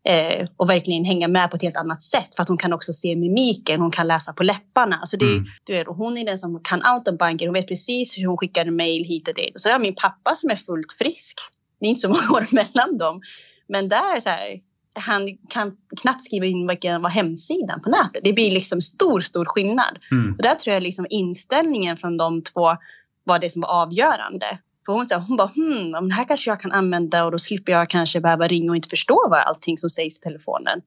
eh, 0.03 0.47
och 0.57 0.69
verkligen 0.69 1.05
hänga 1.05 1.27
med 1.27 1.49
på 1.49 1.55
ett 1.55 1.61
helt 1.61 1.75
annat 1.77 2.01
sätt 2.01 2.35
för 2.35 2.41
att 2.41 2.49
hon 2.49 2.57
kan 2.57 2.73
också 2.73 2.93
se 2.93 3.15
mimiken, 3.15 3.81
hon 3.81 3.91
kan 3.91 4.07
läsa 4.07 4.33
på 4.33 4.43
läpparna. 4.43 4.95
Alltså 4.97 5.17
det, 5.17 5.25
Mm. 5.25 5.45
du 5.63 5.73
vet, 5.73 5.87
och 5.87 5.95
hon 5.95 6.17
är 6.17 6.25
den 6.25 6.37
som 6.37 6.59
kan 6.63 6.81
allt 6.81 7.07
om 7.07 7.15
banken, 7.17 7.47
hon 7.47 7.53
vet 7.53 7.67
precis 7.67 8.17
hur 8.17 8.25
hon 8.27 8.37
skickar 8.37 8.65
mejl 8.65 9.03
hit 9.05 9.27
och 9.27 9.33
dit. 9.35 9.55
Och 9.55 9.61
så 9.61 9.69
har 9.69 9.79
min 9.79 9.95
pappa 9.95 10.35
som 10.35 10.49
är 10.49 10.55
fullt 10.55 10.91
frisk. 10.91 11.39
Det 11.79 11.85
är 11.85 11.89
inte 11.89 12.01
så 12.01 12.09
många 12.09 12.21
år 12.33 12.55
mellan 12.55 12.97
dem. 12.97 13.21
Men 13.67 13.89
där 13.89 14.19
så 14.19 14.29
här, 14.29 14.59
han 14.93 15.37
kan 15.49 15.71
knappt 16.01 16.23
skriva 16.23 16.45
in 16.45 16.67
vilken 16.67 17.01
var 17.01 17.09
hemsidan 17.09 17.81
på 17.81 17.89
nätet. 17.89 18.23
Det 18.23 18.33
blir 18.33 18.51
liksom 18.51 18.81
stor, 18.81 19.19
stor 19.21 19.45
skillnad. 19.45 19.99
Mm. 20.11 20.35
Och 20.35 20.43
där 20.43 20.55
tror 20.55 20.73
jag 20.73 20.83
liksom 20.83 21.05
inställningen 21.09 21.97
från 21.97 22.17
de 22.17 22.41
två 22.43 22.77
var 23.23 23.39
det 23.39 23.49
som 23.49 23.61
var 23.61 23.69
avgörande. 23.69 24.57
För 24.85 24.93
hon 24.93 25.05
sa, 25.05 25.17
hon 25.17 25.37
bara, 25.37 25.47
hmm, 25.47 25.91
men 25.91 26.07
det 26.07 26.13
här 26.13 26.23
kanske 26.23 26.49
jag 26.49 26.61
kan 26.61 26.71
använda 26.71 27.25
och 27.25 27.31
då 27.31 27.37
slipper 27.37 27.71
jag 27.71 27.89
kanske 27.89 28.21
behöva 28.21 28.47
ringa 28.47 28.71
och 28.71 28.75
inte 28.75 28.89
förstå 28.89 29.27
vad 29.29 29.39
allting 29.39 29.77
som 29.77 29.89
sägs 29.89 30.17
i 30.17 30.21
telefonen. 30.21 30.81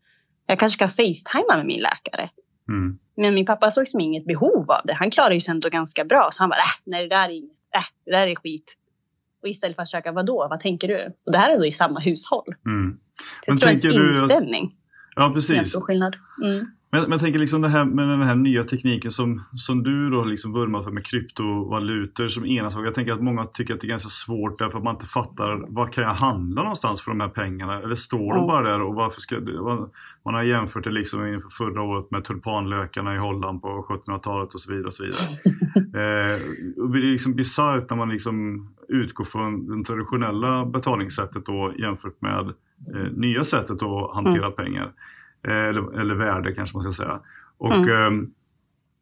Jag 0.46 0.58
kanske 0.58 0.78
kan 0.78 0.88
facetima 0.88 1.56
med 1.56 1.66
min 1.66 1.80
läkare. 1.80 2.30
Mm. 2.68 2.98
Men 3.16 3.34
min 3.34 3.46
pappa 3.46 3.70
såg 3.70 3.88
som 3.88 4.00
inget 4.00 4.26
behov 4.26 4.70
av 4.70 4.80
det. 4.84 4.94
Han 4.94 5.10
klarade 5.10 5.40
sig 5.40 5.52
ändå 5.52 5.68
ganska 5.68 6.04
bra. 6.04 6.28
Så 6.32 6.42
han 6.42 6.48
bara, 6.50 6.56
äh, 6.56 6.64
nej 6.84 7.02
det 7.08 7.14
där 7.14 7.28
är 7.28 7.32
inget, 7.32 7.50
äh, 7.74 7.82
det 8.04 8.10
där 8.12 8.26
är 8.26 8.34
skit. 8.34 8.76
Och 9.42 9.48
istället 9.48 9.76
för 9.76 9.82
att 9.82 9.88
försöka, 9.88 10.12
vadå, 10.12 10.46
vad 10.50 10.60
tänker 10.60 10.88
du? 10.88 11.06
Och 11.26 11.32
det 11.32 11.38
här 11.38 11.50
är 11.50 11.56
då 11.58 11.66
i 11.66 11.70
samma 11.70 12.00
hushåll. 12.00 12.54
Mm. 12.66 12.98
Så 13.44 13.50
Men 13.50 13.54
jag 13.54 13.60
tror 13.60 13.68
ens 13.68 13.82
tänker 13.82 13.98
du 13.98 14.08
inställning 14.08 14.74
Ja, 15.16 15.22
är 15.22 15.26
en 15.26 15.34
precis. 15.34 15.68
stor 15.68 15.80
skillnad. 15.80 16.16
Mm. 16.44 16.66
Men, 16.92 17.02
men 17.02 17.10
jag 17.10 17.20
tänker 17.20 17.38
liksom 17.38 17.62
det 17.62 17.68
här 17.68 17.84
med 17.84 18.08
den 18.08 18.22
här 18.22 18.34
nya 18.34 18.64
tekniken 18.64 19.10
som, 19.10 19.42
som 19.56 19.82
du 19.82 20.10
då 20.10 20.24
liksom 20.24 20.52
vurmar 20.52 20.82
för 20.82 20.90
med 20.90 21.06
kryptovalutor 21.06 22.28
som 22.28 22.46
ena 22.46 22.70
sak. 22.70 22.86
Jag 22.86 22.94
tänker 22.94 23.12
att 23.12 23.22
många 23.22 23.46
tycker 23.46 23.74
att 23.74 23.80
det 23.80 23.86
är 23.86 23.88
ganska 23.88 24.08
svårt 24.08 24.58
därför 24.58 24.78
att 24.78 24.84
man 24.84 24.94
inte 24.94 25.06
fattar 25.06 25.64
vad 25.68 25.92
kan 25.92 26.04
jag 26.04 26.10
handla 26.10 26.62
någonstans 26.62 27.02
för 27.02 27.10
de 27.10 27.20
här 27.20 27.28
pengarna? 27.28 27.82
Eller 27.82 27.94
står 27.94 28.18
de 28.18 28.32
Mm. 28.32 28.46
bara 28.46 28.62
där 28.70 28.82
och 28.82 28.94
varför 28.94 29.20
ska 29.20 29.36
Man 30.24 30.34
har 30.34 30.42
jämfört 30.42 30.84
det 30.84 30.90
liksom 30.90 31.26
inför 31.26 31.48
förra 31.48 31.82
året 31.82 32.10
med 32.10 32.24
tulpanlökarna 32.24 33.14
i 33.14 33.18
Holland 33.18 33.62
på 33.62 33.86
1700-talet 33.88 34.54
och 34.54 34.60
så 34.60 34.72
vidare. 34.72 34.86
Och 34.86 34.94
så 34.94 35.04
vidare. 35.04 35.22
eh, 35.76 36.38
det 36.92 36.98
är 36.98 37.12
liksom 37.12 37.34
bisarrt 37.34 37.90
när 37.90 37.96
man 37.96 38.08
liksom 38.08 38.68
utgår 38.88 39.24
från 39.24 39.78
det 39.78 39.84
traditionella 39.84 40.64
betalningssättet 40.66 41.46
då 41.46 41.72
jämfört 41.78 42.20
med 42.20 42.52
eh, 42.94 43.12
nya 43.12 43.44
sättet 43.44 43.82
att 43.82 44.14
hantera 44.14 44.50
pengar. 44.50 44.92
Eller, 45.48 46.00
eller 46.00 46.14
värde 46.14 46.54
kanske 46.54 46.76
man 46.76 46.92
ska 46.92 47.02
säga. 47.04 47.20
Och 47.58 47.74
Mm. 47.74 47.90
ehm, 47.90 48.30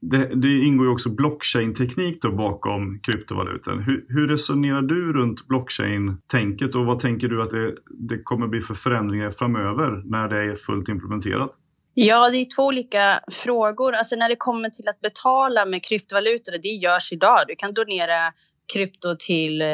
det, 0.03 0.35
det 0.35 0.59
ingår 0.59 0.87
ju 0.87 0.93
också 0.93 1.11
blockchain-teknik 1.11 2.21
bakom 2.23 3.01
kryptovalutan. 3.01 3.83
Hur, 3.83 4.05
hur 4.09 4.29
resonerar 4.29 4.83
du 4.83 5.13
runt 5.13 5.49
blockchain-tänket 5.49 6.75
och 6.75 6.87
vad 6.87 6.99
tänker 6.99 7.29
du 7.29 7.43
att 7.43 7.51
det, 7.51 7.75
det 7.91 8.23
kommer 8.23 8.47
bli 8.47 8.61
för 8.61 8.75
förändringar 8.75 9.31
framöver 9.31 10.03
när 10.05 10.29
det 10.29 10.53
är 10.53 10.57
fullt 10.57 10.89
implementerat? 10.89 11.51
Ja, 11.95 12.31
det 12.31 12.37
är 12.37 12.57
två 12.57 12.67
olika 12.67 13.21
frågor. 13.33 13.93
Alltså 13.93 14.17
när 14.17 14.29
det 14.29 14.37
kommer 14.37 14.69
till 14.71 14.89
att 14.89 15.01
betala 15.01 15.67
med 15.67 15.85
kryptovalutor, 15.85 16.53
det 16.63 16.69
görs 16.69 17.13
idag. 17.13 17.39
Du 17.49 17.55
kan 17.57 17.75
donera 17.75 18.33
krypto 18.75 19.15
till 19.19 19.63
eh, 19.63 19.69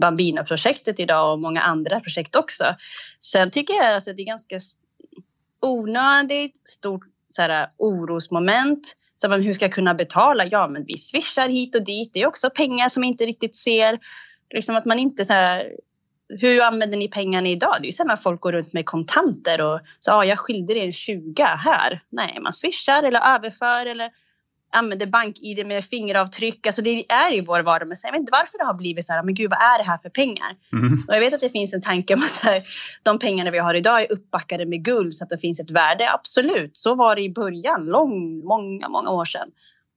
Bambina-projektet 0.00 1.00
idag 1.00 1.32
och 1.32 1.42
många 1.42 1.60
andra 1.60 2.00
projekt 2.00 2.36
också. 2.36 2.64
Sen 3.20 3.50
tycker 3.50 3.74
jag 3.74 3.94
alltså 3.94 4.10
att 4.10 4.16
det 4.16 4.22
är 4.22 4.26
ganska 4.26 4.58
onödigt 5.66 6.68
stort 6.68 7.04
så 7.28 7.42
här, 7.42 7.68
orosmoment. 7.76 8.96
Så 9.16 9.28
men 9.28 9.42
hur 9.42 9.54
ska 9.54 9.64
jag 9.64 9.72
kunna 9.72 9.94
betala? 9.94 10.44
Ja, 10.44 10.68
men 10.68 10.84
vi 10.84 10.96
swishar 10.98 11.48
hit 11.48 11.74
och 11.74 11.84
dit. 11.84 12.10
Det 12.12 12.22
är 12.22 12.26
också 12.26 12.50
pengar 12.50 12.88
som 12.88 13.04
inte 13.04 13.24
riktigt 13.24 13.56
ser. 13.56 13.98
Liksom 14.54 14.76
att 14.76 14.84
man 14.84 14.98
inte 14.98 15.24
så 15.24 15.32
här, 15.32 15.72
hur 16.28 16.62
använder 16.62 16.98
ni 16.98 17.08
pengarna 17.08 17.48
idag? 17.48 17.76
Det 17.80 17.84
är 17.84 17.86
ju 17.86 17.92
sällan 17.92 18.18
folk 18.18 18.40
går 18.40 18.52
runt 18.52 18.72
med 18.72 18.86
kontanter 18.86 19.60
och 19.60 19.80
så 19.98 20.10
ja, 20.10 20.24
jag 20.24 20.38
skilde 20.38 20.74
dig 20.74 20.84
en 20.84 20.92
20 20.92 21.42
här. 21.42 22.02
Nej, 22.10 22.38
man 22.42 22.52
swishar 22.52 23.02
eller 23.02 23.34
överför 23.34 23.86
eller 23.86 24.10
använder 24.76 25.06
bank-id 25.06 25.66
med 25.66 25.84
fingeravtryck. 25.84 26.66
Alltså 26.66 26.82
det 26.82 27.12
är 27.12 27.34
i 27.34 27.40
vår 27.40 27.62
vardag. 27.62 27.88
Men 27.88 27.96
jag 28.02 28.12
vet 28.12 28.20
inte 28.20 28.32
varför 28.32 28.58
det 28.58 28.64
har 28.64 28.74
blivit 28.74 29.06
så 29.06 29.12
här, 29.12 29.22
men 29.22 29.34
gud 29.34 29.50
vad 29.50 29.60
är 29.60 29.78
det 29.78 29.84
här 29.84 29.98
för 29.98 30.08
pengar? 30.08 30.54
Mm. 30.72 31.04
Och 31.08 31.14
jag 31.14 31.20
vet 31.20 31.34
att 31.34 31.40
det 31.40 31.50
finns 31.50 31.74
en 31.74 31.82
tanke 31.82 32.14
om 32.14 32.20
att 32.20 32.64
de 33.02 33.18
pengarna 33.18 33.50
vi 33.50 33.58
har 33.58 33.74
idag 33.74 34.02
är 34.02 34.12
uppbackade 34.12 34.66
med 34.66 34.84
guld 34.84 35.14
så 35.14 35.24
att 35.24 35.30
det 35.30 35.38
finns 35.38 35.60
ett 35.60 35.70
värde. 35.70 36.12
Absolut, 36.12 36.76
så 36.76 36.94
var 36.94 37.16
det 37.16 37.22
i 37.22 37.32
början, 37.32 37.84
lång, 37.84 38.44
många, 38.44 38.88
många 38.88 39.10
år 39.10 39.24
sedan. 39.24 39.48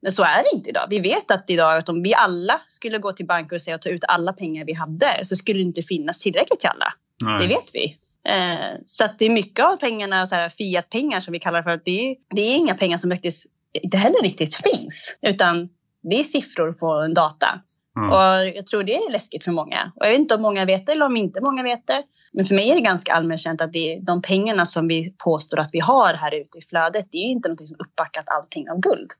Men 0.02 0.12
så 0.12 0.24
är 0.24 0.44
det 0.44 0.56
inte 0.56 0.70
idag. 0.70 0.88
Vi 0.90 1.00
vet 1.00 1.32
att 1.32 1.50
idag 1.50 1.78
att 1.78 1.90
om 1.90 2.02
vi 2.02 2.14
alla 2.14 2.62
skulle 2.68 2.98
gå 2.98 3.12
till 3.12 3.26
banken 3.26 3.56
och 3.56 3.62
säga 3.62 3.76
att 3.76 3.82
ta 3.82 3.90
ut 3.90 4.04
alla 4.08 4.34
pengar 4.34 4.66
vi 4.66 4.74
hade 4.74 5.26
så 5.26 5.36
skulle 5.36 5.60
det 5.60 5.64
inte 5.64 5.82
finnas 5.82 6.20
tillräckligt 6.20 6.60
till 6.60 6.70
alla. 6.70 6.94
Nej. 7.24 7.40
Det 7.40 7.48
vet 7.48 7.70
vi. 7.74 7.98
Eh, 8.24 8.78
så 8.86 9.04
att 9.06 9.20
det 9.20 9.26
är 9.26 9.30
mycket 9.30 9.66
av 9.66 9.78
pengarna, 9.78 10.26
så 10.26 10.36
här 10.36 10.50
fiat-pengar 10.50 11.20
som 11.20 11.32
vi 11.32 11.40
kallar 11.40 11.64
för, 11.64 11.70
att 11.70 11.86
det 11.86 12.16
det 12.30 12.42
är 12.42 12.56
inga 12.56 12.76
pengar 12.76 12.98
som 12.98 13.12
faktiskt 13.12 13.46
inte 13.74 13.98
heller 13.98 14.24
riktigt 14.24 14.56
finns. 14.56 15.18
Utan 15.22 15.70
det 16.02 16.20
är 16.20 16.24
siffror 16.24 16.74
på 16.74 16.92
en 16.92 17.14
data. 17.14 17.62
Ja. 17.96 18.40
Och 18.40 18.48
jag 18.48 18.66
tror 18.66 18.84
det 18.84 18.96
är 18.96 19.12
läskigt 19.12 19.44
för 19.44 19.52
många. 19.52 19.92
Och 19.96 20.06
jag 20.06 20.12
vet 20.12 20.20
inte 20.20 20.36
om 20.36 20.42
många 20.42 20.66
vet 20.66 20.86
det 20.86 20.92
eller 20.92 21.06
om 21.06 21.18
inte 21.18 21.42
många 21.42 21.64
vet 21.64 21.88
det. 21.88 22.04
Men 22.32 22.46
för 22.46 22.56
mig 22.56 22.70
är 22.70 22.76
det 22.76 22.82
ganska 22.82 23.14
allmänt 23.14 23.42
känt 23.42 23.62
att 23.62 23.74
det 23.74 23.94
är 23.94 24.02
de 24.02 24.22
pengarna 24.22 24.66
som 24.66 24.88
vi 24.88 25.14
påstår 25.18 25.60
att 25.60 25.70
vi 25.74 25.80
har 25.80 26.14
här 26.14 26.36
ute 26.36 26.58
i 26.58 26.62
flödet, 26.62 27.08
det 27.12 27.18
är 27.18 27.26
ju 27.26 27.32
inte 27.32 27.50
något 27.50 27.68
som 27.68 27.78
uppbackat 27.80 28.26
allting 28.28 28.70
av 28.70 28.80
guld. 28.80 29.12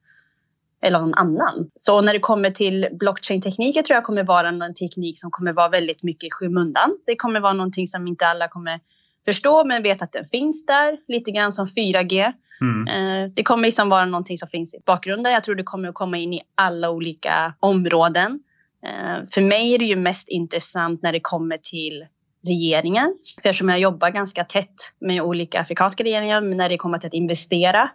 Eller 0.82 1.00
någon 1.00 1.14
annan. 1.14 1.70
Så 1.76 2.02
när 2.02 2.14
det 2.14 2.20
kommer 2.20 2.50
till 2.50 2.88
blockchain-tekniken 2.92 3.84
tror 3.84 3.96
jag 3.96 4.04
kommer 4.04 4.24
vara 4.24 4.48
en 4.48 4.74
teknik 4.74 5.20
som 5.20 5.32
kommer 5.32 5.54
vara 5.54 5.70
väldigt 5.70 6.04
mycket 6.04 6.28
i 6.28 6.32
skymundan. 6.32 6.90
Det 7.06 7.16
kommer 7.16 7.40
vara 7.40 7.54
någonting 7.54 7.88
som 7.88 8.08
inte 8.08 8.28
alla 8.28 8.48
kommer 8.48 8.80
förstå 9.26 9.64
men 9.66 9.84
vet 9.84 10.02
att 10.02 10.12
den 10.12 10.26
finns 10.26 10.66
där. 10.66 10.98
Lite 11.08 11.32
grann 11.32 11.52
som 11.52 11.68
4G. 11.68 12.34
Mm. 12.62 12.88
Eh, 12.88 13.32
Det 13.36 13.44
kommer 13.44 13.64
liksom 13.64 13.90
vara 13.90 14.06
någonting 14.06 14.38
som 14.38 14.50
finns 14.50 14.74
i 14.74 14.78
bakgrunden. 14.86 15.34
Jag 15.34 15.44
tror 15.44 15.56
det 15.56 15.64
kommer 15.64 15.90
att 15.90 15.96
komma 15.96 16.18
in 16.18 16.34
i 16.34 16.42
alla 16.56 16.90
olika 16.90 17.54
områden. 17.60 18.40
Eh, 18.86 19.26
För 19.34 19.42
mig 19.42 19.74
är 19.74 19.80
det 19.80 19.86
ju 19.86 19.96
mest 19.96 20.30
intressant 20.30 21.02
när 21.04 21.12
det 21.12 21.20
kommer 21.20 21.58
till 21.58 22.06
regeringar. 22.48 23.06
För 23.42 23.50
eftersom 23.50 23.70
jag 23.70 23.80
jobbar 23.80 24.10
ganska 24.10 24.44
tätt 24.44 24.76
med 25.02 25.22
olika 25.22 25.62
afrikanska 25.62 26.04
regeringar 26.04 26.42
när 26.42 26.70
det 26.70 26.78
kommer 26.78 26.98
till 26.98 27.08
att 27.08 27.14
investera 27.14 27.90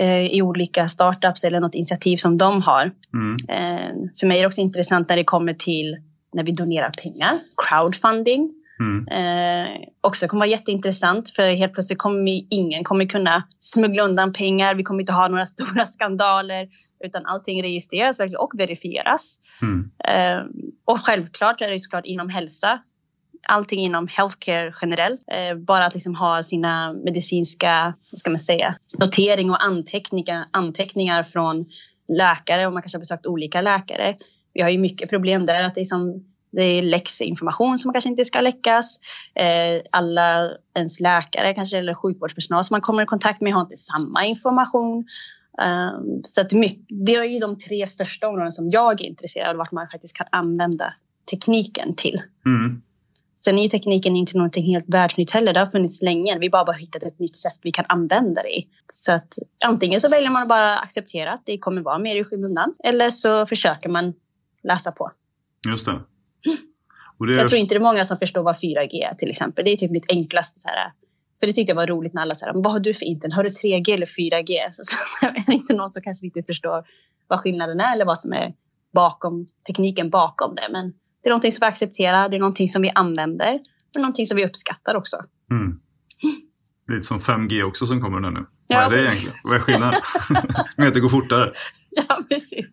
eh, 0.00 0.26
i 0.26 0.42
olika 0.42 0.88
startups 0.88 1.44
eller 1.44 1.60
något 1.60 1.74
initiativ 1.74 2.16
som 2.16 2.38
de 2.38 2.62
har. 2.62 2.92
Mm. 3.14 3.36
För 4.20 4.26
mig 4.26 4.38
är 4.38 4.42
det 4.42 4.46
också 4.46 4.60
intressant 4.60 5.08
när 5.08 5.16
det 5.16 5.24
kommer 5.24 5.54
till 5.54 5.96
när 6.32 6.44
vi 6.44 6.52
donerar 6.52 6.90
pengar, 7.02 7.32
crowdfunding. 7.68 8.54
Mm. 8.80 9.08
Eh, 9.08 9.80
också 10.00 10.28
kommer 10.28 10.40
vara 10.40 10.50
jätteintressant 10.50 11.30
för 11.30 11.54
helt 11.56 11.72
plötsligt 11.74 11.98
kommer 11.98 12.24
vi- 12.24 12.46
ingen 12.50 12.84
kommer 12.84 13.04
kunna 13.06 13.44
smuggla 13.60 14.02
undan 14.02 14.32
pengar. 14.32 14.74
Vi 14.74 14.82
kommer 14.82 15.00
inte 15.00 15.12
ha 15.12 15.28
några 15.28 15.46
stora 15.56 15.86
skandaler 15.86 16.68
utan 17.04 17.26
allting 17.26 17.62
registreras 17.62 18.20
verkligen 18.20 18.40
och 18.40 18.52
verifieras. 18.54 19.38
Mm. 19.62 19.90
Eh, 20.08 20.44
och 20.84 21.00
självklart 21.00 21.60
är 21.60 21.68
det 21.70 21.78
såklart 21.78 22.06
inom 22.06 22.28
hälsa. 22.28 22.80
Allting 23.48 23.80
inom 23.80 24.08
healthcare 24.08 24.72
generellt. 24.82 25.20
Eh, 25.32 25.56
bara 25.58 25.86
att 25.86 25.94
liksom 25.94 26.14
ha 26.14 26.42
sina 26.42 26.92
medicinska, 26.92 27.94
vad 28.12 28.18
ska 28.18 28.30
man 28.30 28.38
säga, 28.38 28.74
notering 29.00 29.50
och 29.50 29.64
anteckningar, 29.64 30.44
anteckningar 30.50 31.22
från 31.22 31.66
läkare 32.08 32.66
och 32.66 32.72
man 32.72 32.82
kanske 32.82 32.96
har 32.96 33.00
besökt 33.00 33.26
olika 33.26 33.60
läkare. 33.60 34.16
Vi 34.54 34.62
har 34.62 34.70
ju 34.70 34.78
mycket 34.78 35.10
problem 35.10 35.46
där 35.46 35.62
att 35.62 35.74
det 35.74 35.80
är 35.80 35.84
som 35.84 36.24
Det 36.50 36.82
läcks 36.82 37.20
information 37.20 37.78
som 37.78 37.92
kanske 37.92 38.10
inte 38.10 38.24
ska 38.24 38.40
läckas. 38.40 38.98
Eh, 39.34 39.82
alla 39.92 40.50
ens 40.74 41.00
läkare 41.00 41.54
kanske 41.54 41.78
eller 41.78 41.94
sjukvårdspersonal 41.94 42.64
som 42.64 42.74
man 42.74 42.80
kommer 42.80 43.02
i 43.02 43.06
kontakt 43.06 43.40
med 43.40 43.52
har 43.52 43.60
inte 43.60 43.76
samma 43.76 44.24
information. 44.24 45.04
Um, 45.62 46.22
så 46.24 46.40
att 46.40 46.50
det 46.88 47.14
är 47.14 47.24
ju 47.24 47.38
de 47.38 47.58
tre 47.58 47.86
största 47.86 48.28
områden 48.28 48.52
som 48.52 48.66
jag 48.68 49.00
är 49.00 49.04
intresserad 49.04 49.50
av 49.50 49.56
vart 49.56 49.72
man 49.72 49.88
faktiskt 49.88 50.16
kan 50.16 50.26
använda 50.32 50.94
tekniken 51.30 51.94
till. 51.94 52.16
Mm. 52.46 52.82
Sen 53.40 53.58
är 53.58 53.62
ju 53.62 53.68
tekniken 53.68 54.16
inte 54.16 54.36
någonting 54.36 54.64
helt 54.64 54.84
världsnytt 54.88 55.30
heller. 55.30 55.52
Det 55.52 55.60
har 55.60 55.66
funnits 55.66 56.02
länge. 56.02 56.38
Vi 56.38 56.50
bara 56.50 56.64
bara 56.64 56.76
hittat 56.76 57.02
ett 57.02 57.18
nytt 57.18 57.36
sätt 57.36 57.58
vi 57.62 57.72
kan 57.72 57.84
använda 57.88 58.42
det 58.42 58.58
i. 58.58 58.68
Så 58.92 59.12
att 59.12 59.38
antingen 59.64 60.00
så 60.00 60.08
väljer 60.08 60.30
man 60.30 60.42
att 60.42 60.48
bara 60.48 60.78
acceptera 60.78 61.32
att 61.32 61.42
det 61.46 61.58
kommer 61.58 61.82
vara 61.82 61.98
mer 61.98 62.16
i 62.16 62.24
skymundan. 62.24 62.74
Eller 62.84 63.10
så 63.10 63.46
försöker 63.46 63.88
man 63.88 64.14
läsa 64.62 64.92
på. 64.92 65.10
Just 65.68 65.86
det. 65.86 66.00
Det. 67.18 67.34
Jag 67.34 67.48
tror 67.48 67.60
inte 67.60 67.74
det 67.74 67.78
är 67.78 67.82
många 67.82 68.04
som 68.04 68.16
förstår 68.16 68.42
vad 68.42 68.54
4G 68.54 69.10
är 69.10 69.14
till 69.14 69.30
exempel. 69.30 69.64
Det 69.64 69.70
är 69.70 69.76
typ 69.76 69.90
mitt 69.90 70.10
enklaste 70.10 70.58
så 70.58 70.68
här, 70.68 70.92
för 71.40 71.46
det 71.46 71.52
tyckte 71.52 71.70
jag 71.70 71.76
var 71.76 71.86
roligt 71.86 72.14
när 72.14 72.22
alla 72.22 72.34
sa 72.34 72.50
vad 72.54 72.72
har 72.72 72.80
du 72.80 72.94
för 72.94 73.06
internet? 73.06 73.36
Har 73.36 73.44
du 73.44 73.48
3G 73.48 73.94
eller 73.94 74.06
4G? 74.06 74.52
Så, 74.72 74.82
så, 74.84 75.26
är 75.26 75.52
inte 75.52 75.76
någon 75.76 75.88
som 75.88 76.02
kanske 76.02 76.26
riktigt 76.26 76.46
förstår 76.46 76.84
vad 77.26 77.40
skillnaden 77.40 77.80
är 77.80 77.94
eller 77.94 78.04
vad 78.04 78.18
som 78.18 78.32
är 78.32 78.54
bakom 78.94 79.46
tekniken 79.66 80.10
bakom 80.10 80.54
det. 80.54 80.68
Men 80.72 80.92
det 81.22 81.28
är 81.28 81.30
någonting 81.30 81.52
som 81.52 81.58
vi 81.60 81.66
accepterar, 81.66 82.28
det 82.28 82.36
är 82.36 82.40
någonting 82.40 82.68
som 82.68 82.82
vi 82.82 82.90
använder 82.94 83.60
och 83.94 84.00
någonting 84.00 84.26
som 84.26 84.36
vi 84.36 84.46
uppskattar 84.46 84.94
också. 84.94 85.16
Mm. 85.50 85.80
Lite 86.88 87.06
som 87.06 87.20
5G 87.20 87.62
också 87.62 87.86
som 87.86 88.00
kommer 88.00 88.30
nu. 88.30 88.46
Ja, 88.66 88.84
vad 88.84 88.92
är 88.92 88.96
det 88.96 89.02
egentligen? 89.02 89.34
Vad 89.44 89.56
är 89.56 89.60
skillnaden? 89.60 90.00
Med 90.76 90.88
att 90.88 90.94
det 90.94 91.00
går 91.00 91.08
fortare. 91.08 91.52
Ja, 91.90 92.22
precis. 92.28 92.66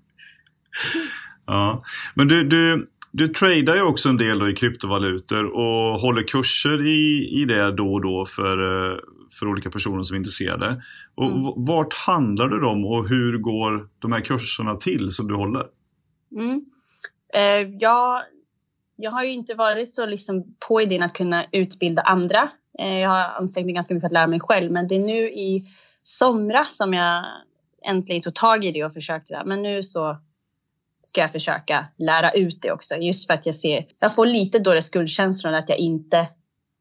Ja. 1.45 1.83
Men 2.15 2.27
du, 2.27 2.43
du, 2.43 2.89
du 3.17 3.27
tradar 3.27 3.75
ju 3.75 3.81
också 3.81 4.09
en 4.09 4.17
del 4.17 4.49
i 4.49 4.53
kryptovalutor 4.53 5.45
och 5.45 5.99
håller 5.99 6.27
kurser 6.27 6.87
i, 6.87 7.29
i 7.41 7.45
det 7.45 7.75
då 7.75 7.93
och 7.93 8.01
då 8.01 8.25
för, 8.25 8.91
eh, 8.91 8.97
för 9.39 9.47
olika 9.47 9.71
personer 9.71 10.03
som 10.03 10.15
är 10.15 10.17
intresserade. 10.17 10.83
Och 11.15 11.31
mm. 11.31 11.65
Vart 11.65 11.93
handlar 11.93 12.49
det 12.49 12.67
om 12.67 12.85
och 12.85 13.09
hur 13.09 13.37
går 13.37 13.89
de 13.99 14.11
här 14.11 14.21
kurserna 14.21 14.75
till 14.75 15.11
som 15.11 15.27
du 15.27 15.35
håller? 15.35 15.65
Mm. 16.35 16.65
Eh, 17.33 17.77
jag, 17.79 18.21
jag 18.95 19.11
har 19.11 19.23
ju 19.23 19.31
inte 19.31 19.53
varit 19.53 19.91
så 19.91 20.05
liksom 20.05 20.55
på 20.67 20.81
idén 20.81 21.03
att 21.03 21.13
kunna 21.13 21.43
utbilda 21.51 22.01
andra. 22.01 22.49
Eh, 22.79 22.97
jag 22.97 23.09
har 23.09 23.39
ansträngt 23.39 23.65
mig 23.65 23.73
ganska 23.75 23.93
mycket 23.93 24.03
för 24.03 24.07
att 24.07 24.13
lära 24.13 24.27
mig 24.27 24.39
själv 24.39 24.71
men 24.71 24.87
det 24.87 24.95
är 24.95 24.99
nu 24.99 25.29
i 25.29 25.65
somras 26.03 26.77
som 26.77 26.93
jag 26.93 27.25
äntligen 27.85 28.21
tog 28.21 28.35
tag 28.35 28.65
i 28.65 28.71
det 28.71 28.83
och 28.83 28.93
försökte. 28.93 29.43
Men 29.45 29.61
nu 29.61 29.83
så 29.83 30.17
ska 31.05 31.21
jag 31.21 31.31
försöka 31.31 31.85
lära 31.97 32.31
ut 32.31 32.61
det 32.61 32.71
också. 32.71 32.95
Just 32.95 33.27
för 33.27 33.33
att 33.33 33.45
jag 33.45 33.55
ser, 33.55 33.85
jag 33.99 34.15
får 34.15 34.25
lite 34.25 34.59
dålig 34.59 34.83
skuldkänsla 34.83 35.57
att 35.57 35.69
jag 35.69 35.77
inte 35.77 36.27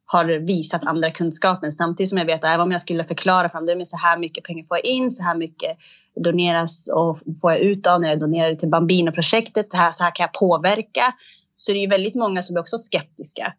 har 0.06 0.24
visat 0.24 0.84
andra 0.84 1.10
kunskapen 1.10 1.72
samtidigt 1.72 2.08
som 2.08 2.18
jag 2.18 2.24
vet 2.24 2.44
att 2.44 2.50
även 2.50 2.60
om 2.60 2.72
jag 2.72 2.80
skulle 2.80 3.04
förklara 3.04 3.48
för 3.48 3.74
dem, 3.74 3.84
så 3.84 3.96
här 3.96 4.18
mycket 4.18 4.44
pengar 4.44 4.64
får 4.64 4.76
jag 4.76 4.84
in, 4.84 5.10
så 5.10 5.22
här 5.22 5.34
mycket 5.34 5.76
doneras 6.24 6.88
och 6.94 7.18
får 7.40 7.52
jag 7.52 7.60
ut 7.60 7.86
av 7.86 8.00
när 8.00 8.08
jag 8.08 8.20
donerar 8.20 8.54
till 8.54 8.68
Bambino-projektet, 8.68 9.72
så 9.72 9.76
här, 9.76 9.92
så 9.92 10.04
här 10.04 10.14
kan 10.14 10.24
jag 10.24 10.32
påverka. 10.32 11.14
Så 11.56 11.72
det 11.72 11.78
är 11.78 11.80
ju 11.80 11.88
väldigt 11.88 12.14
många 12.14 12.42
som 12.42 12.56
är 12.56 12.60
också 12.60 12.78
skeptiska. 12.78 13.52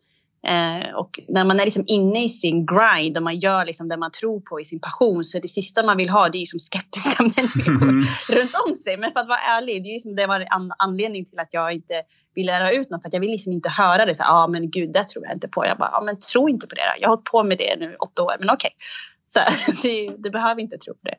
Eh, 0.48 0.96
och 0.96 1.20
när 1.28 1.46
man 1.46 1.60
är 1.60 1.66
liksom 1.66 1.84
inne 1.88 2.24
i 2.24 2.30
sin 2.30 2.66
grind 2.66 3.18
och 3.18 3.24
man 3.24 3.40
gör 3.40 3.66
liksom 3.66 3.90
det 3.90 3.98
man 3.98 4.12
tror 4.12 4.40
på 4.40 4.60
i 4.62 4.66
sin 4.66 4.80
passion 4.80 5.24
så 5.24 5.40
det 5.40 5.48
sista 5.48 5.84
man 5.84 5.98
vill 5.98 6.10
ha 6.10 6.30
det 6.30 6.38
är 6.38 6.46
som 6.46 6.60
skeptiska 6.60 7.24
människor 7.36 7.84
mm. 7.84 8.06
runt 8.30 8.52
om 8.68 8.76
sig. 8.76 8.98
Men 8.98 9.12
för 9.12 9.20
att 9.20 9.28
vara 9.28 9.40
ärlig, 9.40 9.84
det, 9.84 9.90
är 9.90 9.94
liksom, 9.94 10.16
det 10.16 10.28
var 10.28 10.40
en 10.40 10.72
anledning 10.78 11.26
till 11.26 11.40
att 11.40 11.50
jag 11.52 11.74
inte 11.74 12.02
vill 12.36 12.46
lära 12.46 12.72
ut 12.72 12.90
något. 12.90 13.02
För 13.02 13.10
att 13.10 13.14
jag 13.14 13.22
vill 13.22 13.32
liksom 13.32 13.54
inte 13.54 13.70
höra 13.70 14.06
det 14.06 14.16
så 14.16 14.24
ja 14.24 14.44
ah, 14.44 14.48
men 14.48 14.72
gud 14.72 14.94
det 14.94 15.04
tror 15.04 15.26
jag 15.26 15.34
inte 15.34 15.48
på. 15.48 15.66
Jag 15.66 15.78
bara, 15.78 15.90
ja 15.92 15.98
ah, 15.98 16.04
men 16.04 16.20
tro 16.20 16.50
inte 16.50 16.68
på 16.68 16.76
det 16.76 16.82
där. 16.82 16.96
Jag 17.00 17.10
har 17.10 17.16
hållit 17.16 17.32
på 17.32 17.44
med 17.44 17.58
det 17.58 17.76
nu 17.80 17.96
åtta 17.96 18.24
år, 18.24 18.36
men 18.40 18.50
okej. 18.50 18.72
Okay. 19.82 20.10
du 20.18 20.30
behöver 20.30 20.62
inte 20.62 20.78
tro 20.78 20.94
på 20.94 21.08
det. 21.08 21.16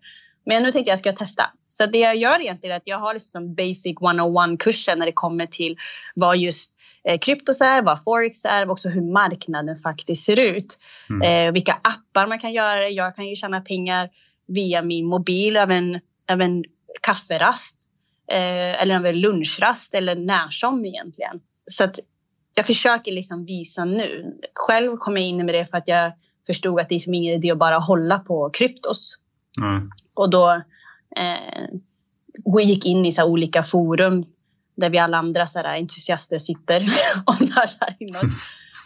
Men 0.46 0.62
nu 0.62 0.70
tänkte 0.70 0.90
jag 0.90 0.98
ska 0.98 1.12
testa. 1.12 1.50
Så 1.68 1.86
det 1.86 1.98
jag 1.98 2.16
gör 2.16 2.40
egentligen 2.40 2.74
är 2.74 2.76
att 2.76 2.86
jag 2.86 2.98
har 2.98 3.14
liksom 3.14 3.54
basic 3.54 3.96
101-kursen 3.96 4.98
när 4.98 5.06
det 5.06 5.12
kommer 5.12 5.46
till 5.46 5.76
vad 6.14 6.36
just 6.36 6.75
kryptos 7.20 7.60
är, 7.60 7.82
vad 7.82 8.04
forex 8.04 8.44
är 8.44 8.64
och 8.64 8.70
också 8.70 8.88
hur 8.88 9.12
marknaden 9.12 9.78
faktiskt 9.78 10.24
ser 10.24 10.40
ut. 10.40 10.78
Mm. 11.10 11.22
Eh, 11.22 11.52
vilka 11.52 11.72
appar 11.72 12.26
man 12.26 12.38
kan 12.38 12.52
göra. 12.52 12.88
Jag 12.88 13.16
kan 13.16 13.28
ju 13.28 13.36
tjäna 13.36 13.60
pengar 13.60 14.10
via 14.46 14.82
min 14.82 15.06
mobil 15.06 15.56
över 15.56 15.74
en, 15.74 16.00
över 16.28 16.44
en 16.44 16.64
kafferast 17.02 17.76
eh, 18.32 18.82
eller 18.82 18.94
över 18.94 19.12
lunchrast 19.12 19.94
eller 19.94 20.16
när 20.16 20.48
som 20.48 20.84
egentligen. 20.84 21.40
Så 21.66 21.84
att 21.84 21.98
jag 22.54 22.66
försöker 22.66 23.12
liksom 23.12 23.44
visa 23.44 23.84
nu. 23.84 24.38
Själv 24.54 24.96
kom 24.96 25.16
jag 25.16 25.26
in 25.26 25.36
med 25.46 25.54
det 25.54 25.66
för 25.66 25.78
att 25.78 25.88
jag 25.88 26.12
förstod 26.46 26.80
att 26.80 26.88
det 26.88 26.94
är 26.94 26.98
som 26.98 27.14
ingen 27.14 27.34
idé 27.34 27.50
att 27.50 27.58
bara 27.58 27.78
hålla 27.78 28.18
på 28.18 28.50
kryptos. 28.50 29.14
Mm. 29.62 29.90
Och 30.16 30.30
då 30.30 30.62
eh, 31.16 32.62
gick 32.62 32.86
in 32.86 33.06
i 33.06 33.12
så 33.12 33.24
olika 33.24 33.62
forum 33.62 34.24
där 34.76 34.90
vi 34.90 34.98
alla 34.98 35.16
andra 35.16 35.46
så 35.46 35.58
här, 35.58 35.78
entusiaster 35.78 36.38
sitter 36.38 36.80
och 37.26 37.40
nördar 37.40 37.96
in 37.98 38.16
oss. 38.16 38.32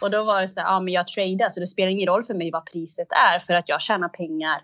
Och 0.01 0.11
då 0.11 0.23
var 0.23 0.41
det 0.41 0.47
så 0.47 0.59
här, 0.59 0.67
ja 0.67 0.79
men 0.79 0.93
jag 0.93 1.07
tradar 1.07 1.49
så 1.49 1.59
det 1.59 1.67
spelar 1.67 1.89
ingen 1.89 2.07
roll 2.07 2.23
för 2.23 2.33
mig 2.33 2.51
vad 2.51 2.65
priset 2.65 3.07
är 3.11 3.39
för 3.39 3.53
att 3.53 3.69
jag 3.69 3.81
tjänar 3.81 4.09
pengar 4.09 4.61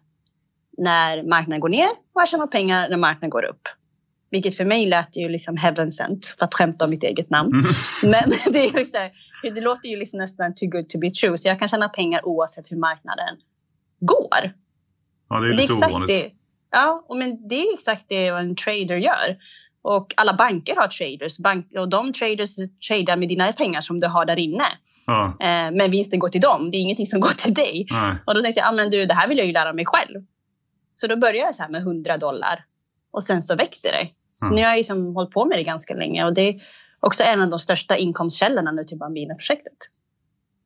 när 0.78 1.23
marknaden 1.23 1.59
går 1.59 1.69
ner 1.69 1.88
och 2.13 2.21
jag 2.21 2.28
tjänar 2.28 2.47
pengar 2.47 2.89
när 2.89 2.97
marknaden 2.97 3.30
går 3.30 3.45
upp. 3.45 3.61
Vilket 4.30 4.57
för 4.57 4.65
mig 4.65 4.86
lät 4.86 5.17
ju 5.17 5.30
liksom 5.30 5.57
heaven 5.57 5.91
sent 5.91 6.25
för 6.25 6.45
att 6.45 6.53
skämta 6.53 6.86
om 6.86 6.91
mitt 6.91 7.03
eget 7.03 7.30
namn. 7.30 7.51
Mm. 7.53 7.73
Men 8.03 8.30
det, 8.53 8.59
är 8.59 8.80
ju 8.80 8.86
så 8.86 8.97
här, 8.97 9.11
det 9.43 9.61
låter 9.61 9.89
ju 9.89 9.97
liksom 9.97 10.19
nästan 10.19 10.53
too 10.53 10.69
good 10.69 10.89
to 10.89 10.99
be 10.99 11.09
true. 11.09 11.38
Så 11.38 11.47
jag 11.47 11.59
kan 11.59 11.67
tjäna 11.67 11.89
pengar 11.89 12.25
oavsett 12.25 12.71
hur 12.71 12.78
marknaden 12.78 13.38
går. 13.99 14.53
Ja, 15.30 15.39
det 15.39 15.47
är 15.47 15.51
lite 15.51 15.57
det 15.57 15.63
är 15.63 15.75
exakt 15.75 15.91
ovanligt. 15.91 16.07
Det, 16.07 16.32
ja, 16.71 17.05
men 17.09 17.47
det 17.47 17.55
är 17.55 17.73
exakt 17.73 18.05
det 18.07 18.28
en 18.28 18.55
trader 18.55 18.95
gör. 18.97 19.38
Och 19.88 20.13
alla 20.17 20.33
banker 20.33 20.75
har 20.75 20.88
traders 20.88 21.38
bank, 21.38 21.65
och 21.77 21.89
de 21.89 22.13
traders 22.13 22.55
tradar 22.88 23.17
med 23.17 23.29
dina 23.29 23.51
pengar 23.53 23.81
som 23.81 23.97
du 23.97 24.07
har 24.07 24.25
där 24.25 24.39
inne. 24.39 24.65
Ja. 25.05 25.25
Eh, 25.39 25.71
men 25.71 25.91
vinsten 25.91 26.19
går 26.19 26.29
till 26.29 26.41
dem, 26.41 26.71
det 26.71 26.77
är 26.77 26.81
ingenting 26.81 27.05
som 27.05 27.19
går 27.19 27.29
till 27.29 27.53
dig. 27.53 27.88
Nej. 27.91 28.15
Och 28.25 28.35
då 28.35 28.41
tänkte 28.41 28.59
jag, 28.59 28.69
ah, 28.69 28.71
men 28.71 28.89
du, 28.89 29.05
det 29.05 29.13
här 29.13 29.27
vill 29.27 29.38
jag 29.38 29.47
ju 29.47 29.53
lära 29.53 29.73
mig 29.73 29.85
själv. 29.85 30.21
Så 30.91 31.07
då 31.07 31.15
började 31.15 31.38
jag 31.38 31.55
så 31.55 31.63
här 31.63 31.69
med 31.69 31.81
100 31.81 32.17
dollar 32.17 32.65
och 33.11 33.23
sen 33.23 33.41
så 33.41 33.55
växer 33.55 33.91
det. 33.91 34.09
Så 34.33 34.45
ja. 34.45 34.55
nu 34.55 34.61
har 34.61 34.69
jag 34.69 34.77
liksom 34.77 35.15
hållit 35.15 35.31
på 35.31 35.45
med 35.45 35.57
det 35.57 35.63
ganska 35.63 35.93
länge 35.93 36.25
och 36.25 36.33
det 36.33 36.49
är 36.49 36.61
också 36.99 37.23
en 37.23 37.41
av 37.41 37.49
de 37.49 37.59
största 37.59 37.97
inkomstkällorna 37.97 38.71
nu 38.71 38.83
till 38.83 38.97
Bambina-projektet. 38.97 39.77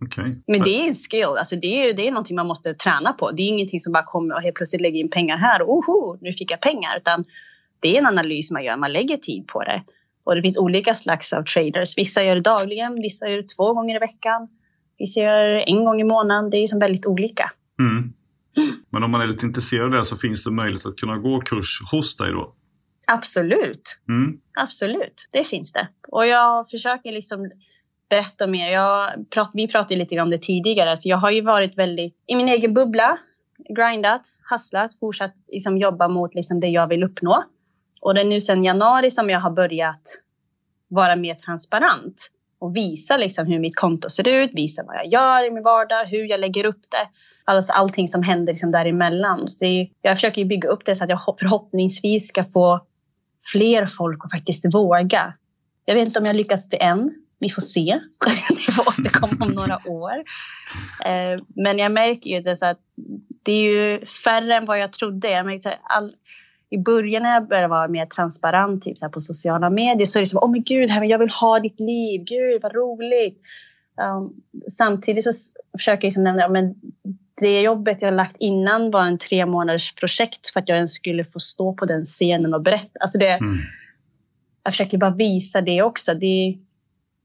Okay. 0.06 0.32
Men 0.48 0.64
det 0.64 0.82
är 0.82 0.88
en 0.88 0.94
skill, 0.94 1.38
alltså 1.38 1.56
det 1.56 1.68
är, 1.68 1.94
det 1.94 2.08
är 2.08 2.12
någonting 2.12 2.36
man 2.36 2.48
måste 2.48 2.74
träna 2.74 3.14
på. 3.14 3.32
Det 3.32 3.44
är 3.44 3.48
ingenting 3.48 3.80
som 3.80 3.94
bara 3.94 4.04
kommer 4.04 4.36
och 4.36 4.42
helt 4.42 4.56
plötsligt 4.56 4.82
lägger 4.82 5.00
in 5.00 5.10
pengar 5.10 5.38
här 5.38 5.62
och 5.62 5.74
oho, 5.74 6.18
nu 6.22 6.34
fick 6.34 6.52
jag 6.52 6.62
pengar. 6.62 6.98
Utan 6.98 7.26
det 7.82 7.96
är 7.96 8.00
en 8.00 8.08
analys 8.08 8.52
man 8.52 8.64
gör, 8.64 8.78
man 8.78 8.92
lägger 8.92 9.18
tid 9.18 9.48
på 9.48 9.64
det. 9.64 9.84
Och 10.24 10.36
det 10.36 10.42
finns 10.42 10.58
olika 10.58 10.94
slags 10.94 11.34
av 11.34 11.44
traders. 11.44 11.98
Vissa 11.98 12.24
gör 12.24 12.36
det 12.36 12.42
dagligen, 12.42 12.96
vissa 12.96 13.28
gör 13.28 13.38
det 13.38 13.48
två 13.58 13.74
gånger 13.74 13.96
i 13.96 14.00
veckan. 14.00 14.48
Vissa 14.98 15.20
gör 15.20 15.48
det 15.48 15.62
en 15.62 15.86
gång 15.86 16.02
i 16.02 16.04
månaden. 16.04 16.50
Det 16.50 16.58
är 16.58 16.68
som 16.68 16.80
väldigt 16.80 17.06
olika. 17.06 17.52
Mm. 17.80 18.14
Men 18.90 19.04
om 19.04 19.12
man 19.12 19.22
är 19.22 19.28
lite 19.28 19.46
intresserad 19.46 19.86
av 19.86 19.92
det 19.92 20.06
så 20.06 20.18
finns 20.18 20.44
det 20.44 20.52
möjlighet 20.52 20.86
att 20.86 20.96
kunna 20.96 21.18
gå 21.18 21.42
kurs 21.42 21.82
hos 21.92 22.18
dig 22.18 22.32
då? 22.32 22.56
Absolut. 23.08 24.00
Mm. 24.10 24.38
Absolut, 24.60 25.28
det 25.32 25.44
finns 25.44 25.72
det. 25.72 25.88
Och 26.08 26.28
jag 26.28 26.70
försöker 26.70 27.12
liksom 27.12 27.52
berätta 28.10 28.48
mer. 28.48 28.72
Jag 28.72 29.30
prat, 29.30 29.52
vi 29.54 29.68
pratade 29.68 29.96
lite 29.96 30.20
om 30.20 30.30
det 30.30 30.42
tidigare. 30.42 30.98
Så 30.98 31.10
jag 31.10 31.18
har 31.18 31.32
ju 31.32 31.42
varit 31.42 31.78
väldigt 31.78 32.16
i 32.28 32.36
min 32.36 32.48
egen 32.48 32.74
bubbla, 32.74 33.18
grindat, 33.70 34.22
hustlat, 34.50 35.00
fortsatt 35.00 35.34
liksom 35.48 35.78
jobba 35.78 36.08
mot 36.08 36.36
liksom 36.36 36.60
det 36.60 36.68
jag 36.68 36.88
vill 36.88 37.04
uppnå. 37.04 37.44
Och 38.02 38.14
det 38.14 38.22
är 38.22 38.26
nu 38.26 38.40
sedan 38.40 38.64
januari 38.64 39.12
som 39.12 39.30
jag 39.30 39.40
har 39.40 39.52
börjat 39.52 40.02
vara 40.88 41.16
mer 41.16 41.36
transparent 41.36 42.30
och 42.60 42.76
visa 42.76 43.18
liksom 43.18 43.48
hur 43.48 43.60
mitt 43.60 43.76
konto 43.76 44.10
ser 44.10 44.28
ut, 44.28 44.52
visa 44.54 44.84
vad 44.84 44.96
jag 44.96 45.08
gör 45.08 45.48
i 45.48 45.52
min 45.52 45.64
vardag, 45.64 46.06
hur 46.06 46.30
jag 46.30 46.40
lägger 46.40 46.66
upp 46.66 46.82
det. 46.90 47.10
Alltså 47.46 47.72
allting 47.72 48.08
som 48.08 48.24
händer 48.24 48.54
liksom 48.54 48.72
däremellan. 48.72 49.48
Så 49.48 49.66
jag 50.02 50.18
försöker 50.18 50.46
bygga 50.46 50.70
upp 50.70 50.86
det 50.86 50.96
så 50.96 51.04
att 51.04 51.10
jag 51.10 51.22
förhoppningsvis 51.40 52.28
ska 52.28 52.44
få 52.44 52.86
fler 53.52 53.86
folk 53.86 54.26
att 54.26 54.32
faktiskt 54.32 54.74
våga. 54.74 55.34
Jag 55.86 55.96
vet 55.96 56.08
inte 56.08 56.20
om 56.20 56.26
jag 56.26 56.36
lyckats 56.36 56.70
till 56.70 56.80
än. 56.82 57.12
Vi 57.40 57.50
får 57.50 57.62
se. 57.62 58.00
Vi 58.50 58.74
får 58.74 58.88
återkomma 58.88 59.46
om 59.46 59.52
några 59.52 59.80
år. 59.88 60.16
Eh, 61.06 61.42
men 61.56 61.78
jag 61.78 61.92
märker 61.92 62.30
ju 62.30 62.40
det 62.40 62.56
så 62.56 62.66
att 62.66 62.80
det 63.44 63.52
är 63.52 63.64
ju 63.64 64.06
färre 64.06 64.56
än 64.56 64.66
vad 64.66 64.80
jag 64.80 64.94
trodde. 64.94 65.30
Jag 65.30 65.46
märkte 65.46 65.74
all, 65.84 66.14
i 66.72 66.78
början 66.78 67.24
när 67.24 67.34
jag 67.34 67.48
började 67.48 67.68
vara 67.68 67.88
mer 67.88 68.06
transparent 68.06 68.82
typ 68.82 68.98
så 68.98 69.10
på 69.10 69.20
sociala 69.20 69.70
medier 69.70 70.06
så 70.06 70.20
är 70.20 70.22
det 70.22 70.28
som, 70.28 70.40
åh 70.42 70.46
oh, 70.46 70.52
men 70.52 70.64
gud, 70.64 70.90
jag 70.90 71.20
vill 71.20 71.30
ha 71.30 71.60
ditt 71.60 71.80
liv, 71.80 72.24
gud 72.24 72.62
vad 72.62 72.76
roligt. 72.76 73.42
Um, 74.02 74.34
samtidigt 74.68 75.24
så 75.24 75.32
försöker 75.78 75.98
jag 75.98 76.04
liksom 76.04 76.24
nämna, 76.24 76.48
men 76.48 76.76
det 77.42 77.62
jobbet 77.62 78.02
jag 78.02 78.14
lagt 78.14 78.36
innan 78.40 78.92
var 78.92 79.06
en 79.06 79.18
tre 79.18 79.46
månaders 79.46 79.96
projekt 79.96 80.50
för 80.50 80.60
att 80.60 80.70
jag 80.70 80.76
ens 80.76 80.94
skulle 80.94 81.26
få 81.26 81.40
stå 81.40 81.74
på 81.74 81.86
den 81.86 82.06
scenen 82.06 82.54
och 82.54 82.62
berätta. 82.62 83.00
Alltså 83.00 83.18
det, 83.18 83.32
mm. 83.32 83.58
Jag 84.64 84.74
försöker 84.74 84.98
bara 84.98 85.16
visa 85.16 85.62
det 85.62 85.82
också. 85.82 86.14
Det, 86.14 86.58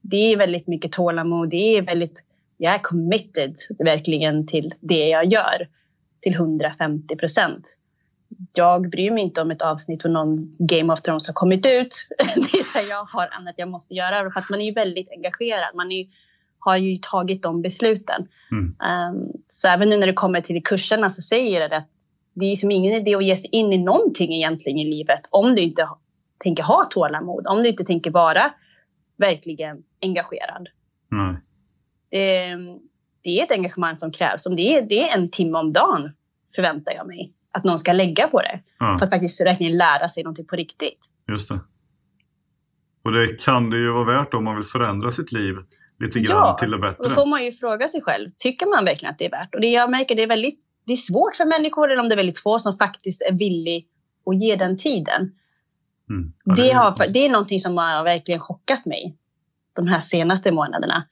det 0.01 0.33
är 0.33 0.37
väldigt 0.37 0.67
mycket 0.67 0.91
tålamod. 0.91 1.49
Det 1.49 1.77
är 1.77 1.81
väldigt, 1.81 2.23
jag 2.57 2.73
är 2.73 2.79
committed 2.79 3.55
verkligen 3.79 4.47
till 4.47 4.73
det 4.79 5.07
jag 5.07 5.25
gör 5.25 5.67
till 6.21 6.33
150 6.33 7.15
procent. 7.15 7.77
Jag 8.53 8.89
bryr 8.89 9.11
mig 9.11 9.23
inte 9.23 9.41
om 9.41 9.51
ett 9.51 9.61
avsnitt 9.61 10.05
och 10.05 10.11
någon 10.11 10.55
Game 10.59 10.93
of 10.93 11.01
Thrones 11.01 11.27
har 11.27 11.33
kommit 11.33 11.65
ut. 11.65 12.07
det 12.35 12.57
är 12.57 12.63
så 12.63 12.79
här, 12.79 12.89
jag 12.89 13.03
har 13.03 13.29
annat 13.31 13.55
jag 13.57 13.69
måste 13.69 13.93
göra. 13.93 14.31
För 14.31 14.39
att 14.39 14.49
man 14.49 14.61
är 14.61 14.65
ju 14.65 14.73
väldigt 14.73 15.11
engagerad. 15.11 15.75
Man 15.75 15.91
är, 15.91 16.07
har 16.59 16.77
ju 16.77 16.97
tagit 16.97 17.43
de 17.43 17.61
besluten. 17.61 18.27
Mm. 18.51 18.65
Um, 18.65 19.31
så 19.51 19.67
även 19.67 19.89
nu 19.89 19.97
när 19.97 20.07
det 20.07 20.13
kommer 20.13 20.41
till 20.41 20.63
kurserna 20.63 21.09
så 21.09 21.21
säger 21.21 21.61
jag 21.61 21.71
det 21.71 21.77
att 21.77 21.89
det 22.33 22.45
är 22.45 22.55
som 22.55 22.71
ingen 22.71 22.93
idé 22.93 23.15
att 23.15 23.25
ge 23.25 23.37
sig 23.37 23.49
in 23.51 23.73
i 23.73 23.77
någonting 23.77 24.33
egentligen 24.33 24.79
i 24.79 24.85
livet 24.85 25.21
om 25.29 25.55
du 25.55 25.61
inte 25.61 25.89
tänker 26.37 26.63
ha 26.63 26.83
tålamod. 26.83 27.47
Om 27.47 27.61
du 27.61 27.69
inte 27.69 27.83
tänker 27.83 28.11
vara 28.11 28.53
verkligen 29.17 29.83
engagerad. 30.01 30.67
Mm. 31.11 31.35
Det, 32.09 32.55
det, 33.23 33.39
är 33.39 33.43
ett 33.43 33.51
engagemang 33.51 33.95
som 33.95 34.11
krävs. 34.11 34.45
Om 34.45 34.55
det 34.55 34.61
är, 34.61 34.81
det 34.81 35.09
är 35.09 35.17
en 35.17 35.29
timme 35.29 35.57
om 35.57 35.73
dagen 35.73 36.11
förväntar 36.55 36.91
jag 36.91 37.07
mig 37.07 37.33
att 37.57 37.63
någon 37.63 37.77
ska 37.77 37.93
lägga 37.93 38.27
på 38.27 38.41
det. 38.41 38.59
För 38.79 39.03
att 39.03 39.09
faktiskt 39.09 39.41
verkligen 39.41 39.77
lära 39.77 40.07
sig 40.07 40.23
någonting 40.23 40.45
på 40.45 40.55
riktigt. 40.55 40.99
Just 41.27 41.49
det. 41.49 41.59
Och 43.03 43.11
det 43.11 43.43
kan 43.43 43.69
det 43.69 43.77
ju 43.77 43.91
vara 43.91 44.03
värt 44.03 44.33
om 44.33 44.43
man 44.43 44.55
vill 44.55 44.65
förändra 44.65 45.11
sitt 45.11 45.31
liv 45.31 45.55
lite 45.99 46.19
grann 46.19 46.37
ja, 46.37 46.57
till 46.59 46.71
det 46.71 46.77
bättre. 46.77 47.03
då 47.03 47.09
får 47.09 47.25
man 47.25 47.45
ju 47.45 47.51
fråga 47.51 47.87
sig 47.87 48.01
själv, 48.01 48.29
tycker 48.39 48.65
man 48.65 48.85
verkligen 48.85 49.11
att 49.11 49.17
det 49.17 49.25
är 49.25 49.31
värt? 49.31 49.55
Och 49.55 49.61
det 49.61 49.67
jag 49.67 49.91
märker, 49.91 50.15
det 50.15 50.23
är 50.23 50.27
väldigt 50.27 50.59
det 50.87 50.93
är 50.93 50.97
svårt 50.97 51.35
för 51.35 51.45
människor, 51.45 51.91
eller 51.91 52.01
om 52.01 52.09
det 52.09 52.15
är 52.15 52.17
väldigt 52.17 52.39
få 52.39 52.59
som 52.59 52.73
faktiskt 52.73 53.21
är 53.21 53.39
villig 53.39 53.87
att 54.25 54.41
ge 54.41 54.55
den 54.55 54.77
tiden. 54.77 55.31
Mm. 56.09 56.33
Ja, 56.43 56.55
det, 56.55 56.61
det, 56.61 56.73
har, 56.73 57.07
det 57.13 57.25
är 57.25 57.29
någonting 57.29 57.59
som 57.59 57.77
har 57.77 58.03
verkligen 58.03 58.39
chockat 58.39 58.85
mig 58.85 59.17
de 59.75 59.87
här 59.87 59.99
senaste 59.99 60.51
månaderna. 60.51 61.03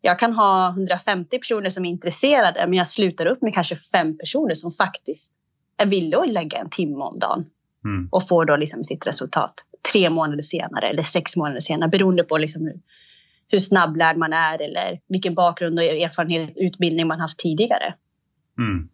Jag 0.00 0.18
kan 0.18 0.32
ha 0.32 0.68
150 0.70 1.38
personer 1.38 1.70
som 1.70 1.84
är 1.84 1.90
intresserade, 1.90 2.64
men 2.66 2.74
jag 2.74 2.86
slutar 2.86 3.26
upp 3.26 3.42
med 3.42 3.54
kanske 3.54 3.76
fem 3.76 4.18
personer 4.18 4.54
som 4.54 4.70
faktiskt 4.70 5.32
är 5.80 5.86
villiga 5.86 6.20
att 6.20 6.32
lägga 6.32 6.58
en 6.58 6.70
timme 6.70 7.04
om 7.04 7.16
dagen 7.16 7.44
mm. 7.84 8.08
och 8.12 8.28
får 8.28 8.44
då 8.44 8.56
liksom 8.56 8.84
sitt 8.84 9.06
resultat 9.06 9.54
tre 9.92 10.10
månader 10.10 10.42
senare 10.42 10.88
eller 10.88 11.02
sex 11.02 11.36
månader 11.36 11.60
senare 11.60 11.88
beroende 11.88 12.24
på 12.24 12.38
liksom 12.38 12.62
hur, 12.62 12.80
hur 13.48 13.58
snabblärd 13.58 14.16
man 14.16 14.32
är 14.32 14.62
eller 14.62 15.00
vilken 15.08 15.34
bakgrund 15.34 15.78
och 15.78 15.84
erfarenhet 15.84 16.52
utbildning 16.56 17.06
man 17.06 17.20
haft 17.20 17.38
tidigare. 17.38 17.94
Mm. 18.58 18.88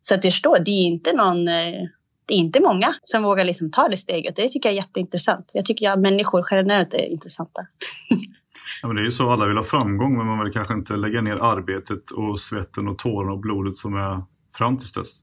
Så 0.00 0.14
att 0.14 0.24
jag 0.24 0.32
förstår, 0.32 0.58
det 0.64 0.70
är 0.70 0.86
inte 0.86 1.16
någon 1.16 1.48
eh, 1.48 1.88
det 2.26 2.34
är 2.34 2.38
inte 2.38 2.60
många 2.60 2.94
som 3.02 3.22
vågar 3.22 3.44
liksom 3.44 3.70
ta 3.70 3.88
det 3.88 3.96
steget. 3.96 4.36
Det 4.36 4.48
tycker 4.48 4.68
jag 4.68 4.72
är 4.72 4.76
jätteintressant. 4.76 5.50
Jag 5.54 5.64
tycker 5.64 5.90
att 5.90 5.98
människor 5.98 6.46
generellt 6.50 6.94
är 6.94 7.12
intressanta. 7.12 7.66
Ja, 8.82 8.88
men 8.88 8.96
det 8.96 9.02
är 9.02 9.04
ju 9.04 9.10
så, 9.10 9.30
alla 9.30 9.46
vill 9.46 9.56
ha 9.56 9.64
framgång 9.64 10.16
men 10.16 10.26
man 10.26 10.44
vill 10.44 10.52
kanske 10.52 10.74
inte 10.74 10.96
lägga 10.96 11.20
ner 11.20 11.36
arbetet 11.36 12.10
och 12.10 12.40
svetten 12.40 12.88
och 12.88 12.98
tårarna 12.98 13.32
och 13.32 13.38
blodet 13.38 13.76
som 13.76 13.94
är 13.94 14.22
fram 14.54 14.78
tills 14.78 14.92
dess. 14.92 15.18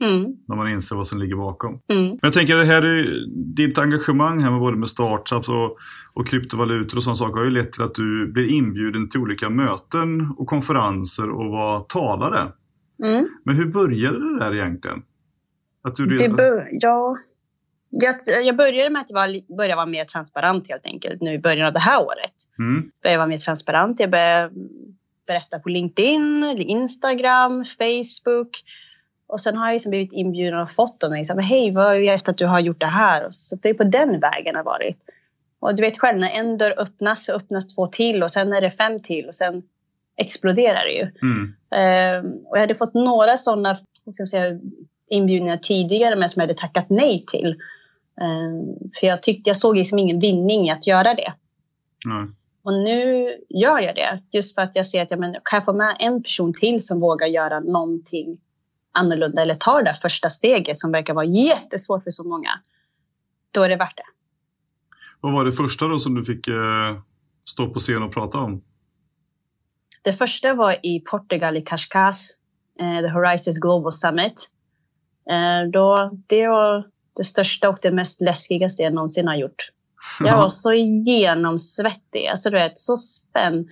Mm. 0.00 0.36
När 0.48 0.56
man 0.56 0.68
inser 0.72 0.96
vad 0.96 1.06
som 1.06 1.18
ligger 1.18 1.36
bakom. 1.36 1.70
Mm. 1.70 2.08
Men 2.08 2.18
jag 2.22 2.32
tänker 2.32 2.56
det 2.56 2.64
här 2.64 2.82
är, 2.82 3.26
ditt 3.56 3.78
engagemang 3.78 4.42
här 4.42 4.50
med 4.50 4.60
både 4.60 4.76
med 4.76 4.88
startups 4.88 5.48
och, 5.48 5.76
och 6.12 6.26
kryptovalutor 6.26 6.96
och 6.96 7.02
sådana 7.02 7.16
saker 7.16 7.36
har 7.36 7.44
ju 7.44 7.50
lett 7.50 7.72
till 7.72 7.82
att 7.82 7.94
du 7.94 8.32
blir 8.32 8.48
inbjuden 8.48 9.10
till 9.10 9.20
olika 9.20 9.50
möten 9.50 10.34
och 10.38 10.46
konferenser 10.46 11.30
och 11.30 11.50
var 11.50 11.80
talare. 11.80 12.52
Mm. 13.02 13.28
Men 13.44 13.56
hur 13.56 13.66
började 13.66 14.18
det 14.18 14.38
där 14.38 14.54
egentligen? 14.54 15.02
Att 15.82 15.96
du 15.96 16.06
redan... 16.06 16.36
det 16.36 16.68
ja, 16.70 17.16
jag, 17.90 18.16
jag 18.44 18.56
började 18.56 18.90
med 18.90 19.00
att 19.00 19.12
var, 19.12 19.56
börja 19.56 19.76
vara 19.76 19.86
mer 19.86 20.04
transparent 20.04 20.68
helt 20.68 20.86
enkelt 20.86 21.20
nu 21.22 21.34
i 21.34 21.38
början 21.38 21.66
av 21.66 21.72
det 21.72 21.80
här 21.80 22.04
året. 22.04 22.34
Mm. 22.58 22.90
Började 23.02 23.18
vara 23.18 23.28
mer 23.28 23.38
transparent. 23.38 24.00
Jag 24.00 24.10
började 24.10 24.54
berätta 25.26 25.58
på 25.58 25.68
LinkedIn, 25.68 26.44
Instagram, 26.58 27.64
Facebook. 27.64 28.62
Och 29.26 29.40
sen 29.40 29.56
har 29.56 29.66
jag 29.66 29.72
liksom 29.72 29.90
blivit 29.90 30.12
inbjuden 30.12 30.60
och 30.60 30.70
fått 30.70 31.00
dem. 31.00 31.12
Liksom, 31.12 31.38
Hej, 31.38 31.72
vad 31.72 31.84
har 31.84 31.94
jag 31.94 32.20
att 32.26 32.38
du 32.38 32.46
har 32.46 32.60
gjort 32.60 32.80
det 32.80 32.86
här? 32.86 33.28
Så 33.30 33.56
det 33.56 33.68
är 33.68 33.74
på 33.74 33.84
den 33.84 34.20
vägen 34.20 34.56
har 34.56 34.62
varit. 34.62 34.98
Och 35.60 35.76
du 35.76 35.82
vet 35.82 35.98
själv, 35.98 36.18
när 36.18 36.30
en 36.30 36.58
dörr 36.58 36.74
öppnas 36.78 37.24
så 37.24 37.32
öppnas 37.32 37.74
två 37.74 37.86
till 37.86 38.22
och 38.22 38.30
sen 38.30 38.52
är 38.52 38.60
det 38.60 38.70
fem 38.70 39.00
till 39.00 39.28
och 39.28 39.34
sen 39.34 39.62
exploderar 40.16 40.84
det 40.84 40.92
ju. 40.92 41.10
Mm. 41.22 41.44
Uh, 41.44 42.32
och 42.44 42.56
jag 42.56 42.60
hade 42.60 42.74
fått 42.74 42.94
några 42.94 43.36
sådana 43.36 43.74
inbjudningar 45.08 45.56
tidigare 45.56 46.16
men 46.16 46.28
som 46.28 46.40
jag 46.40 46.48
hade 46.48 46.60
tackat 46.60 46.86
nej 46.88 47.24
till. 47.26 47.50
Uh, 48.20 48.88
för 49.00 49.06
jag 49.06 49.22
tyckte 49.22 49.50
jag 49.50 49.56
såg 49.56 49.76
liksom 49.76 49.98
ingen 49.98 50.18
vinning 50.18 50.68
i 50.68 50.70
att 50.70 50.86
göra 50.86 51.14
det. 51.14 51.32
Mm. 52.06 52.34
Och 52.62 52.72
nu 52.72 53.28
gör 53.48 53.78
jag 53.78 53.94
det 53.94 54.22
just 54.32 54.54
för 54.54 54.62
att 54.62 54.76
jag 54.76 54.86
ser 54.86 55.02
att 55.02 55.10
jag 55.10 55.20
men, 55.20 55.32
kan 55.32 55.56
jag 55.56 55.64
få 55.64 55.72
med 55.72 55.96
en 55.98 56.22
person 56.22 56.52
till 56.54 56.86
som 56.86 57.00
vågar 57.00 57.26
göra 57.26 57.60
någonting 57.60 58.38
annorlunda 58.94 59.42
eller 59.42 59.54
ta 59.54 59.76
det 59.76 59.84
där 59.84 59.92
första 59.92 60.30
steget 60.30 60.78
som 60.78 60.92
verkar 60.92 61.14
vara 61.14 61.24
jättesvårt 61.24 62.02
för 62.02 62.10
så 62.10 62.24
många. 62.24 62.50
Då 63.50 63.62
är 63.62 63.68
det 63.68 63.76
värt 63.76 63.96
det. 63.96 64.04
Vad 65.20 65.32
var 65.32 65.44
det 65.44 65.52
första 65.52 65.88
då 65.88 65.98
som 65.98 66.14
du 66.14 66.24
fick 66.24 66.48
eh, 66.48 66.98
stå 67.44 67.70
på 67.70 67.78
scen 67.78 68.02
och 68.02 68.12
prata 68.12 68.38
om? 68.38 68.62
Det 70.02 70.12
första 70.12 70.54
var 70.54 70.76
i 70.82 71.00
Portugal, 71.00 71.56
i 71.56 71.60
Cascais, 71.60 72.30
eh, 72.80 73.00
The 73.00 73.08
Horizons 73.08 73.58
Global 73.58 73.92
Summit. 73.92 74.48
Eh, 75.30 75.70
då, 75.72 76.10
det 76.26 76.48
var 76.48 76.86
det 77.16 77.24
största 77.24 77.68
och 77.68 77.78
det 77.82 77.90
mest 77.90 78.20
läskigaste 78.20 78.82
jag 78.82 78.94
någonsin 78.94 79.28
har 79.28 79.34
gjort. 79.34 79.70
Jag 80.20 80.36
var 80.36 80.48
så 80.48 80.72
genomsvettig, 80.72 82.26
alltså 82.26 82.50
du 82.50 82.56
vet, 82.56 82.78
så 82.78 82.96
spänd. 82.96 83.68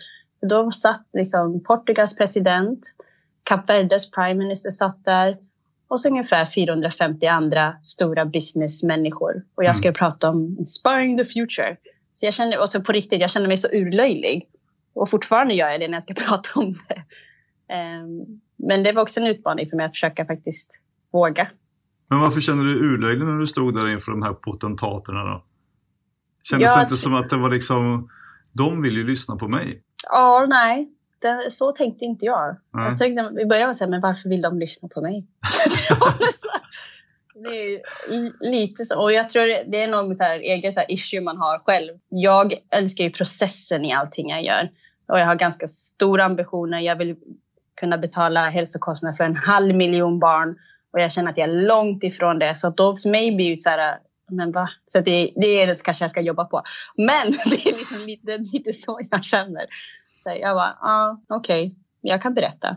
Då 0.49 0.71
satt 0.71 1.07
liksom 1.13 1.63
Portugals 1.65 2.17
president, 2.17 2.81
Kap 3.45 3.69
Verdes 3.69 4.11
prime 4.11 4.35
minister 4.35 4.71
satt 4.71 5.05
där 5.05 5.37
och 5.89 6.01
så 6.01 6.09
ungefär 6.09 6.45
450 6.45 7.27
andra 7.27 7.75
stora 7.83 8.25
businessmänniskor. 8.25 9.43
Och 9.55 9.65
jag 9.65 9.77
skulle 9.77 9.89
mm. 9.89 9.99
prata 9.99 10.31
om 10.31 10.55
inspiring 10.59 11.19
the 11.19 11.25
future. 11.25 11.77
Så 12.13 12.27
jag 12.27 12.35
kände, 12.35 12.59
och 12.59 12.69
så 12.69 12.81
på 12.81 12.93
riktigt, 12.93 13.21
jag 13.21 13.31
kände 13.31 13.49
mig 13.49 13.57
så 13.57 13.69
urlöjlig. 13.73 14.49
Och 14.95 15.11
fortfarande 15.11 15.55
gör 15.55 15.71
jag 15.71 15.81
det 15.81 15.89
när 15.89 15.95
jag 15.95 16.03
ska 16.03 16.15
prata 16.29 16.61
om 16.61 16.75
det. 16.89 17.05
Um, 17.75 18.41
men 18.57 18.83
det 18.83 18.93
var 18.93 19.03
också 19.03 19.21
en 19.21 19.27
utmaning 19.27 19.67
för 19.67 19.77
mig 19.77 19.87
att 19.87 19.95
försöka 19.95 20.27
faktiskt 20.27 20.71
våga. 21.13 21.49
Men 22.09 22.21
varför 22.21 22.41
kände 22.41 22.65
du 22.65 22.95
urlöjlig 22.95 23.27
när 23.27 23.39
du 23.39 23.47
stod 23.47 23.75
där 23.75 23.93
inför 23.93 24.13
de 24.13 24.23
här 24.23 24.33
potentaterna 24.33 25.25
då? 25.25 25.45
Kändes 26.43 26.69
ja, 26.69 26.77
det 26.77 26.83
inte 26.83 26.95
som 26.95 27.15
att 27.15 27.31
det 27.31 27.37
var 27.37 27.51
liksom, 27.51 28.11
de 28.53 28.83
vill 28.83 28.97
ju 28.97 29.07
lyssna 29.07 29.37
på 29.37 29.49
mig? 29.49 29.83
Ja, 30.09 30.47
nej. 30.49 30.89
Det, 31.23 31.51
så 31.51 31.73
tänkte 31.73 32.05
inte 32.05 32.25
jag. 32.25 32.57
Nej. 32.73 32.89
Jag 32.89 32.99
tänkte 32.99 33.41
i 33.41 33.47
början 33.47 33.75
var 33.81 33.87
men 33.87 34.01
varför 34.01 34.29
vill 34.29 34.43
de 34.43 34.59
lyssna 34.59 34.89
på 34.89 35.01
mig? 35.01 35.27
det 37.35 37.75
är 37.75 37.81
lite 38.51 38.85
så. 38.85 39.03
Och 39.03 39.13
jag 39.13 39.29
tror 39.29 39.71
det 39.71 39.83
är 39.83 39.89
någon 39.89 40.15
så 40.15 40.23
här 40.23 40.39
egen 40.39 40.73
så 40.73 40.81
här 40.81 40.91
issue 40.91 41.21
man 41.21 41.37
har 41.37 41.59
själv. 41.59 41.93
Jag 42.09 42.55
älskar 42.71 43.05
ju 43.05 43.11
processen 43.11 43.85
i 43.85 43.93
allting 43.93 44.31
jag 44.31 44.45
gör. 44.45 44.71
Och 45.09 45.21
jag 45.21 45.27
har 45.27 45.35
ganska 45.35 45.67
stora 45.67 46.25
ambitioner. 46.25 46.79
Jag 46.79 46.97
vill 46.97 47.17
kunna 47.81 47.99
betala 47.99 48.51
hälsokostnader 48.51 49.17
för 49.17 49.25
en 49.25 49.37
halv 49.37 49.75
miljon 49.75 50.19
barn. 50.19 50.57
Och 50.93 51.01
jag 51.01 51.13
känner 51.13 51.31
att 51.31 51.39
jag 51.39 51.49
är 51.49 51.67
långt 51.67 52.05
ifrån 52.05 52.39
det. 52.39 52.55
Så 52.55 52.71
då 52.71 52.97
för 52.97 53.11
mig 53.11 53.37
blir 53.37 53.51
det 53.51 53.59
så 53.59 53.71
här, 53.71 53.99
men 54.31 54.53
va? 54.53 54.69
Så 54.87 55.01
det, 55.01 55.33
det 55.37 55.63
är 55.63 55.67
det 55.67 55.83
kanske 55.83 56.05
jag 56.05 56.11
ska 56.11 56.21
jobba 56.21 56.45
på. 56.45 56.63
Men 56.99 57.33
det 57.51 57.69
är 57.69 57.77
liksom 57.77 58.07
lite, 58.07 58.39
lite 58.39 58.73
så 58.73 59.01
jag 59.11 59.25
känner. 59.25 59.67
Så 60.23 60.37
jag 60.41 60.57
bara, 60.57 60.77
ah, 60.81 61.21
okej, 61.29 61.67
okay, 61.67 61.79
jag 62.01 62.23
kan 62.23 62.35
berätta. 62.35 62.77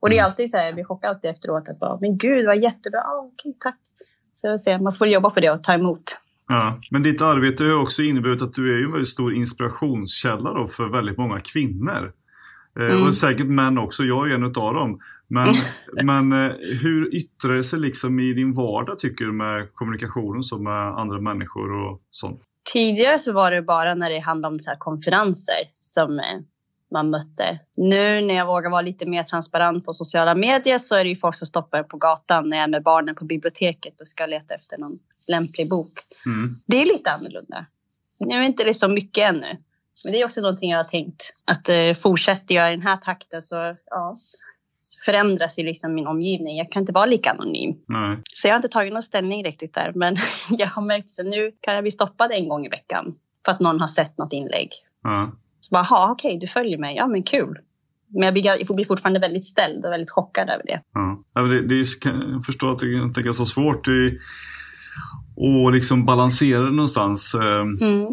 Och 0.00 0.10
det 0.10 0.16
är 0.16 0.20
mm. 0.20 0.30
alltid 0.30 0.50
så 0.50 0.56
här, 0.56 0.72
vi 0.72 0.84
chockar 0.84 1.08
alltid 1.08 1.30
efteråt 1.30 1.68
att 1.68 1.78
bara, 1.78 1.98
men 2.00 2.18
gud 2.18 2.46
vad 2.46 2.58
jättebra, 2.58 3.00
ah, 3.00 3.18
okej, 3.18 3.50
okay, 3.50 3.58
tack. 3.60 3.78
Så 4.34 4.46
jag 4.46 4.60
ser, 4.60 4.78
man 4.78 4.92
får 4.92 5.06
jobba 5.06 5.30
på 5.30 5.40
det 5.40 5.50
och 5.50 5.62
ta 5.62 5.74
emot. 5.74 6.02
Ja, 6.48 6.80
men 6.90 7.02
ditt 7.02 7.20
arbete 7.22 7.64
har 7.64 7.82
också 7.82 8.02
inneburit 8.02 8.42
att 8.42 8.52
du 8.52 8.72
är 8.72 8.84
en 8.84 8.92
väldigt 8.92 9.08
stor 9.08 9.34
inspirationskälla 9.34 10.68
för 10.68 10.92
väldigt 10.92 11.18
många 11.18 11.40
kvinnor. 11.40 12.12
Eh, 12.80 12.86
mm. 12.86 13.06
Och 13.06 13.14
säkert 13.14 13.46
män 13.46 13.78
också, 13.78 14.02
jag 14.02 14.30
är 14.30 14.34
en 14.34 14.44
av 14.44 14.74
dem. 14.74 15.00
Men, 15.28 15.46
men 16.04 16.32
eh, 16.32 16.52
hur 16.82 17.14
yttrar 17.14 17.52
det 17.52 17.64
sig 17.64 17.78
liksom 17.78 18.20
i 18.20 18.32
din 18.32 18.52
vardag 18.54 18.98
tycker 18.98 19.24
du 19.24 19.32
med 19.32 19.74
kommunikationen 19.74 20.42
som 20.42 20.64
med 20.64 20.98
andra 20.98 21.20
människor 21.20 21.72
och 21.72 22.00
sånt? 22.10 22.40
Tidigare 22.72 23.18
så 23.18 23.32
var 23.32 23.50
det 23.50 23.62
bara 23.62 23.94
när 23.94 24.10
det 24.10 24.18
handlade 24.18 24.52
om 24.52 24.58
så 24.58 24.70
här 24.70 24.78
konferenser 24.78 25.60
som 25.94 26.18
eh, 26.18 26.40
man 26.92 27.10
mötte. 27.10 27.58
Nu 27.76 28.20
när 28.20 28.34
jag 28.34 28.46
vågar 28.46 28.70
vara 28.70 28.82
lite 28.82 29.06
mer 29.06 29.22
transparent 29.22 29.84
på 29.84 29.92
sociala 29.92 30.34
medier 30.34 30.78
så 30.78 30.94
är 30.94 31.04
det 31.04 31.10
ju 31.10 31.16
folk 31.16 31.34
som 31.34 31.46
stoppar 31.46 31.82
på 31.82 31.96
gatan 31.96 32.48
när 32.48 32.56
jag 32.56 32.64
är 32.64 32.68
med 32.68 32.82
barnen 32.82 33.14
på 33.14 33.24
biblioteket 33.24 34.00
och 34.00 34.08
ska 34.08 34.26
leta 34.26 34.54
efter 34.54 34.78
någon 34.78 34.98
lämplig 35.28 35.70
bok. 35.70 35.92
Mm. 36.26 36.54
Det 36.66 36.82
är 36.82 36.86
lite 36.86 37.10
annorlunda. 37.10 37.66
Nu 38.20 38.34
är 38.34 38.42
inte 38.42 38.64
det 38.64 38.74
så 38.74 38.88
mycket 38.88 39.28
ännu. 39.28 39.56
Men 40.04 40.12
det 40.12 40.20
är 40.20 40.24
också 40.24 40.40
någonting 40.40 40.70
jag 40.70 40.78
har 40.78 40.84
tänkt. 40.84 41.32
Att 41.44 41.68
eh, 41.68 41.94
fortsätter 41.94 42.54
jag 42.54 42.72
i 42.72 42.76
den 42.76 42.86
här 42.86 42.96
takten 42.96 43.42
så 43.42 43.74
ja, 43.86 44.14
förändras 45.04 45.58
ju 45.58 45.62
liksom 45.62 45.94
min 45.94 46.06
omgivning. 46.06 46.56
Jag 46.56 46.72
kan 46.72 46.82
inte 46.82 46.92
vara 46.92 47.06
lika 47.06 47.30
anonym. 47.30 47.76
Nej. 47.88 48.18
Så 48.34 48.48
jag 48.48 48.52
har 48.52 48.58
inte 48.58 48.68
tagit 48.68 48.92
någon 48.92 49.02
ställning 49.02 49.44
riktigt 49.44 49.74
där. 49.74 49.92
Men 49.94 50.16
jag 50.50 50.66
har 50.66 50.82
märkt 50.82 51.20
att 51.20 51.26
nu 51.26 51.52
kan 51.60 51.74
jag 51.74 51.84
bli 51.84 51.90
stoppad 51.90 52.32
en 52.32 52.48
gång 52.48 52.66
i 52.66 52.68
veckan 52.68 53.14
för 53.44 53.52
att 53.52 53.60
någon 53.60 53.80
har 53.80 53.86
sett 53.86 54.18
något 54.18 54.32
inlägg. 54.32 54.70
Ja. 55.02 55.32
Bara, 55.74 56.12
okej, 56.12 56.28
okay, 56.28 56.38
du 56.38 56.46
följer 56.46 56.78
mig. 56.78 56.96
Ja, 56.96 57.06
men 57.06 57.22
kul. 57.22 57.58
Men 58.08 58.22
jag 58.22 58.34
blir, 58.34 58.46
jag 58.46 58.76
blir 58.76 58.84
fortfarande 58.84 59.20
väldigt 59.20 59.44
ställd 59.44 59.84
och 59.84 59.92
väldigt 59.92 60.10
chockad 60.10 60.48
över 60.48 60.64
det. 60.66 60.80
Ja, 61.34 61.42
det, 61.42 61.66
det 61.68 61.74
är, 61.74 61.86
jag 62.32 62.44
förstår 62.46 62.72
att 62.72 62.78
det 62.78 62.86
är 62.86 63.22
ganska 63.22 63.44
svårt 63.44 63.88
att 63.88 65.74
liksom 65.74 66.04
balansera 66.04 66.62
det 66.62 66.70
någonstans. 66.70 67.34
Eh, 67.34 67.86
mm. 67.88 68.10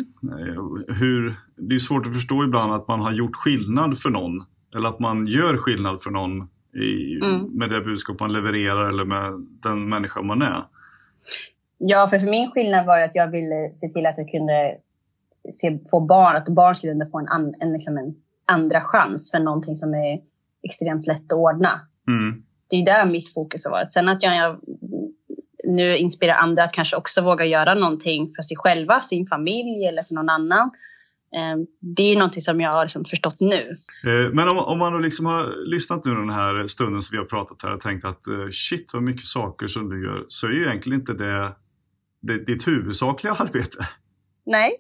Hur, 0.87 1.35
det 1.57 1.75
är 1.75 1.79
svårt 1.79 2.07
att 2.07 2.13
förstå 2.13 2.43
ibland 2.43 2.73
att 2.73 2.87
man 2.87 2.99
har 2.99 3.11
gjort 3.11 3.35
skillnad 3.35 3.99
för 3.99 4.09
någon. 4.09 4.45
Eller 4.75 4.89
att 4.89 4.99
man 4.99 5.27
gör 5.27 5.57
skillnad 5.57 6.03
för 6.03 6.11
någon 6.11 6.49
i, 6.75 7.19
mm. 7.25 7.57
med 7.57 7.69
det 7.69 7.81
budskap 7.81 8.19
man 8.19 8.33
levererar 8.33 8.89
eller 8.89 9.05
med 9.05 9.47
den 9.63 9.89
människa 9.89 10.21
man 10.21 10.41
är. 10.41 10.65
Ja, 11.77 12.07
för, 12.09 12.19
för 12.19 12.27
min 12.27 12.51
skillnad 12.51 12.85
var 12.85 13.01
att 13.01 13.15
jag 13.15 13.31
ville 13.31 13.69
se 13.73 13.87
till 13.87 14.05
att 14.05 14.17
jag 14.17 14.31
kunde 14.31 14.77
se, 15.53 15.79
få 15.91 15.99
barn, 15.99 16.35
att 16.35 16.49
barn 16.49 16.75
skulle 16.75 17.05
få 17.11 17.19
en, 17.19 17.27
an, 17.27 17.53
en, 17.59 17.73
liksom 17.73 17.97
en 17.97 18.15
andra 18.51 18.81
chans 18.81 19.31
för 19.31 19.39
någonting 19.39 19.75
som 19.75 19.93
är 19.93 20.19
extremt 20.63 21.07
lätt 21.07 21.31
att 21.33 21.37
ordna. 21.37 21.81
Mm. 22.07 22.43
Det 22.69 22.75
är 22.75 22.85
där 22.85 23.11
mitt 23.11 23.33
fokus 23.33 23.65
har 23.65 23.71
varit. 23.71 23.89
Sen 23.89 24.09
att 24.09 24.23
jag, 24.23 24.35
jag 24.35 24.59
nu 25.67 25.97
inspirerar 25.97 26.35
andra 26.35 26.63
att 26.63 26.73
kanske 26.73 26.95
också 26.95 27.21
våga 27.21 27.45
göra 27.45 27.73
någonting 27.73 28.31
för 28.35 28.41
sig 28.41 28.57
själva, 28.57 28.99
sin 28.99 29.25
familj 29.25 29.85
eller 29.85 30.01
för 30.01 30.15
någon 30.15 30.29
annan. 30.29 30.71
Eh, 31.35 31.57
det 31.95 32.03
är 32.03 32.15
någonting 32.15 32.41
som 32.41 32.61
jag 32.61 32.71
har 32.71 32.83
liksom 32.83 33.05
förstått 33.05 33.37
nu. 33.39 33.69
Eh, 34.11 34.33
men 34.33 34.49
om, 34.49 34.57
om 34.57 34.79
man 34.79 35.01
liksom 35.01 35.25
har 35.25 35.69
lyssnat 35.71 36.05
nu 36.05 36.11
den 36.11 36.29
här 36.29 36.67
stunden 36.67 37.01
som 37.01 37.15
vi 37.15 37.17
har 37.17 37.25
pratat 37.25 37.63
här 37.63 37.73
och 37.73 37.79
tänkt 37.79 38.05
att 38.05 38.27
eh, 38.27 38.49
shit 38.51 38.93
vad 38.93 39.03
mycket 39.03 39.25
saker 39.25 39.67
som 39.67 39.89
du 39.89 40.03
gör 40.05 40.25
så 40.27 40.47
är 40.47 40.51
ju 40.51 40.65
egentligen 40.65 40.99
inte 40.99 41.13
det, 41.13 41.55
det 42.21 42.45
ditt 42.45 42.67
huvudsakliga 42.67 43.33
arbete. 43.39 43.77
Nej, 44.45 44.77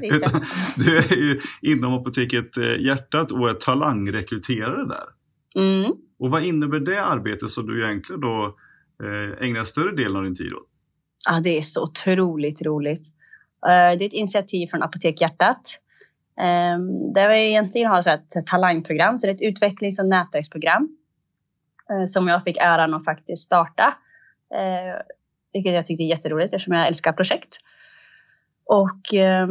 det 0.00 0.06
är 0.06 0.14
inte. 0.14 0.40
du 0.76 0.98
är 0.98 1.16
ju 1.16 1.40
inom 1.62 1.94
Apoteket 1.94 2.56
Hjärtat 2.78 3.32
och 3.32 3.50
är 3.50 3.54
talangrekryterare 3.54 4.88
där. 4.88 5.04
Mm. 5.56 5.92
Och 6.18 6.30
vad 6.30 6.44
innebär 6.44 6.78
det 6.78 7.02
arbetet 7.02 7.50
som 7.50 7.66
du 7.66 7.84
egentligen 7.84 8.20
då 8.20 8.56
ägnar 9.40 9.64
större 9.64 9.96
delen 9.96 10.16
av 10.16 10.22
din 10.22 10.36
tid 10.36 10.52
åt? 10.52 10.68
Ja, 11.30 11.40
det 11.40 11.58
är 11.58 11.62
så 11.62 11.82
otroligt 11.82 12.62
roligt. 12.62 13.02
Det 13.62 13.72
är 13.72 14.06
ett 14.06 14.12
initiativ 14.12 14.66
från 14.66 14.82
Apotek 14.82 15.20
Hjärtat 15.20 15.80
Um, 16.38 17.12
där 17.12 17.28
vi 17.28 17.48
egentligen 17.48 17.90
har 17.90 18.02
så 18.02 18.10
ett 18.10 18.46
talangprogram, 18.46 19.18
så 19.18 19.26
det 19.26 19.30
är 19.30 19.34
ett 19.34 19.42
utvecklings 19.42 19.98
och 19.98 20.06
nätverksprogram 20.06 20.88
som 22.08 22.28
jag 22.28 22.44
fick 22.44 22.56
äran 22.56 22.94
att 22.94 23.04
faktiskt 23.04 23.42
starta. 23.42 23.94
Vilket 25.52 25.72
jag 25.72 25.86
tyckte 25.86 26.02
är 26.02 26.08
jätteroligt 26.08 26.54
eftersom 26.54 26.74
jag 26.74 26.86
älskar 26.86 27.12
projekt. 27.12 27.60
Och 28.68 29.14
eh, 29.14 29.46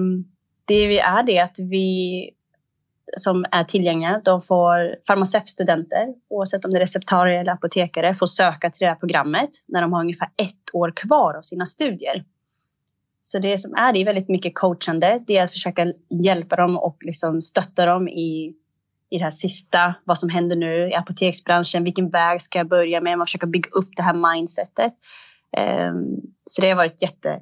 det 0.65 0.87
vi 0.87 0.99
är 0.99 1.23
det 1.23 1.39
att 1.39 1.59
vi 1.59 2.29
som 3.17 3.45
är 3.51 3.63
tillgängliga, 3.63 4.21
de 4.25 4.41
får 4.41 4.95
farmaceutstudenter, 5.07 6.07
oavsett 6.29 6.65
om 6.65 6.71
det 6.71 6.77
är 6.77 6.81
receptarier 6.81 7.41
eller 7.41 7.51
apotekare, 7.51 8.13
får 8.13 8.25
söka 8.25 8.69
till 8.69 8.79
det 8.79 8.89
här 8.89 8.95
programmet 8.95 9.49
när 9.67 9.81
de 9.81 9.93
har 9.93 10.01
ungefär 10.01 10.27
ett 10.37 10.73
år 10.73 10.93
kvar 10.95 11.33
av 11.33 11.41
sina 11.41 11.65
studier. 11.65 12.23
Så 13.21 13.39
det 13.39 13.57
som 13.57 13.75
är, 13.75 13.93
det 13.93 13.99
är 13.99 14.05
väldigt 14.05 14.29
mycket 14.29 14.55
coachande. 14.55 15.23
Det 15.27 15.37
är 15.37 15.43
att 15.43 15.51
försöka 15.51 15.93
hjälpa 16.23 16.55
dem 16.55 16.77
och 16.77 16.97
liksom 17.01 17.41
stötta 17.41 17.85
dem 17.85 18.07
i, 18.07 18.53
i 19.09 19.17
det 19.17 19.23
här 19.23 19.29
sista, 19.29 19.93
vad 20.03 20.17
som 20.17 20.29
händer 20.29 20.55
nu 20.55 20.89
i 20.89 20.95
apoteksbranschen. 20.95 21.83
Vilken 21.83 22.09
väg 22.09 22.41
ska 22.41 22.57
jag 22.57 22.67
börja 22.67 23.01
med? 23.01 23.17
Man 23.17 23.27
försöker 23.27 23.47
bygga 23.47 23.69
upp 23.69 23.89
det 23.95 24.03
här 24.03 24.33
mindsetet. 24.33 24.93
Um, 25.57 26.21
så 26.43 26.61
det 26.61 26.69
har 26.69 26.75
varit 26.75 27.01
jätte, 27.01 27.39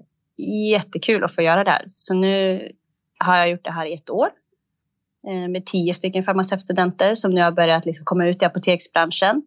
jättekul 0.72 1.24
att 1.24 1.36
få 1.36 1.42
göra 1.42 1.64
det 1.64 1.72
här. 1.72 1.86
Så 1.88 2.14
nu 2.14 2.62
har 3.18 3.38
jag 3.38 3.50
gjort 3.50 3.64
det 3.64 3.72
här 3.72 3.86
i 3.86 3.94
ett 3.94 4.10
år 4.10 4.30
eh, 5.28 5.50
med 5.50 5.66
tio 5.66 5.94
stycken 5.94 6.24
farmaceutstudenter 6.24 7.16
som 7.16 7.32
nu 7.32 7.42
har 7.42 7.52
börjat 7.52 7.86
liksom 7.86 8.06
komma 8.06 8.28
ut 8.28 8.42
i 8.42 8.46
apoteksbranschen. 8.46 9.44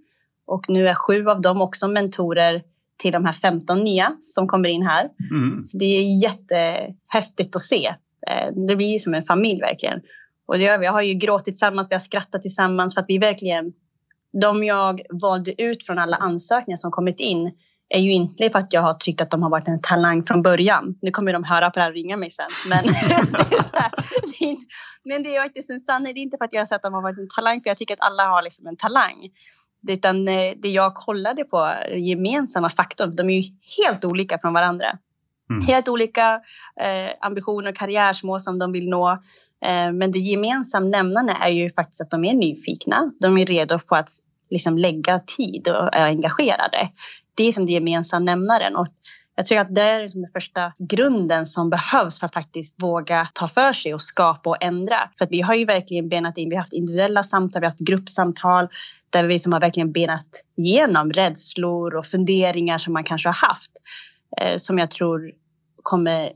Och 0.47 0.70
nu 0.70 0.89
är 0.89 0.95
sju 0.95 1.28
av 1.28 1.41
dem 1.41 1.61
också 1.61 1.89
mentorer 1.89 2.62
till 2.97 3.12
de 3.12 3.24
här 3.24 3.32
15 3.32 3.84
nya 3.84 4.16
som 4.20 4.49
kommer 4.49 4.68
in 4.68 4.82
här. 4.82 5.09
Mm. 5.30 5.62
Så 5.62 5.78
det 5.78 5.84
är 5.84 6.22
jättehäftigt 6.22 7.57
att 7.57 7.62
se. 7.62 7.86
Eh, 8.26 8.55
det 8.66 8.76
blir 8.76 8.99
som 8.99 9.14
en 9.14 9.24
familj 9.24 9.61
verkligen. 9.61 10.01
Och 10.47 10.59
det 10.59 10.64
gör 10.64 10.78
vi. 10.78 10.84
Jag 10.84 10.93
har 10.93 11.03
ju 11.03 11.14
gråtit 11.14 11.45
tillsammans, 11.45 11.91
vi 11.91 11.95
har 11.95 12.01
skrattat 12.01 12.43
tillsammans 12.43 12.95
för 12.95 13.01
att 13.01 13.09
vi 13.09 13.18
verkligen... 13.18 13.72
De 14.32 14.64
jag 14.64 15.03
valde 15.11 15.62
ut 15.62 15.86
från 15.86 15.99
alla 15.99 16.16
ansökningar 16.16 16.76
som 16.76 16.91
kommit 16.91 17.20
in 17.20 17.53
är 17.89 18.01
ju 18.01 18.12
inte 18.12 18.51
för 18.51 18.59
att 18.59 18.72
jag 18.72 18.80
har 18.80 18.95
tyckt 18.95 19.20
att 19.20 19.30
de 19.30 19.43
har 19.43 19.51
varit 19.51 19.68
en 19.68 19.80
talang 19.80 20.22
från 20.22 20.43
början. 20.43 20.99
Nu 21.03 21.11
kommer 21.11 21.32
de 21.32 21.45
höra 21.45 21.70
på 21.70 21.78
det 21.78 21.82
här 21.82 21.91
och 21.91 21.95
ringa 21.95 22.16
mig 22.16 22.30
sen. 22.30 22.47
Men, 22.68 22.84
det, 22.84 22.91
är 22.91 23.80
här, 23.80 23.91
det 24.22 24.45
är 24.45 24.49
inte, 24.49 24.62
men 25.05 25.22
det 25.22 25.36
är 25.36 25.45
inte 25.45 25.62
Susanne, 25.62 26.12
det 26.12 26.20
är 26.20 26.22
inte 26.22 26.36
för 26.39 26.45
att 26.45 26.53
jag 26.53 26.61
har 26.61 26.66
sett 26.66 26.76
att 26.76 26.82
de 26.82 26.95
har 26.95 27.03
varit 27.03 27.18
en 27.18 27.28
talang, 27.36 27.61
för 27.61 27.70
jag 27.70 27.76
tycker 27.76 27.95
att 27.95 28.01
alla 28.01 28.22
har 28.22 28.43
liksom 28.43 28.66
en 28.66 28.76
talang. 28.76 29.30
Utan 29.89 30.28
eh, 30.28 30.53
det 30.57 30.68
jag 30.68 30.95
kollade 30.95 31.45
på, 31.45 31.74
gemensamma 31.95 32.68
faktorn, 32.68 33.16
de 33.16 33.30
är 33.30 33.34
ju 33.34 33.53
helt 33.82 34.05
olika 34.05 34.39
från 34.39 34.53
varandra. 34.53 34.99
Mm. 35.51 35.66
Helt 35.66 35.89
olika 35.89 36.34
eh, 36.80 37.11
ambitioner 37.20 37.70
och 37.70 37.76
karriärsmål 37.76 38.41
som 38.41 38.59
de 38.59 38.72
vill 38.72 38.89
nå. 38.89 39.11
Eh, 39.64 39.93
men 39.93 40.12
det 40.12 40.18
gemensamma 40.18 40.86
nämnande 40.86 41.36
är 41.41 41.49
ju 41.49 41.70
faktiskt 41.70 42.01
att 42.01 42.11
de 42.11 42.24
är 42.24 42.34
nyfikna. 42.34 43.12
De 43.20 43.39
är 43.39 43.47
redo 43.47 43.78
på 43.78 43.97
att 43.97 44.11
liksom, 44.51 44.78
lägga 44.78 45.18
tid 45.18 45.68
och 45.68 45.95
är 45.95 46.07
engagerade. 46.07 46.89
Det 47.39 47.49
är 47.49 47.53
som 47.53 47.66
det 47.66 47.72
gemensamma 47.72 48.24
nämnaren. 48.24 48.76
Och 48.76 48.89
jag 49.34 49.47
tror 49.47 49.59
att 49.59 49.74
det 49.74 49.82
är 49.82 50.03
liksom 50.03 50.20
den 50.20 50.30
första 50.32 50.72
grunden 50.78 51.47
som 51.47 51.70
behövs 51.70 52.18
för 52.18 52.26
att 52.26 52.34
faktiskt 52.34 52.82
våga 52.82 53.28
ta 53.34 53.49
för 53.49 53.72
sig 53.72 53.95
och 53.95 54.03
skapa 54.03 54.51
och 54.51 54.62
ändra. 54.62 55.11
För 55.18 55.24
att 55.24 55.30
vi 55.32 55.41
har 55.41 55.55
ju 55.55 55.64
verkligen 55.64 56.09
benat 56.09 56.39
in, 56.39 56.49
vi 56.49 56.57
har 56.57 56.62
haft 56.62 56.72
individuella 56.72 57.22
samtal, 57.22 57.61
vi 57.61 57.64
har 57.66 57.70
haft 57.70 57.78
gruppsamtal 57.78 58.68
där 59.11 59.24
vi 59.24 59.39
som 59.39 59.53
har 59.53 59.61
verkligen 59.61 59.93
benat 59.93 60.26
igenom 60.57 61.12
rädslor 61.12 61.97
och 61.97 62.07
funderingar 62.07 62.78
som 62.78 62.93
man 62.93 63.05
kanske 63.05 63.28
har 63.28 63.49
haft. 63.49 63.72
Eh, 64.41 64.57
som 64.57 64.78
jag 64.78 64.91
tror 64.91 65.32
kommer 65.82 66.32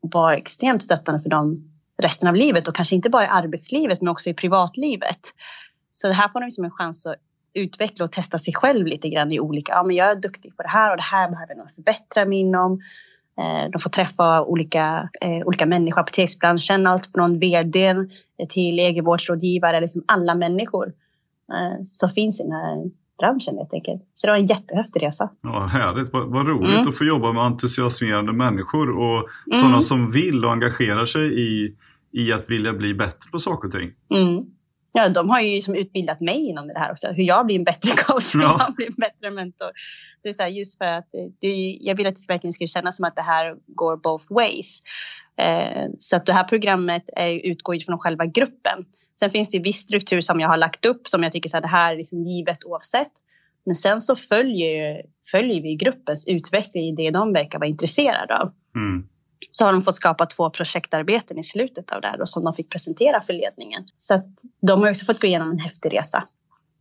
vara 0.00 0.36
extremt 0.36 0.82
stöttande 0.82 1.20
för 1.20 1.30
dem 1.30 1.70
resten 2.02 2.28
av 2.28 2.34
livet 2.34 2.68
och 2.68 2.76
kanske 2.76 2.94
inte 2.94 3.10
bara 3.10 3.24
i 3.24 3.28
arbetslivet 3.28 4.00
men 4.00 4.08
också 4.08 4.30
i 4.30 4.34
privatlivet. 4.34 5.20
Så 5.92 6.08
det 6.08 6.14
här 6.14 6.28
får 6.28 6.40
de 6.40 6.44
liksom 6.44 6.64
en 6.64 6.70
chans 6.70 7.06
att 7.06 7.16
utveckla 7.54 8.04
och 8.04 8.12
testa 8.12 8.38
sig 8.38 8.54
själv 8.54 8.86
lite 8.86 9.08
grann 9.08 9.32
i 9.32 9.40
olika, 9.40 9.72
ja 9.72 9.82
men 9.82 9.96
jag 9.96 10.10
är 10.10 10.14
duktig 10.14 10.56
på 10.56 10.62
det 10.62 10.68
här 10.68 10.90
och 10.90 10.96
det 10.96 11.02
här 11.02 11.30
behöver 11.30 11.54
jag 11.56 11.74
förbättra 11.74 12.24
mig 12.24 12.38
inom. 12.38 12.80
Eh, 13.38 13.70
de 13.70 13.78
får 13.78 13.90
träffa 13.90 14.42
olika, 14.44 15.08
eh, 15.20 15.46
olika 15.46 15.66
människor 15.66 16.00
apoteksbranschen, 16.00 16.86
allt 16.86 17.10
från 17.14 17.38
vd 17.38 17.94
till 18.48 18.78
egenvårdsrådgivare, 18.78 19.80
liksom 19.80 20.04
alla 20.06 20.34
människor 20.34 20.92
som 21.90 22.08
finns 22.08 22.40
i 22.40 22.42
den 22.42 22.52
här 22.52 22.90
branschen 23.18 23.58
helt 23.58 23.74
enkelt. 23.74 24.02
Så 24.14 24.26
det 24.26 24.32
var 24.32 24.38
en 24.38 24.46
jättehäftig 24.46 25.02
resa. 25.02 25.30
Ja, 25.42 25.66
härligt, 25.66 26.12
vad, 26.12 26.28
vad 26.28 26.48
roligt 26.48 26.74
mm. 26.74 26.88
att 26.88 26.98
få 26.98 27.04
jobba 27.04 27.32
med 27.32 27.42
entusiasmerande 27.42 28.32
människor 28.32 28.90
och 28.90 29.16
mm. 29.16 29.28
sådana 29.52 29.80
som 29.80 30.10
vill 30.10 30.44
och 30.44 30.52
engagerar 30.52 31.04
sig 31.04 31.40
i, 31.40 31.76
i 32.12 32.32
att 32.32 32.50
vilja 32.50 32.72
bli 32.72 32.94
bättre 32.94 33.30
på 33.32 33.38
saker 33.38 33.68
och 33.68 33.72
ting. 33.72 33.92
Mm. 34.14 34.44
Ja, 34.96 35.08
de 35.08 35.30
har 35.30 35.40
ju 35.40 35.60
som 35.60 35.74
utbildat 35.74 36.20
mig 36.20 36.48
inom 36.48 36.68
det 36.68 36.78
här 36.78 36.90
också. 36.90 37.08
Hur 37.08 37.24
jag 37.24 37.46
blir 37.46 37.56
en 37.56 37.64
bättre 37.64 37.90
coach, 37.96 38.34
hur 38.34 38.42
ja. 38.42 38.56
jag 38.58 38.74
blir 38.74 38.86
en 38.86 38.94
bättre 38.96 39.30
mentor. 39.30 39.70
Det 40.22 40.28
är 40.28 40.32
så 40.32 40.42
här, 40.42 40.50
just 40.50 40.78
för 40.78 40.84
att 40.84 41.08
det, 41.40 41.78
jag 41.80 41.96
vill 41.96 42.06
att 42.06 42.16
det 42.16 42.32
verkligen 42.32 42.52
ska 42.52 42.66
kännas 42.66 42.96
som 42.96 43.04
att 43.04 43.16
det 43.16 43.22
här 43.22 43.56
går 43.66 43.96
both 43.96 44.26
ways. 44.30 44.82
Eh, 45.38 45.90
så 45.98 46.16
att 46.16 46.26
det 46.26 46.32
här 46.32 46.44
programmet 46.44 47.02
är, 47.16 47.46
utgår 47.46 47.84
från 47.86 47.98
själva 47.98 48.26
gruppen. 48.26 48.84
Sen 49.18 49.30
finns 49.30 49.48
det 49.50 49.58
viss 49.58 49.80
struktur 49.80 50.20
som 50.20 50.40
jag 50.40 50.48
har 50.48 50.56
lagt 50.56 50.86
upp 50.86 51.06
som 51.06 51.22
jag 51.22 51.32
tycker 51.32 51.56
att 51.56 51.62
det 51.62 51.68
här 51.68 51.92
är 51.92 51.96
liksom 51.96 52.22
givet 52.22 52.64
oavsett. 52.64 53.12
Men 53.66 53.74
sen 53.74 54.00
så 54.00 54.16
följer, 54.16 55.02
följer 55.30 55.62
vi 55.62 55.74
gruppens 55.74 56.28
utveckling 56.28 56.84
i 56.84 56.94
det 56.94 57.10
de 57.10 57.32
verkar 57.32 57.58
vara 57.58 57.68
intresserade 57.68 58.38
av. 58.38 58.52
Mm 58.76 59.08
så 59.50 59.64
har 59.64 59.72
de 59.72 59.82
fått 59.82 59.94
skapa 59.94 60.26
två 60.26 60.50
projektarbeten 60.50 61.38
i 61.38 61.42
slutet 61.42 61.92
av 61.92 62.00
det 62.00 62.08
här 62.08 62.18
då, 62.18 62.26
som 62.26 62.44
de 62.44 62.54
fick 62.54 62.70
presentera 62.70 63.20
för 63.20 63.32
ledningen. 63.32 63.84
Så 63.98 64.14
att 64.14 64.26
de 64.62 64.80
har 64.80 64.90
också 64.90 65.04
fått 65.04 65.20
gå 65.20 65.26
igenom 65.26 65.50
en 65.50 65.58
häftig 65.58 65.94
resa. 65.94 66.24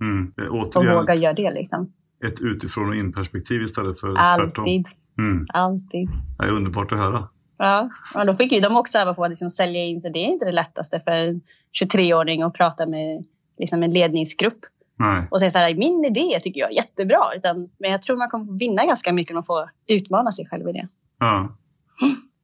Mm. 0.02 0.34
Och 0.52 0.76
våga 0.76 1.16
göra 1.16 1.34
det 1.34 1.54
liksom. 1.54 1.94
Ett 2.28 2.42
utifrån 2.42 2.90
och 2.90 2.96
in 2.96 3.14
perspektiv 3.14 3.62
istället 3.62 4.00
för 4.00 4.16
Alltid. 4.18 4.46
tvärtom. 4.46 4.84
Mm. 5.18 5.46
Alltid. 5.54 6.10
Det 6.38 6.46
är 6.46 6.52
underbart 6.52 6.92
att 6.92 6.98
höra. 6.98 7.30
Ja, 7.58 7.90
och 8.16 8.26
då 8.26 8.36
fick 8.36 8.52
ju 8.52 8.60
de 8.60 8.78
också 8.78 8.98
öva 8.98 9.14
på 9.14 9.24
att 9.24 9.30
liksom 9.30 9.50
sälja 9.50 9.84
in 9.84 10.02
sig. 10.02 10.12
Det 10.12 10.20
är 10.20 10.28
inte 10.28 10.46
det 10.46 10.52
lättaste 10.52 11.00
för 11.00 11.12
en 11.12 11.42
23-åring 11.82 12.42
att 12.42 12.54
prata 12.54 12.86
med 12.86 13.26
liksom 13.58 13.84
en 13.84 13.92
ledningsgrupp. 13.92 14.60
Nej. 15.00 15.28
Och 15.32 15.40
säga 15.40 15.52
så 15.52 15.60
här, 15.60 15.76
min 15.76 16.06
idé 16.06 16.40
tycker 16.42 16.60
jag 16.62 16.72
är 16.72 16.76
jättebra. 16.76 17.36
Utan, 17.36 17.70
men 17.78 17.92
jag 17.92 18.02
tror 18.02 18.18
man 18.18 18.30
kommer 18.30 18.60
vinna 18.60 18.86
ganska 18.86 19.14
mycket 19.14 19.32
om 19.32 19.36
man 19.36 19.44
får 19.44 19.70
utmana 19.88 20.32
sig 20.32 20.48
själv 20.48 20.70
i 20.70 20.72
det. 20.72 20.88
Ja. 21.20 21.58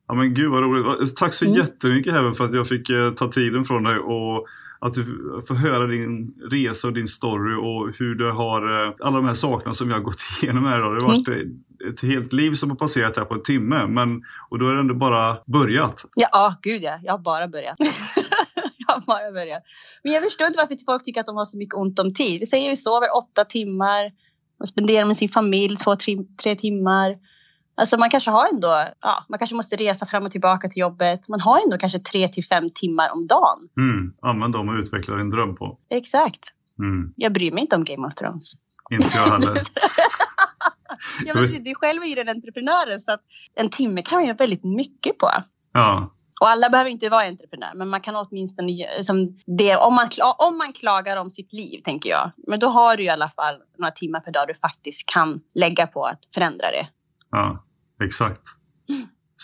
Ja 0.09 0.15
men 0.15 0.33
gud 0.33 0.51
vad 0.51 0.63
roligt. 0.63 1.15
Tack 1.15 1.33
så 1.33 1.45
mm. 1.45 1.57
jättemycket 1.57 2.13
Heaven 2.13 2.35
för 2.35 2.45
att 2.45 2.53
jag 2.53 2.67
fick 2.67 2.89
eh, 2.89 3.13
ta 3.13 3.31
tiden 3.31 3.65
från 3.65 3.83
dig 3.83 3.99
och 3.99 4.47
att 4.79 4.93
du 4.93 5.03
får 5.47 5.55
höra 5.55 5.87
din 5.87 6.33
resa 6.51 6.87
och 6.87 6.93
din 6.93 7.07
story 7.07 7.55
och 7.55 7.97
hur 7.99 8.15
du 8.15 8.31
har 8.31 8.87
eh, 8.87 8.93
alla 8.99 9.17
de 9.17 9.25
här 9.25 9.33
sakerna 9.33 9.73
som 9.73 9.89
jag 9.89 9.97
har 9.97 10.03
gått 10.03 10.21
igenom 10.41 10.65
här 10.65 10.79
idag. 10.79 10.95
Det 10.95 11.01
har 11.01 11.07
varit 11.07 11.27
mm. 11.27 11.63
ett 11.93 12.01
helt 12.01 12.33
liv 12.33 12.53
som 12.53 12.69
har 12.69 12.77
passerat 12.77 13.17
här 13.17 13.25
på 13.25 13.33
en 13.33 13.43
timme 13.43 13.87
men, 13.87 14.21
och 14.49 14.59
då 14.59 14.65
har 14.65 14.73
det 14.73 14.79
ändå 14.79 14.93
bara 14.93 15.37
börjat. 15.45 16.05
Ja, 16.15 16.55
gud 16.61 16.81
ja. 16.81 16.99
Jag 17.03 17.13
har 17.13 17.19
bara 17.19 17.47
börjat. 17.47 17.77
bara 19.07 19.31
börjat. 19.31 19.63
Men 20.03 20.13
jag 20.13 20.23
förstår 20.23 20.47
inte 20.47 20.59
varför 20.59 20.75
folk 20.85 21.03
tycker 21.03 21.19
att 21.19 21.27
de 21.27 21.35
har 21.35 21.45
så 21.45 21.57
mycket 21.57 21.75
ont 21.75 21.99
om 21.99 22.13
tid. 22.13 22.39
Vi 22.39 22.45
säger 22.45 22.69
vi 22.69 22.75
sover 22.75 23.17
åtta 23.17 23.45
timmar 23.45 24.11
och 24.59 24.67
spenderar 24.67 25.05
med 25.05 25.17
sin 25.17 25.29
familj 25.29 25.77
två, 25.77 25.95
tre, 25.95 26.17
tre 26.43 26.55
timmar. 26.55 27.15
Alltså 27.79 27.97
man 27.97 28.09
kanske 28.09 28.31
har 28.31 28.47
ändå, 28.47 28.85
ja, 29.01 29.25
man 29.29 29.39
kanske 29.39 29.55
måste 29.55 29.75
resa 29.75 30.05
fram 30.05 30.25
och 30.25 30.31
tillbaka 30.31 30.67
till 30.67 30.81
jobbet. 30.81 31.29
Man 31.29 31.41
har 31.41 31.61
ändå 31.63 31.77
kanske 31.77 31.99
tre 31.99 32.27
till 32.27 32.45
fem 32.45 32.69
timmar 32.75 33.09
om 33.13 33.25
dagen. 33.25 33.59
Mm. 33.77 34.13
Använd 34.21 34.53
dem 34.53 34.69
och 34.69 34.75
utveckla 34.75 35.15
din 35.15 35.29
dröm 35.29 35.55
på. 35.55 35.79
Exakt. 35.89 36.39
Mm. 36.79 37.13
Jag 37.15 37.33
bryr 37.33 37.51
mig 37.51 37.61
inte 37.61 37.75
om 37.75 37.83
Game 37.83 38.07
of 38.07 38.15
Thrones. 38.15 38.51
Inte 38.91 39.17
jag 39.17 39.23
heller. 39.23 39.53
ja, 41.25 41.33
men 41.33 41.63
du 41.63 41.75
själv 41.75 42.03
är 42.03 42.07
ju 42.07 42.15
den 42.15 42.29
entreprenören 42.29 42.99
så 42.99 43.11
att 43.11 43.21
en 43.55 43.69
timme 43.69 44.01
kan 44.01 44.15
man 44.15 44.25
göra 44.25 44.37
väldigt 44.37 44.63
mycket 44.63 45.17
på. 45.17 45.29
Ja. 45.73 46.13
Och 46.41 46.49
alla 46.49 46.69
behöver 46.69 46.91
inte 46.91 47.09
vara 47.09 47.25
entreprenör, 47.25 47.71
men 47.75 47.89
man 47.89 48.01
kan 48.01 48.15
åtminstone 48.15 48.71
liksom 48.97 49.37
det, 49.57 49.75
om, 49.75 49.95
man, 49.95 50.07
om 50.37 50.57
man 50.57 50.73
klagar 50.73 51.17
om 51.17 51.29
sitt 51.29 51.53
liv, 51.53 51.81
tänker 51.83 52.09
jag. 52.09 52.31
Men 52.47 52.59
då 52.59 52.67
har 52.67 52.97
du 52.97 53.03
i 53.03 53.09
alla 53.09 53.29
fall 53.29 53.55
några 53.77 53.91
timmar 53.91 54.19
per 54.19 54.31
dag 54.31 54.43
du 54.47 54.53
faktiskt 54.53 55.09
kan 55.09 55.41
lägga 55.59 55.87
på 55.87 56.05
att 56.05 56.19
förändra 56.33 56.71
det. 56.71 56.87
Ja, 57.31 57.65
exakt. 58.03 58.41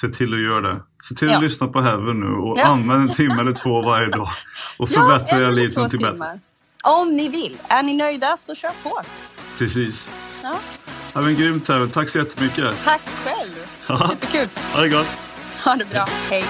Se 0.02 0.10
till 0.10 0.34
att 0.34 0.40
göra 0.40 0.62
det. 0.74 0.82
Se 1.10 1.16
till 1.16 1.28
att 1.28 1.34
Ja. 1.34 1.40
lyssna 1.40 1.68
på 1.68 1.82
Heaven 1.82 2.20
nu 2.20 2.28
och 2.28 2.60
Ja. 2.60 2.66
använd 2.66 3.02
en 3.10 3.16
timme 3.16 3.40
eller 3.40 3.54
två 3.54 3.82
varje 3.82 4.10
dag. 4.10 4.30
Och 4.80 4.90
förbättra 4.96 5.38
en 5.38 5.44
era 5.44 5.50
liv 5.52 5.72
någonting 5.76 6.02
bättre. 6.02 6.40
Om 6.84 7.16
ni 7.16 7.30
vill. 7.30 7.58
Är 7.68 7.84
ni 7.84 7.96
nöjda 7.98 8.38
så 8.38 8.56
kör 8.56 8.72
på. 8.84 9.02
Precis. 9.58 10.12
Ja. 10.44 10.56
Ja, 11.14 11.22
men 11.22 11.36
grymt 11.36 11.68
Heaven. 11.68 11.90
Tack 11.90 12.10
så 12.10 12.18
jättemycket. 12.18 12.84
Tack 12.84 13.02
själv. 13.26 13.52
Ja. 13.88 14.08
Superkul. 14.10 14.48
Ha 14.74 14.82
det 14.82 14.90
gott. 14.90 15.18
Ha 15.64 15.76
det 15.76 15.86
bra. 15.86 16.06
Hej. 16.30 16.44